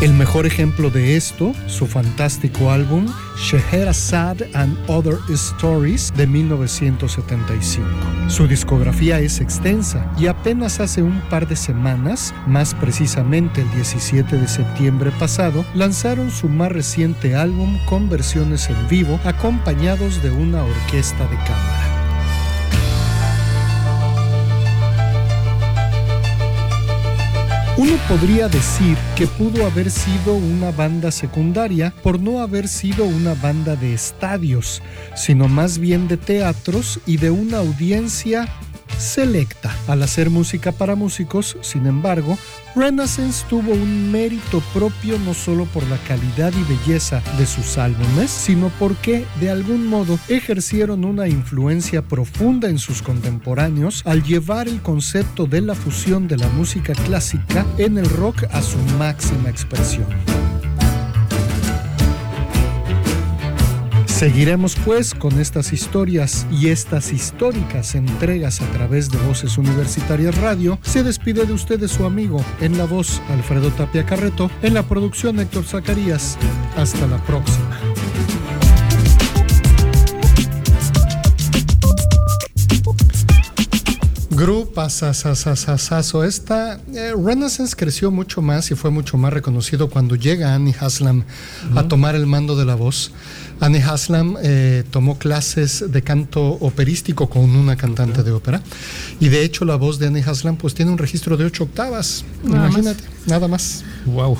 El 0.00 0.14
mejor 0.14 0.46
ejemplo 0.46 0.90
de 0.90 1.16
esto, 1.16 1.52
su 1.66 1.88
fantástico 1.88 2.70
álbum 2.70 3.12
Scheherazade 3.36 4.48
and 4.54 4.78
Other 4.86 5.18
Stories 5.28 6.12
de 6.16 6.24
1975. 6.24 7.88
Su 8.28 8.46
discografía 8.46 9.18
es 9.18 9.40
extensa 9.40 10.08
y 10.16 10.28
apenas 10.28 10.78
hace 10.78 11.02
un 11.02 11.20
par 11.22 11.48
de 11.48 11.56
semanas, 11.56 12.32
más 12.46 12.74
precisamente 12.74 13.62
el 13.62 13.70
17 13.72 14.36
de 14.36 14.46
septiembre 14.46 15.10
pasado, 15.18 15.64
lanzaron 15.74 16.30
su 16.30 16.48
más 16.48 16.70
reciente 16.70 17.34
álbum 17.34 17.76
con 17.86 18.08
versiones 18.08 18.70
en 18.70 18.88
vivo 18.88 19.18
acompañados 19.24 20.22
de 20.22 20.30
una 20.30 20.62
orquesta 20.62 21.26
de 21.26 21.36
cámara. 21.38 21.97
Uno 27.78 27.92
podría 28.08 28.48
decir 28.48 28.98
que 29.14 29.28
pudo 29.28 29.64
haber 29.64 29.88
sido 29.88 30.34
una 30.34 30.72
banda 30.72 31.12
secundaria 31.12 31.94
por 32.02 32.20
no 32.20 32.40
haber 32.40 32.66
sido 32.66 33.04
una 33.04 33.34
banda 33.34 33.76
de 33.76 33.94
estadios, 33.94 34.82
sino 35.14 35.46
más 35.46 35.78
bien 35.78 36.08
de 36.08 36.16
teatros 36.16 36.98
y 37.06 37.18
de 37.18 37.30
una 37.30 37.58
audiencia 37.58 38.48
selecta. 38.98 39.74
Al 39.86 40.02
hacer 40.02 40.30
música 40.30 40.72
para 40.72 40.94
músicos, 40.94 41.56
sin 41.60 41.86
embargo, 41.86 42.38
Renaissance 42.74 43.44
tuvo 43.48 43.72
un 43.72 44.12
mérito 44.12 44.62
propio 44.72 45.18
no 45.18 45.34
solo 45.34 45.64
por 45.66 45.82
la 45.88 45.96
calidad 46.06 46.52
y 46.52 46.62
belleza 46.72 47.22
de 47.38 47.46
sus 47.46 47.78
álbumes, 47.78 48.30
sino 48.30 48.70
porque 48.78 49.24
de 49.40 49.50
algún 49.50 49.86
modo 49.86 50.18
ejercieron 50.28 51.04
una 51.04 51.28
influencia 51.28 52.02
profunda 52.02 52.68
en 52.68 52.78
sus 52.78 53.02
contemporáneos 53.02 54.02
al 54.04 54.22
llevar 54.22 54.68
el 54.68 54.80
concepto 54.82 55.46
de 55.46 55.60
la 55.60 55.74
fusión 55.74 56.28
de 56.28 56.36
la 56.36 56.48
música 56.48 56.92
clásica 56.92 57.66
en 57.78 57.98
el 57.98 58.08
rock 58.08 58.44
a 58.52 58.62
su 58.62 58.78
máxima 58.98 59.48
expresión. 59.50 60.06
Seguiremos 64.18 64.74
pues 64.84 65.14
con 65.14 65.38
estas 65.38 65.72
historias 65.72 66.44
y 66.50 66.70
estas 66.70 67.12
históricas 67.12 67.94
entregas 67.94 68.60
a 68.60 68.66
través 68.72 69.10
de 69.10 69.18
Voces 69.18 69.56
Universitarias 69.58 70.36
Radio. 70.38 70.76
Se 70.82 71.04
despide 71.04 71.46
de 71.46 71.52
ustedes 71.52 71.92
su 71.92 72.04
amigo 72.04 72.44
en 72.60 72.76
la 72.76 72.84
voz 72.84 73.22
Alfredo 73.30 73.70
Tapia 73.70 74.04
Carreto, 74.04 74.50
en 74.60 74.74
la 74.74 74.82
producción 74.82 75.38
Héctor 75.38 75.62
Zacarías. 75.62 76.36
Hasta 76.76 77.06
la 77.06 77.18
próxima. 77.18 77.78
Grupasasasasaso. 84.38 86.22
Esta 86.22 86.80
eh, 86.94 87.12
Renaissance 87.12 87.74
creció 87.76 88.12
mucho 88.12 88.40
más 88.40 88.70
y 88.70 88.76
fue 88.76 88.92
mucho 88.92 89.16
más 89.16 89.32
reconocido 89.32 89.90
cuando 89.90 90.14
llega 90.14 90.54
Annie 90.54 90.76
Haslam 90.78 91.24
a 91.74 91.88
tomar 91.88 92.14
el 92.14 92.26
mando 92.26 92.54
de 92.54 92.64
la 92.64 92.76
voz. 92.76 93.10
Annie 93.60 93.82
Haslam 93.82 94.36
eh, 94.42 94.84
tomó 94.90 95.18
clases 95.18 95.84
de 95.90 96.02
canto 96.02 96.42
operístico 96.60 97.28
con 97.28 97.50
una 97.56 97.76
cantante 97.76 98.22
de 98.22 98.32
ópera 98.32 98.62
y 99.20 99.28
de 99.28 99.42
hecho 99.42 99.64
la 99.64 99.76
voz 99.76 99.98
de 99.98 100.06
Annie 100.06 100.22
Haslam 100.22 100.56
pues 100.56 100.74
tiene 100.74 100.90
un 100.90 100.98
registro 100.98 101.36
de 101.36 101.44
ocho 101.44 101.64
octavas. 101.64 102.24
Imagínate, 102.44 103.02
nada 103.26 103.48
más. 103.48 103.84
Wow, 104.06 104.36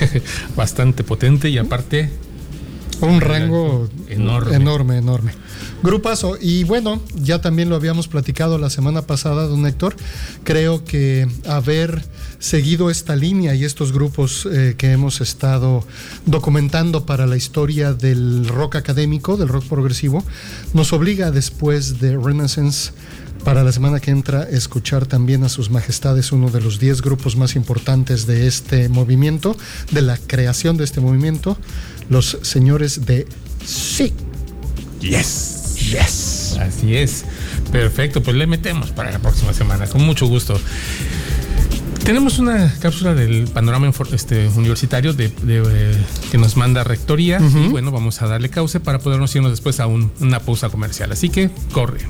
bastante 0.56 1.04
potente 1.04 1.48
y 1.48 1.58
aparte 1.58 2.10
un 3.00 3.20
rango 3.20 3.88
enorme, 4.08 4.56
enorme. 4.56 4.98
enorme. 4.98 5.32
Grupazo. 5.82 6.36
Y 6.40 6.64
bueno, 6.64 7.00
ya 7.14 7.40
también 7.40 7.70
lo 7.70 7.76
habíamos 7.76 8.08
platicado 8.08 8.58
la 8.58 8.68
semana 8.68 9.02
pasada, 9.02 9.46
don 9.46 9.66
Héctor. 9.66 9.96
Creo 10.44 10.84
que 10.84 11.26
haber 11.48 12.02
seguido 12.40 12.90
esta 12.90 13.14
línea 13.14 13.54
y 13.54 13.64
estos 13.64 13.92
grupos 13.92 14.48
eh, 14.50 14.74
que 14.76 14.90
hemos 14.90 15.20
estado 15.20 15.86
documentando 16.26 17.06
para 17.06 17.26
la 17.26 17.36
historia 17.36 17.92
del 17.92 18.48
rock 18.48 18.76
académico, 18.76 19.36
del 19.36 19.48
rock 19.48 19.66
progresivo, 19.66 20.24
nos 20.74 20.92
obliga 20.92 21.30
después 21.30 22.00
de 22.00 22.16
Renaissance 22.16 22.92
para 23.44 23.62
la 23.62 23.72
semana 23.72 24.00
que 24.00 24.10
entra 24.10 24.42
escuchar 24.42 25.06
también 25.06 25.44
a 25.44 25.48
sus 25.48 25.70
majestades 25.70 26.32
uno 26.32 26.50
de 26.50 26.60
los 26.60 26.78
10 26.78 27.02
grupos 27.02 27.36
más 27.36 27.56
importantes 27.56 28.26
de 28.26 28.46
este 28.46 28.88
movimiento, 28.88 29.56
de 29.92 30.02
la 30.02 30.18
creación 30.18 30.76
de 30.76 30.84
este 30.84 31.00
movimiento, 31.00 31.56
los 32.08 32.38
señores 32.42 33.06
de 33.06 33.26
Sí. 33.64 34.12
Yes. 35.00 35.76
Yes. 35.90 36.56
Así 36.60 36.96
es. 36.96 37.24
Perfecto, 37.72 38.22
pues 38.22 38.36
le 38.36 38.46
metemos 38.46 38.90
para 38.90 39.10
la 39.10 39.18
próxima 39.18 39.52
semana, 39.52 39.86
con 39.86 40.02
mucho 40.02 40.26
gusto. 40.26 40.60
Tenemos 42.04 42.38
una 42.38 42.72
cápsula 42.80 43.14
del 43.14 43.46
panorama 43.48 43.90
este, 44.12 44.48
universitario 44.48 45.12
de, 45.12 45.32
eh, 45.46 45.96
que 46.30 46.38
nos 46.38 46.56
manda 46.56 46.82
Rectoría 46.84 47.38
y 47.40 47.68
bueno, 47.68 47.90
vamos 47.90 48.20
a 48.22 48.26
darle 48.26 48.50
cauce 48.50 48.80
para 48.80 48.98
podernos 48.98 49.34
irnos 49.36 49.52
después 49.52 49.80
a 49.80 49.86
una 49.86 50.40
pausa 50.40 50.68
comercial. 50.70 51.12
Así 51.12 51.28
que 51.28 51.50
corre. 51.72 52.00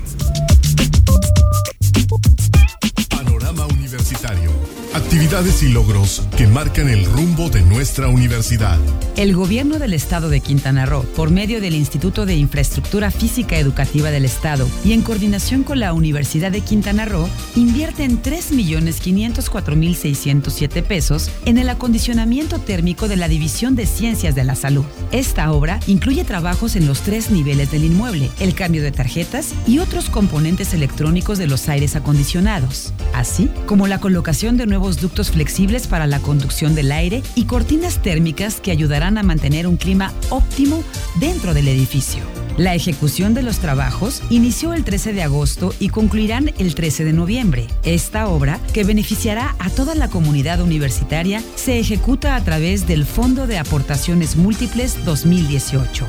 Actividades 5.11 5.61
y 5.61 5.67
logros 5.67 6.25
que 6.37 6.47
marcan 6.47 6.87
el 6.87 7.03
rumbo 7.03 7.49
de 7.49 7.61
nuestra 7.63 8.07
universidad. 8.07 8.79
El 9.17 9.35
gobierno 9.35 9.77
del 9.77 9.93
estado 9.93 10.29
de 10.29 10.39
Quintana 10.39 10.85
Roo, 10.85 11.03
por 11.03 11.31
medio 11.31 11.59
del 11.59 11.75
Instituto 11.75 12.25
de 12.25 12.35
Infraestructura 12.35 13.11
Física 13.11 13.59
Educativa 13.59 14.09
del 14.09 14.23
Estado 14.23 14.69
y 14.85 14.93
en 14.93 15.01
coordinación 15.01 15.63
con 15.63 15.81
la 15.81 15.91
Universidad 15.91 16.49
de 16.49 16.61
Quintana 16.61 17.03
Roo, 17.03 17.27
invierte 17.57 18.05
en 18.05 18.21
3.504.607 18.21 20.81
pesos 20.81 21.29
en 21.43 21.57
el 21.57 21.67
acondicionamiento 21.67 22.59
térmico 22.59 23.09
de 23.09 23.17
la 23.17 23.27
División 23.27 23.75
de 23.75 23.87
Ciencias 23.87 24.33
de 24.33 24.45
la 24.45 24.55
Salud. 24.55 24.85
Esta 25.11 25.51
obra 25.51 25.81
incluye 25.87 26.23
trabajos 26.23 26.77
en 26.77 26.87
los 26.87 27.01
tres 27.01 27.31
niveles 27.31 27.69
del 27.69 27.83
inmueble, 27.83 28.29
el 28.39 28.55
cambio 28.55 28.81
de 28.81 28.93
tarjetas 28.93 29.49
y 29.67 29.79
otros 29.79 30.09
componentes 30.09 30.73
electrónicos 30.73 31.37
de 31.37 31.47
los 31.47 31.67
aires 31.67 31.97
acondicionados, 31.97 32.93
así 33.13 33.49
como 33.65 33.87
la 33.87 33.99
colocación 33.99 34.55
de 34.55 34.67
nuevos 34.67 35.00
ductos 35.01 35.31
flexibles 35.31 35.87
para 35.87 36.07
la 36.07 36.19
conducción 36.19 36.75
del 36.75 36.91
aire 36.91 37.23
y 37.35 37.45
cortinas 37.45 38.01
térmicas 38.01 38.61
que 38.61 38.71
ayudarán 38.71 39.17
a 39.17 39.23
mantener 39.23 39.67
un 39.67 39.77
clima 39.77 40.13
óptimo 40.29 40.83
dentro 41.19 41.53
del 41.53 41.67
edificio. 41.67 42.21
La 42.57 42.75
ejecución 42.75 43.33
de 43.33 43.41
los 43.41 43.59
trabajos 43.59 44.21
inició 44.29 44.73
el 44.73 44.83
13 44.83 45.13
de 45.13 45.23
agosto 45.23 45.73
y 45.79 45.89
concluirán 45.89 46.53
el 46.57 46.75
13 46.75 47.05
de 47.05 47.13
noviembre. 47.13 47.67
Esta 47.83 48.27
obra, 48.27 48.59
que 48.73 48.83
beneficiará 48.83 49.55
a 49.57 49.69
toda 49.69 49.95
la 49.95 50.09
comunidad 50.09 50.61
universitaria, 50.61 51.41
se 51.55 51.79
ejecuta 51.79 52.35
a 52.35 52.43
través 52.43 52.87
del 52.87 53.05
Fondo 53.05 53.47
de 53.47 53.57
Aportaciones 53.57 54.35
Múltiples 54.35 55.03
2018. 55.05 56.05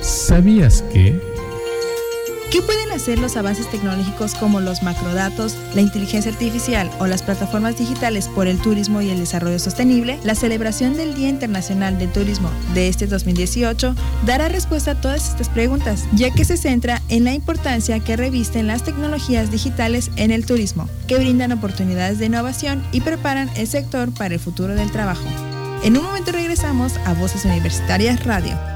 ¿Sabías 0.00 0.82
que... 0.92 1.35
¿Qué 2.50 2.62
pueden 2.62 2.92
hacer 2.92 3.18
los 3.18 3.36
avances 3.36 3.68
tecnológicos 3.70 4.34
como 4.34 4.60
los 4.60 4.82
macrodatos, 4.82 5.56
la 5.74 5.80
inteligencia 5.80 6.30
artificial 6.30 6.88
o 7.00 7.06
las 7.06 7.22
plataformas 7.22 7.76
digitales 7.76 8.28
por 8.28 8.46
el 8.46 8.58
turismo 8.58 9.02
y 9.02 9.10
el 9.10 9.18
desarrollo 9.18 9.58
sostenible? 9.58 10.20
La 10.22 10.36
celebración 10.36 10.96
del 10.96 11.14
Día 11.14 11.28
Internacional 11.28 11.98
del 11.98 12.12
Turismo 12.12 12.48
de 12.72 12.88
este 12.88 13.08
2018 13.08 13.94
dará 14.24 14.48
respuesta 14.48 14.92
a 14.92 15.00
todas 15.00 15.28
estas 15.28 15.48
preguntas, 15.48 16.04
ya 16.12 16.30
que 16.30 16.44
se 16.44 16.56
centra 16.56 17.02
en 17.08 17.24
la 17.24 17.34
importancia 17.34 17.98
que 17.98 18.16
revisten 18.16 18.68
las 18.68 18.84
tecnologías 18.84 19.50
digitales 19.50 20.12
en 20.14 20.30
el 20.30 20.46
turismo, 20.46 20.88
que 21.08 21.18
brindan 21.18 21.50
oportunidades 21.50 22.18
de 22.18 22.26
innovación 22.26 22.82
y 22.92 23.00
preparan 23.00 23.50
el 23.56 23.66
sector 23.66 24.12
para 24.12 24.34
el 24.34 24.40
futuro 24.40 24.74
del 24.76 24.92
trabajo. 24.92 25.26
En 25.82 25.96
un 25.96 26.04
momento 26.04 26.30
regresamos 26.30 26.96
a 27.04 27.12
Voces 27.14 27.44
Universitarias 27.44 28.24
Radio. 28.24 28.75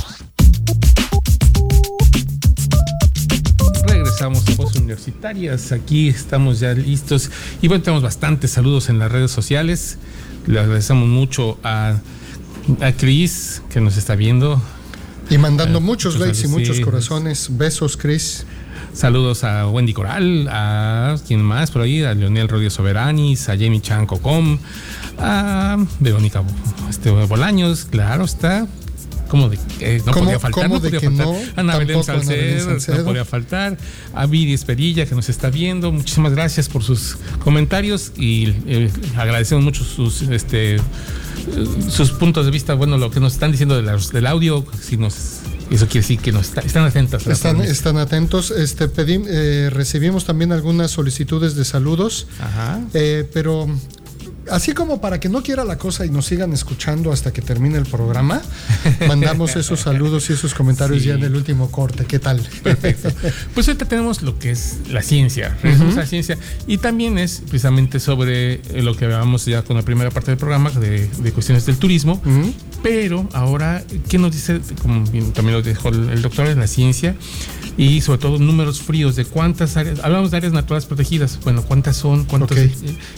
Regresamos 4.21 4.47
a 4.47 4.61
Voces 4.61 4.77
Universitarias. 4.77 5.71
Aquí 5.71 6.09
estamos 6.09 6.59
ya 6.59 6.73
listos. 6.73 7.31
Y 7.61 7.67
bueno, 7.67 7.83
tenemos 7.83 8.03
bastantes 8.03 8.51
saludos 8.51 8.89
en 8.89 8.99
las 8.99 9.11
redes 9.11 9.31
sociales. 9.31 9.97
Le 10.45 10.59
agradecemos 10.59 11.07
mucho 11.07 11.57
a, 11.63 11.97
a 12.81 12.91
Cris, 12.91 13.61
que 13.71 13.81
nos 13.81 13.97
está 13.97 14.15
viendo. 14.15 14.61
Y 15.29 15.37
mandando 15.37 15.79
eh, 15.79 15.81
muchos 15.81 16.19
likes 16.19 16.41
y 16.43 16.47
muchos 16.47 16.79
corazones. 16.81 17.57
Besos, 17.57 17.97
Cris. 17.97 18.45
Saludos 18.93 19.43
a 19.43 19.67
Wendy 19.67 19.93
Coral, 19.93 20.47
a 20.51 21.15
quien 21.25 21.41
más 21.41 21.71
por 21.71 21.83
ahí, 21.83 22.03
a 22.03 22.13
Leonel 22.13 22.49
Rodríguez 22.49 22.73
Soberanis, 22.73 23.47
a 23.47 23.53
Jamie 23.53 23.79
Chanco 23.79 24.21
Com, 24.21 24.57
a 25.17 25.77
Verónica 26.01 26.43
este, 26.89 27.09
Bolaños, 27.09 27.85
claro 27.85 28.25
está, 28.25 28.67
como 29.31 29.47
de 29.49 29.57
que 29.79 29.99
no 30.05 30.11
¿Cómo- 30.11 30.25
podía 30.25 30.39
faltar, 30.39 30.69
no 30.69 30.81
podía 30.81 30.99
faltar. 30.99 31.25
no? 31.25 31.35
Ana 31.55 31.77
Belén 31.77 32.03
Salcedo, 32.03 32.77
no 32.97 33.03
podía 33.05 33.23
faltar. 33.25 33.77
A 34.13 34.25
Viri 34.25 34.53
Esperilla, 34.53 35.05
que 35.05 35.15
nos 35.15 35.29
está 35.29 35.49
viendo. 35.49 35.89
Muchísimas 35.91 36.33
gracias 36.33 36.67
por 36.67 36.83
sus 36.83 37.17
comentarios 37.43 38.11
y 38.17 38.49
eh, 38.67 38.91
agradecemos 39.15 39.63
mucho 39.63 39.85
sus 39.85 40.23
este 40.23 40.75
eh, 40.75 40.81
sus 41.89 42.11
puntos 42.11 42.45
de 42.45 42.51
vista, 42.51 42.73
bueno, 42.73 42.97
lo 42.97 43.09
que 43.09 43.19
nos 43.21 43.33
están 43.33 43.51
diciendo 43.51 43.81
de 43.81 43.97
del 44.13 44.27
audio, 44.27 44.65
si 44.81 44.97
nos 44.97 45.15
eso 45.71 45.85
quiere 45.85 46.01
decir 46.01 46.19
que 46.19 46.33
nos 46.33 46.49
está- 46.49 46.59
están 46.61 46.83
atentas. 46.83 47.25
Están, 47.25 47.61
están 47.61 47.97
atentos. 47.97 48.51
Este, 48.51 48.89
pedim- 48.89 49.25
eh, 49.29 49.69
recibimos 49.71 50.25
también 50.25 50.51
algunas 50.51 50.91
solicitudes 50.91 51.55
de 51.55 51.63
saludos, 51.63 52.27
Ajá. 52.41 52.81
eh, 52.93 53.25
pero 53.33 53.67
así 54.49 54.73
como 54.73 54.99
para 55.01 55.19
que 55.19 55.29
no 55.29 55.43
quiera 55.43 55.63
la 55.63 55.77
cosa 55.77 56.05
y 56.05 56.09
nos 56.09 56.25
sigan 56.25 56.53
escuchando 56.53 57.11
hasta 57.11 57.31
que 57.33 57.41
termine 57.41 57.77
el 57.77 57.85
programa, 57.85 58.41
mandamos 59.07 59.55
esos 59.55 59.81
saludos 59.81 60.29
y 60.29 60.33
esos 60.33 60.53
comentarios 60.53 61.01
Sí. 61.01 61.07
ya 61.09 61.13
en 61.15 61.23
el 61.23 61.35
último 61.35 61.69
corte. 61.71 62.05
¿Qué 62.05 62.19
tal? 62.19 62.41
Perfecto. 62.63 63.09
Pues 63.53 63.67
ahorita 63.67 63.85
tenemos 63.85 64.21
lo 64.21 64.37
que 64.39 64.51
es 64.51 64.77
la 64.89 65.01
ciencia, 65.01 65.57
a 65.63 65.67
la 65.95 66.05
ciencia 66.05 66.37
y 66.67 66.77
también 66.77 67.17
es 67.17 67.41
precisamente 67.47 67.99
sobre 67.99 68.53
eh, 68.55 68.81
lo 68.81 68.95
que 68.95 69.05
hablábamos 69.05 69.45
ya 69.45 69.61
con 69.63 69.75
la 69.77 69.83
primera 69.83 70.09
parte 70.11 70.31
del 70.31 70.37
programa 70.37 70.69
de, 70.71 71.07
de 71.07 71.31
cuestiones 71.31 71.65
del 71.65 71.77
turismo, 71.77 72.21
pero 72.83 73.29
ahora, 73.33 73.83
¿qué 74.09 74.17
nos 74.17 74.31
dice? 74.31 74.59
Como 74.81 75.03
también 75.33 75.53
lo 75.53 75.61
dijo 75.61 75.89
el, 75.89 76.21
doctor 76.21 76.47
en 76.47 76.59
la 76.59 76.67
ciencia 76.67 77.15
y 77.77 78.01
sobre 78.01 78.19
todo 78.19 78.37
números 78.39 78.81
fríos 78.81 79.15
de 79.15 79.25
cuántas 79.25 79.77
áreas, 79.77 79.99
hablamos 80.03 80.31
de 80.31 80.37
áreas 80.37 80.51
naturales 80.53 80.85
protegidas, 80.85 81.39
bueno, 81.43 81.61
cuántas 81.63 81.95
son, 81.95 82.25
cuántos 82.25 82.51
Ok. 82.57 82.63
eh, 82.65 82.71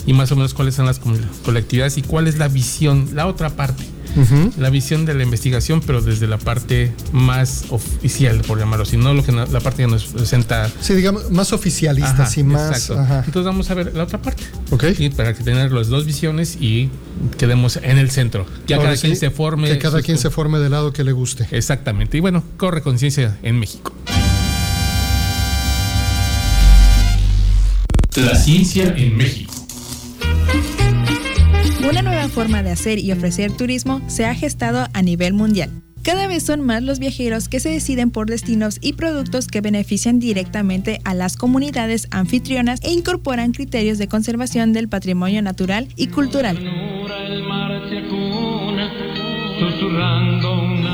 y 0.06 0.14
más 0.14 0.32
o 0.32 0.36
menos 0.36 0.54
cuáles 0.54 0.76
son 0.76 0.86
las 0.86 1.00
com- 1.00 1.13
colectividades 1.46 1.98
y 1.98 2.02
cuál 2.02 2.28
es 2.28 2.38
la 2.38 2.48
visión, 2.48 3.10
la 3.14 3.28
otra 3.28 3.50
parte 3.52 3.84
la 4.60 4.70
visión 4.70 5.06
de 5.06 5.16
la 5.16 5.24
investigación, 5.24 5.82
pero 5.82 6.00
desde 6.00 6.28
la 6.28 6.38
parte 6.38 6.94
más 7.14 7.66
oficial, 7.70 8.42
por 8.42 8.60
llamarlo 8.60 8.84
así, 8.84 8.96
no 8.96 9.12
lo 9.16 9.24
que 9.26 9.32
no- 9.32 9.48
la 9.48 9.60
parte 9.60 9.82
que 9.84 9.88
nos 9.88 10.04
presenta. 10.04 10.70
Sí, 10.82 10.94
digamos, 10.94 11.32
más 11.32 11.52
oficialistas 11.52 12.20
Ajá, 12.32 12.40
y 12.40 12.44
más. 12.44 12.78
exacto. 12.78 13.00
ajá. 13.02 13.24
Entonces 13.26 13.46
vamos 13.46 13.72
a 13.72 13.74
ver 13.74 13.92
la 13.96 14.04
otra 14.04 14.22
parte. 14.22 14.44
Ok. 14.70 14.84
Y 15.00 15.10
para 15.10 15.34
que 15.34 15.44
tener 15.44 15.72
las 15.72 15.88
dos 15.88 16.06
visiones 16.06 16.58
y 16.62 16.92
quedemos 17.40 17.78
en 17.78 17.98
el 17.98 18.12
centro. 18.12 18.46
Ya 18.68 18.76
Ahora 18.76 18.90
cada 18.90 19.02
quien 19.02 19.14
sí, 19.16 19.20
se 19.20 19.32
forme. 19.32 19.68
Que 19.68 19.80
cada 19.80 20.04
quien 20.04 20.20
se 20.20 20.30
forme 20.30 20.60
del 20.60 20.74
lado 20.74 20.94
que 20.94 21.04
le 21.04 21.12
guste. 21.12 21.48
Exactamente. 21.50 22.16
Y 22.16 22.20
bueno, 22.20 22.44
corre 22.58 22.84
conciencia 22.84 23.40
en 23.42 23.58
México. 23.58 23.94
La 28.16 28.36
ciencia 28.36 28.94
en 28.96 29.18
México. 29.18 29.53
Una 31.88 32.02
nueva 32.02 32.30
forma 32.30 32.64
de 32.64 32.72
hacer 32.72 32.98
y 33.00 33.12
ofrecer 33.12 33.52
turismo 33.52 34.02
se 34.08 34.26
ha 34.26 34.34
gestado 34.34 34.88
a 34.94 35.02
nivel 35.02 35.34
mundial. 35.34 35.70
Cada 36.02 36.28
vez 36.28 36.44
son 36.44 36.62
más 36.62 36.82
los 36.82 37.00
viajeros 37.00 37.50
que 37.50 37.60
se 37.60 37.70
deciden 37.70 38.10
por 38.10 38.30
destinos 38.30 38.78
y 38.82 38.94
productos 38.94 39.48
que 39.48 39.62
benefician 39.62 40.20
directamente 40.20 41.00
a 41.04 41.14
las 41.14 41.38
comunidades 41.38 42.08
anfitrionas 42.12 42.80
e 42.84 42.92
incorporan 42.92 43.52
criterios 43.52 43.98
de 43.98 44.08
conservación 44.08 44.74
del 44.74 44.88
patrimonio 44.88 45.42
natural 45.42 45.88
y 45.96 46.08
cultural. 46.08 46.93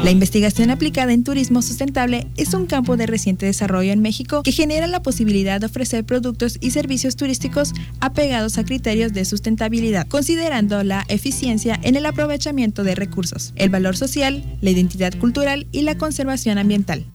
La 0.03 0.11
investigación 0.11 0.69
aplicada 0.69 1.11
en 1.11 1.25
turismo 1.25 1.61
sustentable 1.61 2.27
es 2.37 2.53
un 2.53 2.67
campo 2.67 2.95
de 2.95 3.05
reciente 3.05 3.45
desarrollo 3.45 3.91
en 3.91 4.01
México 4.01 4.43
que 4.43 4.53
genera 4.53 4.87
la 4.87 5.01
posibilidad 5.01 5.59
de 5.59 5.65
ofrecer 5.65 6.05
productos 6.05 6.57
y 6.61 6.71
servicios 6.71 7.17
turísticos 7.17 7.73
apegados 7.99 8.57
a 8.57 8.63
criterios 8.63 9.11
de 9.11 9.25
sustentabilidad, 9.25 10.07
considerando 10.07 10.83
la 10.83 11.03
eficiencia 11.09 11.77
en 11.83 11.97
el 11.97 12.05
aprovechamiento 12.05 12.85
de 12.85 12.95
recursos, 12.95 13.51
el 13.57 13.69
valor 13.69 13.97
social, 13.97 14.57
la 14.61 14.69
identidad 14.69 15.13
cultural 15.19 15.67
y 15.73 15.81
la 15.81 15.97
conservación 15.97 16.57
ambiental. 16.57 17.05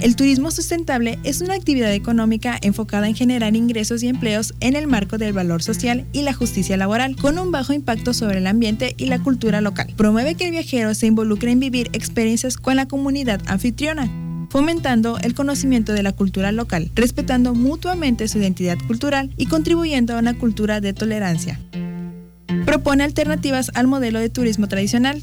El 0.00 0.14
turismo 0.14 0.52
sustentable 0.52 1.18
es 1.24 1.40
una 1.40 1.54
actividad 1.54 1.92
económica 1.92 2.56
enfocada 2.62 3.08
en 3.08 3.16
generar 3.16 3.56
ingresos 3.56 4.04
y 4.04 4.08
empleos 4.08 4.54
en 4.60 4.76
el 4.76 4.86
marco 4.86 5.18
del 5.18 5.32
valor 5.32 5.60
social 5.60 6.06
y 6.12 6.22
la 6.22 6.32
justicia 6.32 6.76
laboral, 6.76 7.16
con 7.16 7.36
un 7.36 7.50
bajo 7.50 7.72
impacto 7.72 8.14
sobre 8.14 8.38
el 8.38 8.46
ambiente 8.46 8.94
y 8.96 9.06
la 9.06 9.18
cultura 9.18 9.60
local. 9.60 9.92
Promueve 9.96 10.36
que 10.36 10.44
el 10.44 10.52
viajero 10.52 10.94
se 10.94 11.06
involucre 11.06 11.50
en 11.50 11.58
vivir 11.58 11.90
experiencias 11.94 12.56
con 12.56 12.76
la 12.76 12.86
comunidad 12.86 13.40
anfitriona, 13.46 14.08
fomentando 14.50 15.18
el 15.18 15.34
conocimiento 15.34 15.92
de 15.92 16.04
la 16.04 16.12
cultura 16.12 16.52
local, 16.52 16.92
respetando 16.94 17.54
mutuamente 17.54 18.28
su 18.28 18.38
identidad 18.38 18.78
cultural 18.86 19.32
y 19.36 19.46
contribuyendo 19.46 20.14
a 20.14 20.20
una 20.20 20.38
cultura 20.38 20.80
de 20.80 20.92
tolerancia. 20.92 21.58
Propone 22.64 23.02
alternativas 23.02 23.72
al 23.74 23.88
modelo 23.88 24.20
de 24.20 24.28
turismo 24.28 24.68
tradicional, 24.68 25.22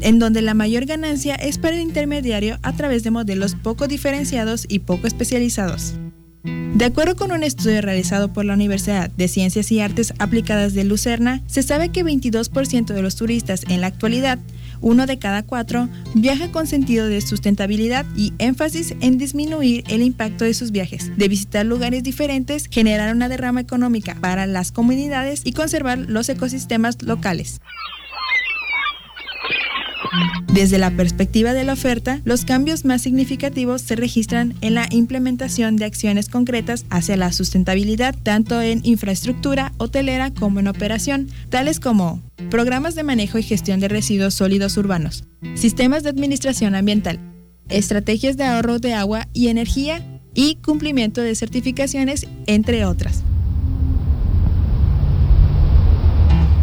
en 0.00 0.18
donde 0.18 0.42
la 0.42 0.54
mayor 0.54 0.86
ganancia 0.86 1.34
es 1.34 1.58
para 1.58 1.76
el 1.76 1.82
intermediario 1.82 2.58
a 2.62 2.72
través 2.74 3.02
de 3.04 3.10
modelos 3.10 3.54
poco 3.54 3.88
diferenciados 3.88 4.66
y 4.68 4.80
poco 4.80 5.06
especializados. 5.06 5.94
De 6.76 6.84
acuerdo 6.84 7.16
con 7.16 7.32
un 7.32 7.42
estudio 7.42 7.80
realizado 7.80 8.32
por 8.32 8.44
la 8.44 8.52
Universidad 8.52 9.10
de 9.10 9.28
Ciencias 9.28 9.72
y 9.72 9.80
Artes 9.80 10.12
Aplicadas 10.18 10.74
de 10.74 10.84
Lucerna, 10.84 11.42
se 11.46 11.62
sabe 11.62 11.88
que 11.88 12.04
22% 12.04 12.92
de 12.92 13.02
los 13.02 13.16
turistas 13.16 13.64
en 13.68 13.80
la 13.80 13.86
actualidad, 13.86 14.38
uno 14.82 15.06
de 15.06 15.18
cada 15.18 15.42
cuatro, 15.42 15.88
viaja 16.14 16.52
con 16.52 16.66
sentido 16.66 17.06
de 17.06 17.22
sustentabilidad 17.22 18.04
y 18.14 18.34
énfasis 18.38 18.94
en 19.00 19.16
disminuir 19.16 19.84
el 19.88 20.02
impacto 20.02 20.44
de 20.44 20.52
sus 20.52 20.70
viajes, 20.70 21.16
de 21.16 21.28
visitar 21.28 21.64
lugares 21.64 22.02
diferentes, 22.02 22.68
generar 22.70 23.14
una 23.14 23.30
derrama 23.30 23.62
económica 23.62 24.14
para 24.20 24.46
las 24.46 24.70
comunidades 24.70 25.40
y 25.44 25.52
conservar 25.52 25.98
los 25.98 26.28
ecosistemas 26.28 27.02
locales. 27.02 27.58
Desde 30.52 30.78
la 30.78 30.90
perspectiva 30.90 31.52
de 31.52 31.64
la 31.64 31.74
oferta, 31.74 32.20
los 32.24 32.44
cambios 32.44 32.84
más 32.84 33.02
significativos 33.02 33.82
se 33.82 33.96
registran 33.96 34.54
en 34.60 34.74
la 34.74 34.86
implementación 34.90 35.76
de 35.76 35.84
acciones 35.84 36.28
concretas 36.28 36.86
hacia 36.90 37.16
la 37.16 37.32
sustentabilidad, 37.32 38.14
tanto 38.22 38.60
en 38.62 38.80
infraestructura 38.84 39.72
hotelera 39.78 40.32
como 40.32 40.60
en 40.60 40.68
operación, 40.68 41.28
tales 41.50 41.80
como 41.80 42.22
programas 42.50 42.94
de 42.94 43.02
manejo 43.02 43.38
y 43.38 43.42
gestión 43.42 43.80
de 43.80 43.88
residuos 43.88 44.34
sólidos 44.34 44.76
urbanos, 44.76 45.24
sistemas 45.54 46.02
de 46.02 46.10
administración 46.10 46.74
ambiental, 46.74 47.20
estrategias 47.68 48.36
de 48.36 48.44
ahorro 48.44 48.78
de 48.78 48.94
agua 48.94 49.28
y 49.32 49.48
energía 49.48 50.02
y 50.34 50.56
cumplimiento 50.56 51.22
de 51.22 51.34
certificaciones, 51.34 52.26
entre 52.46 52.84
otras. 52.84 53.24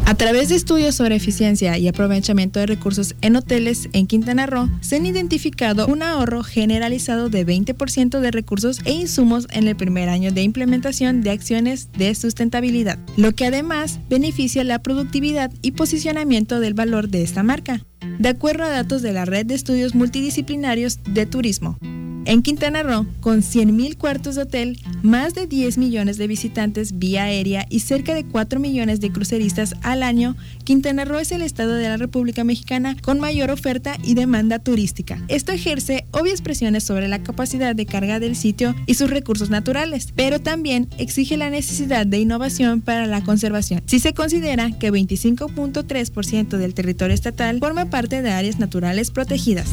A 0.06 0.16
través 0.16 0.50
de 0.50 0.56
estudios 0.56 0.96
sobre 0.96 1.16
eficiencia 1.16 1.78
y 1.78 1.88
aprovechamiento 1.88 2.60
de 2.60 2.66
recursos 2.66 3.16
en 3.22 3.38
hoteles 3.38 3.88
en 3.94 4.06
Quintana 4.06 4.46
Roo, 4.46 4.70
se 4.82 4.98
han 4.98 5.06
identificado 5.06 5.88
un 5.88 6.04
ahorro 6.04 6.44
generalizado 6.44 7.30
de 7.30 7.48
20% 7.48 8.20
de 8.20 8.32
recursos 8.32 8.82
e 8.84 8.92
insumos 8.92 9.48
en 9.52 9.68
el 9.68 9.78
primer 9.78 10.10
año 10.10 10.32
de 10.32 10.44
implementación 10.44 11.22
de 11.22 11.32
acciones 11.32 11.90
de 11.94 12.14
sustentabilidad, 12.16 13.00
lo 13.16 13.32
que 13.32 13.46
además 13.46 14.00
beneficia 14.10 14.66
la 14.66 14.80
productividad 14.80 15.52
y 15.62 15.72
posicionamiento 15.72 16.60
del 16.60 16.74
valor 16.74 17.08
de 17.08 17.24
esta 17.24 17.42
marca, 17.42 17.86
de 18.20 18.30
acuerdo 18.30 18.66
a 18.66 18.70
datos 18.70 19.02
de 19.04 19.14
la 19.14 19.24
Red 19.24 19.46
de 19.46 19.56
Estudios 19.56 19.96
Multidisciplinarios 19.96 21.00
de 21.06 21.26
Turismo. 21.26 21.80
En 22.26 22.42
Quintana 22.42 22.84
Roo, 22.84 23.06
con 23.20 23.42
100.000 23.42 23.98
cuartos 23.98 24.36
de 24.36 24.44
hotel, 24.44 24.80
más 25.02 25.34
de 25.34 25.46
10 25.46 25.78
millones 25.78 26.18
de 26.18 26.28
visitantes 26.28 26.98
vía 26.98 27.24
aérea 27.24 27.66
y 27.70 27.82
cerca 27.82 28.14
de 28.14 28.24
4 28.24 28.62
millones 28.62 29.02
de 29.02 29.12
cruceristas 29.12 29.76
al 29.82 30.04
año, 30.04 30.38
Quintana 30.64 31.04
Roo 31.04 31.20
es 31.20 31.34
el 31.34 31.42
estado 31.42 31.74
de 31.74 31.90
la 31.90 31.98
República 31.98 32.46
Mexicana 32.46 32.96
con 33.02 33.20
mayor 33.20 33.52
oferta 33.52 33.98
y 34.04 34.14
demanda 34.14 34.60
turística. 34.60 35.22
Esto 35.28 35.52
ejerce 35.52 36.06
obvias 36.12 36.42
presiones 36.42 36.86
sobre 36.86 37.10
la 37.10 37.22
capacidad 37.22 37.76
de 37.76 37.86
carga 37.86 38.22
del 38.22 38.38
sitio 38.38 38.74
y 38.86 38.94
sus 38.94 39.10
recursos 39.10 39.50
naturales, 39.50 40.14
pero 40.16 40.40
también 40.40 40.88
exige 40.98 41.36
la 41.36 41.50
necesidad 41.50 42.06
de 42.06 42.20
innovación 42.20 42.80
para 42.80 43.06
la 43.06 43.22
conservación. 43.22 43.82
Si 43.86 44.00
se 44.00 44.14
considera 44.14 44.72
que 44.80 44.94
25.3% 44.94 46.58
del 46.58 46.74
territorio 46.74 47.14
estatal 47.14 47.60
forma 47.60 47.90
parte 47.90 48.22
de 48.22 48.32
áreas 48.32 48.60
naturales 48.60 49.12
protegidas. 49.12 49.68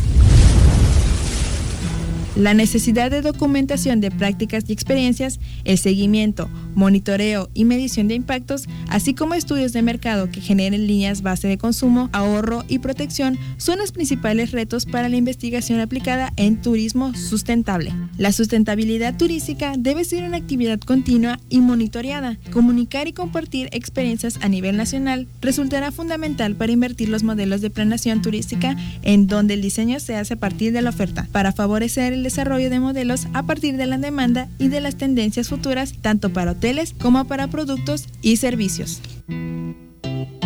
La 2.41 2.55
necesidad 2.55 3.11
de 3.11 3.21
documentación 3.21 4.01
de 4.01 4.11
prácticas 4.11 4.65
y 4.67 4.73
experiencias, 4.73 5.39
el 5.65 5.77
seguimiento, 5.77 6.49
monitoreo 6.81 7.51
y 7.53 7.67
medición 7.67 8.09
de 8.09 8.15
impactos, 8.15 8.67
así 8.89 9.13
como 9.13 9.35
estudios 9.35 9.75
de 9.75 9.83
mercado 9.83 10.31
que 10.31 10.41
generen 10.41 10.87
líneas 10.87 11.21
base 11.21 11.47
de 11.47 11.59
consumo, 11.59 12.09
ahorro 12.13 12.65
y 12.69 12.79
protección, 12.79 13.39
son 13.59 13.79
los 13.79 13.93
principales 13.93 14.51
retos 14.51 14.87
para 14.87 15.11
la 15.11 15.17
investigación 15.17 15.79
aplicada 15.79 16.33
en 16.37 16.63
turismo 16.63 17.15
sustentable. 17.15 17.93
La 18.17 18.33
sustentabilidad 18.33 19.17
turística 19.19 19.75
debe 19.79 20.05
ser 20.05 20.25
una 20.25 20.39
actividad 20.39 20.81
continua 20.81 21.39
y 21.51 21.61
monitoreada. 21.61 22.39
Comunicar 22.51 23.09
y 23.09 23.13
compartir 23.13 23.69
experiencias 23.73 24.39
a 24.41 24.49
nivel 24.49 24.79
nacional 24.79 25.29
resultará 25.43 25.93
fundamental 25.93 26.57
para 26.57 26.73
invertir 26.73 27.11
los 27.11 27.23
modelos 27.23 27.61
de 27.61 27.69
planeación 27.69 28.23
turística 28.23 28.75
en 29.03 29.27
donde 29.27 29.55
el 29.55 29.61
diseño 29.61 30.01
se 30.01 30.17
hace 30.17 30.35
a 30.35 30.39
partir 30.39 30.73
de 30.73 30.81
la 30.81 30.91
oferta, 30.91 31.29
para 31.31 31.53
favorecer 31.53 32.15
el 32.15 32.23
desarrollo 32.23 32.71
de 32.71 32.81
modelos 32.81 33.27
a 33.35 33.43
partir 33.43 33.77
de 33.77 33.87
la 33.87 33.99
demanda 33.99 34.49
y 34.59 34.69
de 34.69 34.81
las 34.81 34.97
tendencias 34.97 35.49
futuras 35.51 35.93
tanto 36.01 36.33
para 36.33 36.53
hoteles 36.53 36.70
como 37.01 37.25
para 37.25 37.49
productos 37.49 38.07
y 38.23 38.37
servicios. 38.37 39.01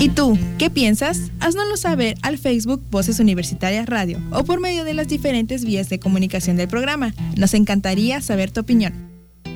¿Y 0.01 0.09
tú, 0.09 0.39
qué 0.59 0.70
piensas? 0.70 1.31
Haznoslo 1.41 1.77
saber 1.77 2.16
al 2.22 2.39
Facebook 2.39 2.83
Voces 2.91 3.20
Universitarias 3.20 3.87
Radio 3.87 4.20
o 4.33 4.45
por 4.45 4.61
medio 4.61 4.85
de 4.85 4.95
las 4.95 5.09
diferentes 5.09 5.64
vías 5.64 5.89
de 5.89 5.99
comunicación 5.99 6.57
del 6.57 6.68
programa. 6.68 7.14
Nos 7.37 7.55
encantaría 7.55 8.20
saber 8.20 8.51
tu 8.51 8.61
opinión. 8.61 8.93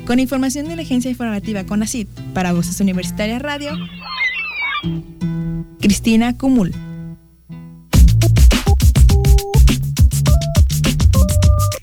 Con 0.07 0.21
información 0.21 0.69
de 0.69 0.77
la 0.77 0.83
Agencia 0.83 1.11
Informativa 1.11 1.65
CONACIT 1.65 2.09
para 2.35 2.53
Voces 2.53 2.81
Universitarias 2.81 3.43
Radio, 3.43 3.73
Cristina 5.81 6.37
Cumul. 6.37 6.73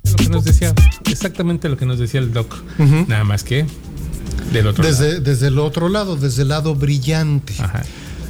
Lo 0.03 0.15
que 0.15 0.29
nos 0.29 0.45
decía, 0.45 0.73
exactamente 1.09 1.69
lo 1.69 1.77
que 1.77 1.85
nos 1.85 1.99
decía 1.99 2.19
el 2.19 2.33
doc, 2.33 2.63
nada 3.07 3.23
más 3.23 3.43
que 3.43 3.65
del 4.55 4.67
otro 4.67 4.85
desde, 4.85 5.13
lado. 5.13 5.21
Desde 5.21 5.47
el 5.47 5.59
otro 5.59 5.89
lado, 5.89 6.15
desde 6.15 6.41
el 6.43 6.49
lado 6.49 6.75
brillante. 6.75 7.53
Ajá. 7.59 7.83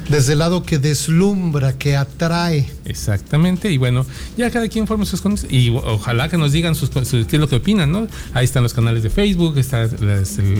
Desde 0.08 0.34
el 0.34 0.38
lado 0.38 0.62
que 0.62 0.78
deslumbra, 0.78 1.76
que 1.76 1.96
atrae. 1.96 2.70
Exactamente, 2.84 3.72
y 3.72 3.76
bueno, 3.76 4.06
ya 4.36 4.48
cada 4.52 4.68
quien 4.68 4.86
forma 4.86 5.04
sus 5.04 5.20
y 5.50 5.70
ojalá 5.70 6.28
que 6.28 6.38
nos 6.38 6.52
digan 6.52 6.76
sus, 6.76 6.90
sus, 6.90 7.26
qué 7.26 7.36
es 7.36 7.40
lo 7.40 7.48
que 7.48 7.56
opinan, 7.56 7.90
¿no? 7.90 8.06
Ahí 8.32 8.44
están 8.44 8.62
los 8.62 8.72
canales 8.72 9.02
de 9.02 9.10
Facebook, 9.10 9.58
está 9.58 9.82
el, 9.82 9.94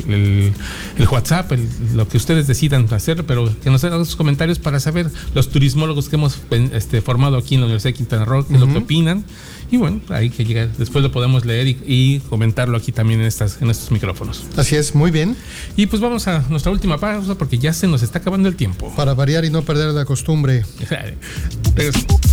el, 0.08 0.52
el, 0.98 1.08
WhatsApp, 1.08 1.52
el, 1.52 1.68
lo 1.94 2.08
que 2.08 2.16
ustedes 2.16 2.48
decidan 2.48 2.92
hacer, 2.92 3.24
pero 3.24 3.48
que 3.62 3.70
nos 3.70 3.84
hagan 3.84 4.04
sus 4.04 4.16
comentarios 4.16 4.58
para 4.58 4.80
saber 4.80 5.12
los 5.32 5.48
turismólogos 5.48 6.08
que 6.08 6.16
hemos 6.16 6.40
este, 6.72 7.00
formado 7.00 7.36
aquí 7.36 7.54
en 7.54 7.60
la 7.60 7.66
Universidad 7.66 7.92
de 7.92 7.98
Quintana 7.98 8.24
Roo, 8.24 8.44
qué 8.48 8.54
es 8.54 8.60
uh 8.60 8.64
-huh. 8.64 8.66
lo 8.66 8.72
que 8.72 8.78
opinan. 8.80 9.24
Y 9.70 9.76
bueno, 9.76 10.00
ahí 10.10 10.30
que 10.30 10.44
llega, 10.44 10.66
después 10.78 11.02
lo 11.02 11.10
podemos 11.10 11.44
leer 11.44 11.66
y, 11.66 11.78
y, 11.86 12.20
comentarlo 12.20 12.76
aquí 12.76 12.92
también 12.92 13.20
en, 13.20 13.26
estas, 13.26 13.60
en 13.60 13.70
estos 13.70 13.90
micrófonos. 13.90 14.44
Así 14.56 14.76
es, 14.76 14.94
muy 14.94 15.10
bien. 15.10 15.36
Y 15.76 15.86
pues 15.86 16.00
vamos 16.00 16.28
a 16.28 16.44
nuestra 16.48 16.70
última 16.72 16.98
pausa 16.98 17.36
porque 17.36 17.58
ya 17.58 17.72
se 17.72 17.86
nos 17.86 18.02
está 18.02 18.18
acabando 18.18 18.48
el 18.48 18.56
tiempo. 18.56 18.92
Para 18.96 19.14
variar 19.14 19.44
y 19.44 19.50
no 19.50 19.62
perder 19.62 19.88
la 19.92 20.04
costumbre. 20.04 20.64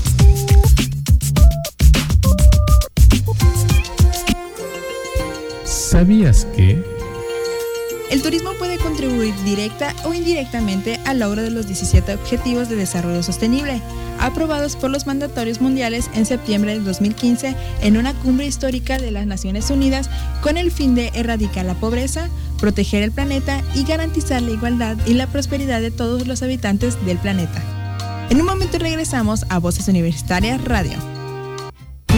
¿Sabías 5.65 6.45
que? 6.55 6.83
El 8.09 8.21
turismo 8.21 8.51
puede 8.59 8.77
contribuir 8.77 9.33
directa 9.43 9.95
o 10.05 10.13
indirectamente 10.13 10.99
al 11.05 11.19
logro 11.19 11.41
de 11.41 11.49
los 11.49 11.65
17 11.65 12.13
Objetivos 12.13 12.69
de 12.69 12.75
Desarrollo 12.75 13.23
Sostenible, 13.23 13.81
aprobados 14.23 14.77
por 14.77 14.89
los 14.89 15.05
mandatorios 15.05 15.59
mundiales 15.59 16.09
en 16.13 16.25
septiembre 16.25 16.73
de 16.73 16.79
2015 16.79 17.55
en 17.81 17.97
una 17.97 18.13
cumbre 18.13 18.47
histórica 18.47 18.97
de 18.97 19.11
las 19.11 19.27
Naciones 19.27 19.69
Unidas 19.69 20.09
con 20.41 20.57
el 20.57 20.71
fin 20.71 20.95
de 20.95 21.11
erradicar 21.13 21.65
la 21.65 21.73
pobreza, 21.75 22.29
proteger 22.57 23.03
el 23.03 23.11
planeta 23.11 23.61
y 23.75 23.83
garantizar 23.83 24.41
la 24.41 24.51
igualdad 24.51 24.97
y 25.05 25.13
la 25.13 25.27
prosperidad 25.27 25.81
de 25.81 25.91
todos 25.91 26.25
los 26.25 26.41
habitantes 26.41 27.05
del 27.05 27.17
planeta. 27.17 27.61
En 28.29 28.39
un 28.39 28.47
momento 28.47 28.79
regresamos 28.79 29.45
a 29.49 29.59
Voces 29.59 29.89
Universitarias 29.89 30.63
Radio. 30.63 30.97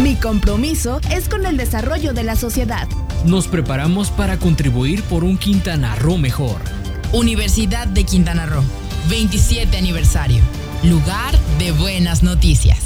Mi 0.04 0.16
compromiso 0.16 1.02
es 1.10 1.28
con 1.28 1.46
el 1.48 1.58
desarrollo 1.58 2.14
de 2.14 2.24
la 2.24 2.36
sociedad. 2.36 2.88
Nos 3.26 3.48
preparamos 3.48 4.12
para 4.12 4.38
contribuir 4.38 5.02
por 5.04 5.24
un 5.24 5.38
Quintana 5.38 5.96
Roo 5.96 6.18
mejor. 6.18 6.58
Universidad 7.14 7.88
de 7.88 8.04
Quintana 8.04 8.46
Roo, 8.46 8.64
27 9.10 9.76
aniversario. 9.76 10.44
Lugar 10.84 11.38
de 11.58 11.72
buenas 11.72 12.22
noticias. 12.22 12.78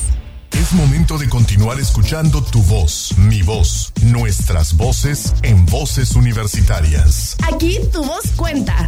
Es 0.51 0.73
momento 0.73 1.17
de 1.17 1.27
continuar 1.27 1.79
escuchando 1.79 2.43
tu 2.43 2.61
voz, 2.63 3.13
mi 3.17 3.41
voz, 3.41 3.91
nuestras 4.03 4.75
voces 4.75 5.33
en 5.43 5.65
voces 5.65 6.15
universitarias. 6.15 7.35
Aquí 7.51 7.79
tu 7.91 8.03
voz 8.03 8.23
cuenta. 8.35 8.85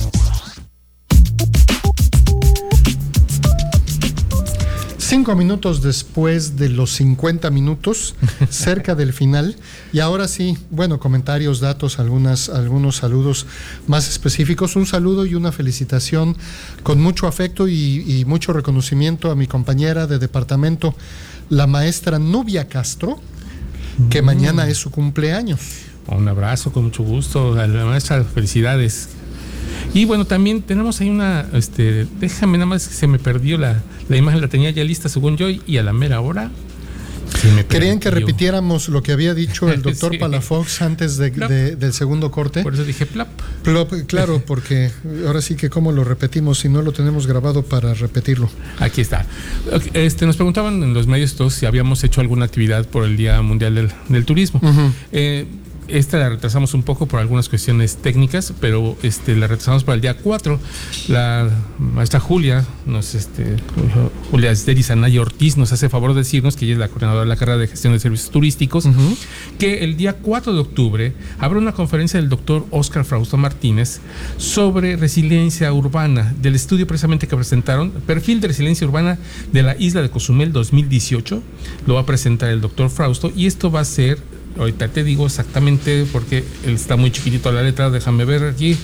Cinco 5.12 5.36
minutos 5.36 5.82
después 5.82 6.56
de 6.56 6.70
los 6.70 6.94
50 6.94 7.52
minutos, 7.52 8.16
cerca 8.50 8.96
del 8.96 9.12
final. 9.12 9.58
Y 9.92 10.00
ahora 10.00 10.30
sí, 10.30 10.58
bueno, 10.70 11.02
comentarios, 11.02 11.60
datos, 11.60 12.00
algunas, 12.00 12.48
algunos 12.48 12.96
saludos 12.96 13.46
más 13.88 14.08
específicos. 14.08 14.78
Un 14.78 14.86
saludo 14.86 15.26
y 15.26 15.36
una 15.36 15.52
felicitación 15.52 16.38
con 16.84 17.02
mucho 17.02 17.28
afecto 17.28 17.68
y, 17.68 18.06
y 18.08 18.24
mucho 18.24 18.54
reconocimiento 18.54 19.30
a 19.32 19.36
mi 19.36 19.48
compañera 19.48 20.08
de 20.08 20.18
departamento, 20.18 20.96
la 21.50 21.68
maestra 21.68 22.18
Nubia 22.18 22.70
Castro, 22.70 23.20
que 24.10 24.22
mm. 24.22 24.26
mañana 24.26 24.70
es 24.70 24.78
su 24.78 24.92
cumpleaños. 24.92 25.60
Un 26.08 26.26
abrazo, 26.30 26.72
con 26.72 26.86
mucho 26.86 27.04
gusto. 27.04 27.60
A 27.60 27.68
la 27.68 27.84
maestra, 27.84 28.24
felicidades. 28.24 29.10
Y 29.94 30.06
bueno, 30.06 30.26
también 30.26 30.62
tenemos 30.62 31.02
ahí 31.02 31.10
una, 31.10 31.48
este, 31.54 32.08
déjame 32.20 32.58
nada 32.58 32.66
más 32.66 32.88
que 32.88 32.94
se 32.94 33.08
me 33.08 33.20
perdió 33.20 33.58
la, 33.58 33.82
la 34.08 34.18
imagen, 34.18 34.42
la 34.42 34.48
tenía 34.48 34.70
ya 34.70 34.84
lista 34.84 35.10
según 35.10 35.38
yo 35.38 35.48
y 35.50 35.78
a 35.78 35.84
la 35.84 35.94
mera 35.94 36.22
hora. 36.22 36.52
Querían 37.70 38.00
que 38.00 38.12
repitiéramos 38.12 38.90
lo 38.90 39.02
que 39.02 39.12
había 39.12 39.34
dicho 39.34 39.72
el 39.72 39.82
doctor 39.84 40.12
sí. 40.12 40.18
Palafox 40.18 40.82
antes 40.82 41.18
de, 41.18 41.32
de, 41.32 41.76
del 41.76 41.94
segundo 41.94 42.32
corte. 42.32 42.62
Por 42.64 42.74
eso 42.74 42.84
dije 42.84 43.06
plop. 43.06 43.28
plop. 43.64 43.94
Claro, 44.08 44.44
porque 44.46 44.92
ahora 45.26 45.42
sí 45.42 45.56
que 45.56 45.70
cómo 45.70 45.92
lo 45.92 46.04
repetimos 46.04 46.60
si 46.60 46.70
no 46.70 46.82
lo 46.82 46.92
tenemos 46.92 47.28
grabado 47.28 47.64
para 47.64 47.94
repetirlo. 47.94 48.50
Aquí 48.80 49.02
está. 49.02 49.26
Este, 49.94 50.26
nos 50.26 50.36
preguntaban 50.36 50.84
en 50.84 50.94
los 50.94 51.08
medios 51.08 51.36
todos 51.36 51.54
si 51.54 51.66
habíamos 51.66 52.04
hecho 52.04 52.22
alguna 52.22 52.46
actividad 52.46 52.86
por 52.86 53.06
el 53.06 53.18
Día 53.18 53.42
Mundial 53.42 53.76
del, 53.76 53.92
del 54.10 54.26
Turismo. 54.26 54.60
Uh 54.64 54.68
-huh. 54.68 54.92
eh, 55.12 55.46
esta 55.92 56.18
la 56.18 56.30
retrasamos 56.30 56.74
un 56.74 56.84
poco 56.84 57.06
por 57.06 57.20
algunas 57.20 57.50
cuestiones 57.50 57.98
técnicas, 57.98 58.54
pero 58.60 58.98
este, 59.04 59.36
la 59.36 59.48
retrasamos 59.48 59.84
para 59.84 59.96
el 59.96 60.02
día 60.02 60.16
4. 60.16 60.60
La 61.08 61.50
maestra 61.80 62.20
Julia, 62.20 62.66
nos, 62.86 63.16
este, 63.16 63.58
Julia 64.30 64.52
Esteris 64.52 64.92
Anaya 64.92 65.22
Ortiz, 65.22 65.58
nos 65.58 65.72
hace 65.72 65.90
favor 65.90 66.14
de 66.14 66.20
decirnos 66.20 66.56
que 66.56 66.66
ella 66.66 66.74
es 66.74 66.80
la 66.80 66.88
coordinadora 66.88 67.22
de 67.22 67.30
la 67.30 67.36
carrera 67.36 67.58
de 67.58 67.68
gestión 67.68 67.94
de 67.94 68.00
servicios 68.00 68.32
turísticos, 68.32 68.86
uh 68.86 68.90
-huh. 68.90 69.18
que 69.60 69.84
el 69.84 69.98
día 69.98 70.14
4 70.14 70.54
de 70.54 70.60
octubre 70.60 71.14
habrá 71.40 71.60
una 71.60 71.74
conferencia 71.74 72.20
del 72.20 72.30
doctor 72.30 72.66
Oscar 72.72 73.06
Frausto 73.06 73.38
Martínez 73.38 74.00
sobre 74.38 74.96
resiliencia 74.96 75.72
urbana, 75.74 76.34
del 76.42 76.56
estudio 76.56 76.88
precisamente 76.88 77.28
que 77.28 77.36
presentaron, 77.36 77.92
perfil 77.92 78.42
de 78.42 78.48
resiliencia 78.48 78.88
urbana 78.88 79.18
de 79.52 79.64
la 79.64 79.76
isla 79.78 80.02
de 80.02 80.10
Cozumel 80.10 80.52
2018. 80.52 81.42
Lo 81.88 81.96
va 81.96 82.02
a 82.02 82.06
presentar 82.06 82.50
el 82.50 82.62
doctor 82.62 82.90
Frausto 82.90 83.32
y 83.36 83.46
esto 83.46 83.72
va 83.72 83.82
a 83.82 83.86
ser 83.86 84.20
ahorita 84.58 84.88
te 84.90 85.04
digo 85.04 85.26
exactamente 85.26 86.06
porque 86.12 86.44
está 86.66 86.96
muy 86.96 87.12
chiquitito 87.12 87.52
la 87.52 87.62
letra, 87.62 87.90
déjame 87.90 88.26
ver 88.26 88.44
aquí, 88.44 88.78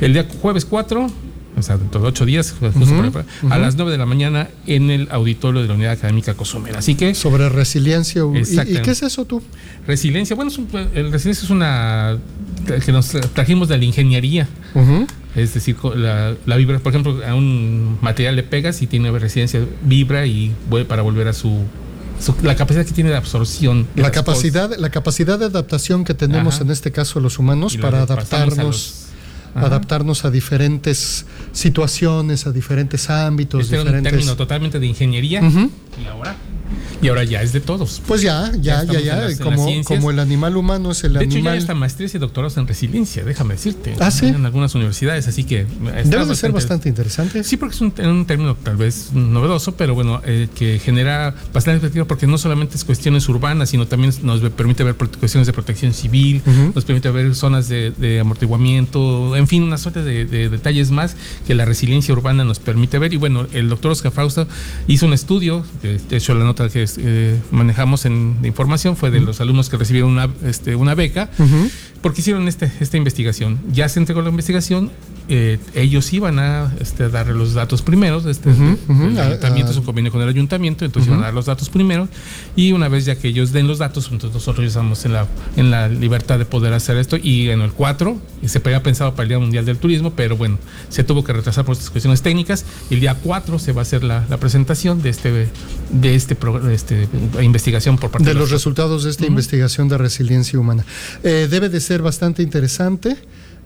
el 0.00 0.12
día 0.12 0.26
jueves 0.40 0.64
4, 0.64 1.10
o 1.56 1.62
sea, 1.62 1.76
dentro 1.76 2.00
de 2.00 2.08
ocho 2.08 2.24
días, 2.24 2.54
uh 2.60 2.66
-huh, 2.66 3.10
para, 3.12 3.24
uh 3.24 3.48
-huh. 3.48 3.52
a 3.52 3.58
las 3.58 3.76
9 3.76 3.92
de 3.92 3.98
la 3.98 4.06
mañana 4.06 4.48
en 4.66 4.90
el 4.90 5.08
auditorio 5.10 5.62
de 5.62 5.68
la 5.68 5.74
Unidad 5.74 5.92
Académica 5.92 6.34
Cozumel. 6.34 6.76
Así 6.76 6.94
que... 6.94 7.14
Sobre 7.14 7.48
resiliencia. 7.48 8.22
¿Y, 8.22 8.72
¿Y, 8.72 8.78
qué 8.82 8.90
es 8.92 9.02
eso 9.02 9.24
tú? 9.24 9.42
Resiliencia, 9.86 10.36
bueno, 10.36 10.50
es 10.50 10.58
un, 10.58 10.68
el 10.94 11.12
resiliencia 11.12 11.44
es 11.44 11.50
una 11.50 12.18
que 12.84 12.92
nos 12.92 13.08
trajimos 13.34 13.68
de 13.68 13.78
la 13.78 13.84
ingeniería. 13.84 14.48
Uh 14.74 14.80
-huh. 14.80 15.06
Es 15.36 15.54
decir, 15.54 15.76
la, 15.94 16.34
la, 16.44 16.56
vibra, 16.56 16.78
por 16.80 16.92
ejemplo, 16.92 17.20
a 17.24 17.34
un 17.34 17.98
material 18.00 18.34
le 18.34 18.42
pegas 18.42 18.82
y 18.82 18.86
tiene 18.86 19.16
resiliencia, 19.16 19.60
vibra 19.82 20.26
y 20.26 20.52
vuelve 20.68 20.86
para 20.88 21.02
volver 21.02 21.28
a 21.28 21.32
su, 21.32 21.64
la 22.42 22.56
capacidad 22.56 22.84
que 22.84 22.92
tiene 22.92 23.10
de 23.10 23.16
absorción. 23.16 23.86
De 23.94 24.02
la, 24.02 24.10
capacidad, 24.10 24.76
la 24.76 24.90
capacidad 24.90 25.38
de 25.38 25.46
adaptación 25.46 26.04
que 26.04 26.14
tenemos 26.14 26.56
Ajá. 26.56 26.64
en 26.64 26.70
este 26.70 26.92
caso 26.92 27.20
los 27.20 27.38
humanos 27.38 27.76
para 27.76 28.02
adaptarnos. 28.02 29.06
A 29.52 29.62
adaptarnos 29.62 30.24
a 30.24 30.30
diferentes 30.30 31.26
situaciones, 31.50 32.46
a 32.46 32.52
diferentes 32.52 33.10
ámbitos. 33.10 33.62
Este 33.62 33.78
diferentes... 33.78 34.00
era 34.06 34.10
un 34.10 34.18
término 34.18 34.36
totalmente 34.36 34.78
de 34.78 34.86
ingeniería. 34.86 35.40
Uh 35.42 35.46
-huh. 35.46 35.70
Y 36.00 36.06
ahora 36.06 36.36
y 37.02 37.08
ahora 37.08 37.24
ya 37.24 37.42
es 37.42 37.52
de 37.52 37.60
todos. 37.60 38.02
Pues 38.06 38.22
ya, 38.22 38.52
ya, 38.60 38.84
ya, 38.84 39.00
ya. 39.00 39.28
ya. 39.28 39.38
como, 39.42 39.66
como 39.84 40.10
el 40.10 40.18
animal 40.18 40.56
humano 40.56 40.90
es 40.90 41.04
el 41.04 41.14
de 41.14 41.20
animal. 41.20 41.38
Hecho, 41.38 41.44
ya 41.44 41.54
está 41.56 41.74
maestrías 41.74 42.14
y 42.14 42.18
doctorados 42.18 42.56
en 42.56 42.66
resiliencia, 42.66 43.24
déjame 43.24 43.54
decirte. 43.54 43.94
Ah, 44.00 44.10
sí. 44.10 44.26
En 44.26 44.44
algunas 44.44 44.74
universidades, 44.74 45.28
así 45.28 45.44
que. 45.44 45.66
Debe 46.04 46.26
de 46.26 46.36
ser 46.36 46.52
bastante 46.52 46.88
interesante. 46.88 47.44
Sí, 47.44 47.56
porque 47.56 47.74
es 47.74 47.80
un, 47.80 47.92
un 47.98 48.26
término 48.26 48.54
tal 48.54 48.76
vez 48.76 49.12
novedoso, 49.12 49.76
pero 49.76 49.94
bueno, 49.94 50.20
eh, 50.24 50.48
que 50.54 50.78
genera 50.78 51.34
bastante 51.52 51.76
expectativa 51.78 52.04
porque 52.06 52.26
no 52.26 52.38
solamente 52.38 52.76
es 52.76 52.84
cuestiones 52.84 53.28
urbanas, 53.28 53.70
sino 53.70 53.86
también 53.86 54.12
nos 54.22 54.40
permite 54.50 54.84
ver 54.84 54.94
cuestiones 54.94 55.46
de 55.46 55.52
protección 55.52 55.92
civil, 55.92 56.42
uh 56.46 56.50
-huh. 56.50 56.74
nos 56.74 56.84
permite 56.84 57.10
ver 57.10 57.34
zonas 57.34 57.68
de, 57.68 57.90
de, 57.92 58.20
amortiguamiento, 58.20 59.36
en 59.36 59.46
fin, 59.46 59.62
una 59.62 59.78
suerte 59.78 60.02
de, 60.02 60.24
de, 60.24 60.48
detalles 60.48 60.90
más 60.90 61.16
que 61.46 61.54
la 61.54 61.64
resiliencia 61.64 62.12
urbana 62.12 62.44
nos 62.44 62.58
permite 62.58 62.98
ver. 62.98 63.12
Y 63.12 63.16
bueno, 63.16 63.46
el 63.52 63.68
doctor 63.68 63.92
Oscar 63.92 64.12
Frausto 64.12 64.46
hizo 64.86 65.06
un 65.06 65.12
estudio, 65.12 65.64
de 65.82 66.16
hecho 66.16 66.34
la 66.34 66.44
nota 66.44 66.59
que 66.68 66.86
eh, 66.98 67.38
manejamos 67.50 68.04
en 68.04 68.40
de 68.42 68.48
información 68.48 68.96
fue 68.96 69.10
de 69.10 69.20
los 69.20 69.40
alumnos 69.40 69.68
que 69.68 69.76
recibieron 69.76 70.10
una, 70.10 70.28
este, 70.44 70.76
una 70.76 70.94
beca, 70.94 71.30
porque 72.02 72.20
hicieron 72.20 72.48
este, 72.48 72.70
esta 72.80 72.96
investigación. 72.96 73.58
Ya 73.72 73.88
se 73.88 74.00
entregó 74.00 74.22
la 74.22 74.30
investigación, 74.30 74.90
eh, 75.28 75.58
ellos 75.74 76.12
iban 76.12 76.38
a 76.38 76.72
este, 76.80 77.08
darle 77.08 77.34
los 77.34 77.54
datos 77.54 77.82
primeros, 77.82 78.26
este, 78.26 78.50
el 78.50 79.18
ayuntamiento 79.18 79.72
es 79.72 79.78
un 79.78 79.84
convenio 79.84 80.12
con 80.12 80.20
el 80.22 80.28
ayuntamiento, 80.28 80.84
entonces 80.84 81.08
iban 81.08 81.20
a 81.20 81.26
dar 81.26 81.34
los 81.34 81.46
datos 81.46 81.68
primero, 81.70 82.08
y 82.56 82.72
una 82.72 82.88
vez 82.88 83.04
ya 83.04 83.16
que 83.16 83.28
ellos 83.28 83.52
den 83.52 83.68
los 83.68 83.78
datos, 83.78 84.08
entonces 84.10 84.34
nosotros 84.34 84.64
ya 84.64 84.68
estamos 84.68 85.04
en 85.04 85.12
la, 85.12 85.26
en 85.56 85.70
la 85.70 85.88
libertad 85.88 86.38
de 86.38 86.44
poder 86.44 86.72
hacer 86.72 86.96
esto, 86.96 87.16
y 87.16 87.50
en 87.50 87.60
el 87.60 87.72
4, 87.72 88.18
se 88.44 88.58
había 88.58 88.82
pensado 88.82 89.12
para 89.12 89.22
el 89.24 89.28
Día 89.28 89.38
Mundial 89.38 89.64
del 89.64 89.78
Turismo, 89.78 90.12
pero 90.14 90.36
bueno, 90.36 90.58
se 90.88 91.04
tuvo 91.04 91.24
que 91.24 91.32
retrasar 91.32 91.64
por 91.64 91.74
estas 91.74 91.90
cuestiones 91.90 92.22
técnicas, 92.22 92.64
y 92.90 92.94
el 92.94 93.00
día 93.00 93.14
4 93.14 93.58
se 93.58 93.72
va 93.72 93.80
a 93.80 93.82
hacer 93.82 94.04
la, 94.04 94.24
la 94.28 94.38
presentación 94.38 95.02
de 95.02 95.10
este 95.10 95.48
de 95.90 96.14
este, 96.14 96.36
este 96.70 97.08
investigación 97.40 97.98
por 97.98 98.10
parte 98.10 98.28
de, 98.28 98.34
los, 98.34 98.50
resultados 98.50 99.04
de 99.04 99.10
esta 99.10 99.26
investigación 99.26 99.88
de 99.88 99.98
resiliencia 99.98 100.58
humana. 100.58 100.84
Eh, 101.22 101.48
debe 101.50 101.68
de 101.68 101.80
ser 101.80 102.02
bastante 102.02 102.42
interesante. 102.42 103.16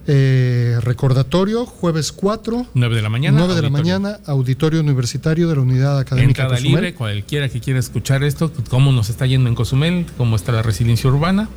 Eh, 0.07 0.77
recordatorio, 0.81 1.65
jueves 1.65 2.11
4. 2.11 2.67
9 2.73 2.95
de 2.95 3.01
la 3.01 3.09
mañana. 3.09 3.39
9 3.39 3.55
de 3.55 3.61
la 3.63 3.69
mañana, 3.71 4.19
auditorio 4.25 4.79
universitario 4.79 5.47
de 5.47 5.55
la 5.55 5.61
unidad 5.61 5.97
académica. 5.97 6.43
Entrada 6.43 6.61
libre, 6.61 6.93
cualquiera 6.93 7.49
que 7.49 7.59
quiera 7.59 7.79
escuchar 7.79 8.23
esto, 8.23 8.51
cómo 8.69 8.91
nos 8.91 9.09
está 9.09 9.25
yendo 9.25 9.49
en 9.49 9.55
Cozumel, 9.55 10.05
cómo 10.17 10.35
está 10.35 10.51
la 10.51 10.61
resiliencia 10.61 11.09
urbana. 11.09 11.49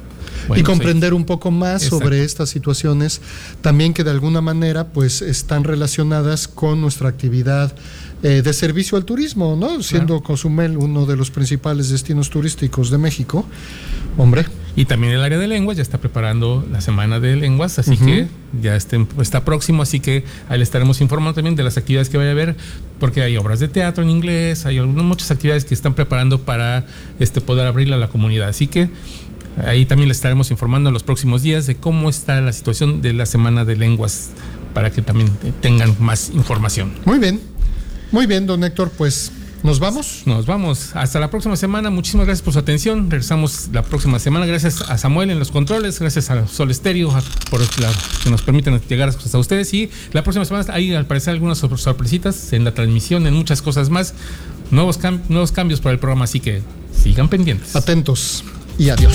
y 0.55 0.63
comprender 0.63 1.15
un 1.15 1.25
poco 1.25 1.51
más 1.51 1.83
sobre 1.83 2.23
estas 2.23 2.49
situaciones, 2.49 3.21
también 3.61 3.93
que 3.93 4.05
de 4.05 4.11
alguna 4.11 4.41
manera 4.41 4.89
pues 4.89 5.21
están 5.21 5.65
relacionadas 5.65 6.49
con 6.49 6.81
nuestra 6.81 7.09
actividad 7.09 7.75
eh, 8.23 8.43
de 8.43 8.53
servicio 8.53 8.99
al 8.99 9.05
turismo, 9.05 9.57
¿no? 9.57 9.83
Siendo 9.83 10.23
Cozumel 10.23 10.77
uno 10.77 11.07
de 11.07 11.17
los 11.17 11.31
principales 11.31 11.89
destinos 11.89 12.31
turísticos 12.31 12.91
de 12.91 12.99
México, 12.99 13.47
hombre. 14.17 14.47
Y 14.79 14.85
también 14.85 15.13
el 15.13 15.25
área 15.25 15.39
de 15.39 15.49
lenguas 15.49 15.77
ya 15.77 15.83
está 15.83 15.99
preparando 15.99 16.65
la 16.71 16.81
semana 16.81 17.19
de 17.19 17.35
lenguas, 17.35 17.81
así 17.81 17.97
que 17.97 18.29
ya 18.63 18.77
está 18.77 19.45
próximo, 19.45 19.83
así 19.83 19.99
que 19.99 20.23
ahí 20.49 20.59
le 20.59 20.63
estaremos 20.63 21.01
informando 21.01 21.35
también 21.35 21.57
de 21.57 21.65
las 21.65 21.77
actividades 21.77 22.09
que 22.09 22.17
vaya 22.17 22.29
a 22.29 22.33
haber, 22.33 22.55
porque 23.01 23.23
hay 23.23 23.37
obras 23.37 23.59
de 23.59 23.67
teatro 23.67 24.05
en 24.05 24.11
inglés, 24.11 24.67
hay 24.67 24.79
algunas, 24.79 25.05
muchas 25.05 25.33
actividades 25.33 25.65
que 25.65 25.75
están 25.75 25.95
preparando 25.95 26.43
para 26.43 26.87
este, 27.19 27.41
poder 27.41 27.67
abrirla 27.67 27.97
a 27.97 27.99
la 27.99 28.07
comunidad. 28.07 28.51
Así 28.51 28.69
que 28.69 28.89
ahí 29.67 29.85
también 29.85 30.07
le 30.07 30.13
estaremos 30.13 30.53
informando 30.53 30.91
en 30.91 30.95
los 30.95 31.03
próximos 31.03 31.43
días 31.43 31.67
de 31.67 31.75
cómo 31.75 32.09
está 32.09 32.41
la 32.41 32.53
situación 32.53 33.03
de 33.03 33.15
la 33.15 33.27
semana 33.27 33.65
de 33.65 33.75
lenguas 33.75 34.31
para 34.75 34.93
que 34.93 35.03
también 35.03 35.29
tengan 35.61 35.97
más 35.99 36.31
información. 36.31 36.93
Muy 37.05 37.19
bien. 37.19 37.41
Muy 38.13 38.27
bien, 38.27 38.47
don 38.47 38.63
Héctor, 38.63 38.93
pues 38.97 39.33
¿Nos 39.63 39.81
vamos? 39.81 40.23
Nos 40.25 40.47
vamos. 40.47 40.95
Hasta 40.95 41.19
la 41.19 41.31
próxima 41.31 41.57
semana. 41.57 41.91
Muchísimas 41.91 42.27
gracias 42.27 42.45
por 42.45 42.53
su 42.53 42.61
atención. 42.61 43.11
Regresamos 43.11 43.69
la 43.73 43.83
próxima 43.83 44.19
semana. 44.19 44.47
Gracias 44.47 44.83
a 44.83 44.97
Samuel 44.99 45.31
en 45.31 45.39
los 45.39 45.51
controles. 45.51 45.99
Gracias 45.99 46.31
a 46.31 46.47
Sol 46.47 46.71
Estéreo 46.71 47.13
por 47.51 47.61
que 47.69 48.31
nos 48.31 48.43
permiten 48.43 48.81
llegar 48.89 49.09
hasta 49.09 49.39
ustedes. 49.39 49.75
Y 49.75 49.91
la 50.13 50.23
próxima 50.23 50.45
semana 50.45 50.65
hay 50.73 50.95
al 50.95 51.07
parecer 51.07 51.33
algunas 51.33 51.59
sorpresitas 51.59 52.53
en 52.53 52.65
la 52.65 52.73
transmisión, 52.73 53.27
en 53.27 53.35
muchas 53.35 53.61
cosas 53.61 53.91
más. 53.91 54.15
Nuevos, 54.71 54.99
nuevos 55.29 55.53
cambios 55.53 55.81
para 55.81 55.93
el 55.93 55.99
programa. 55.99 56.25
Así 56.25 56.41
que 56.41 56.63
sigan 56.93 57.29
pendientes. 57.29 57.75
Atentos 57.75 58.45
y 58.79 58.91
adiós. 58.91 59.15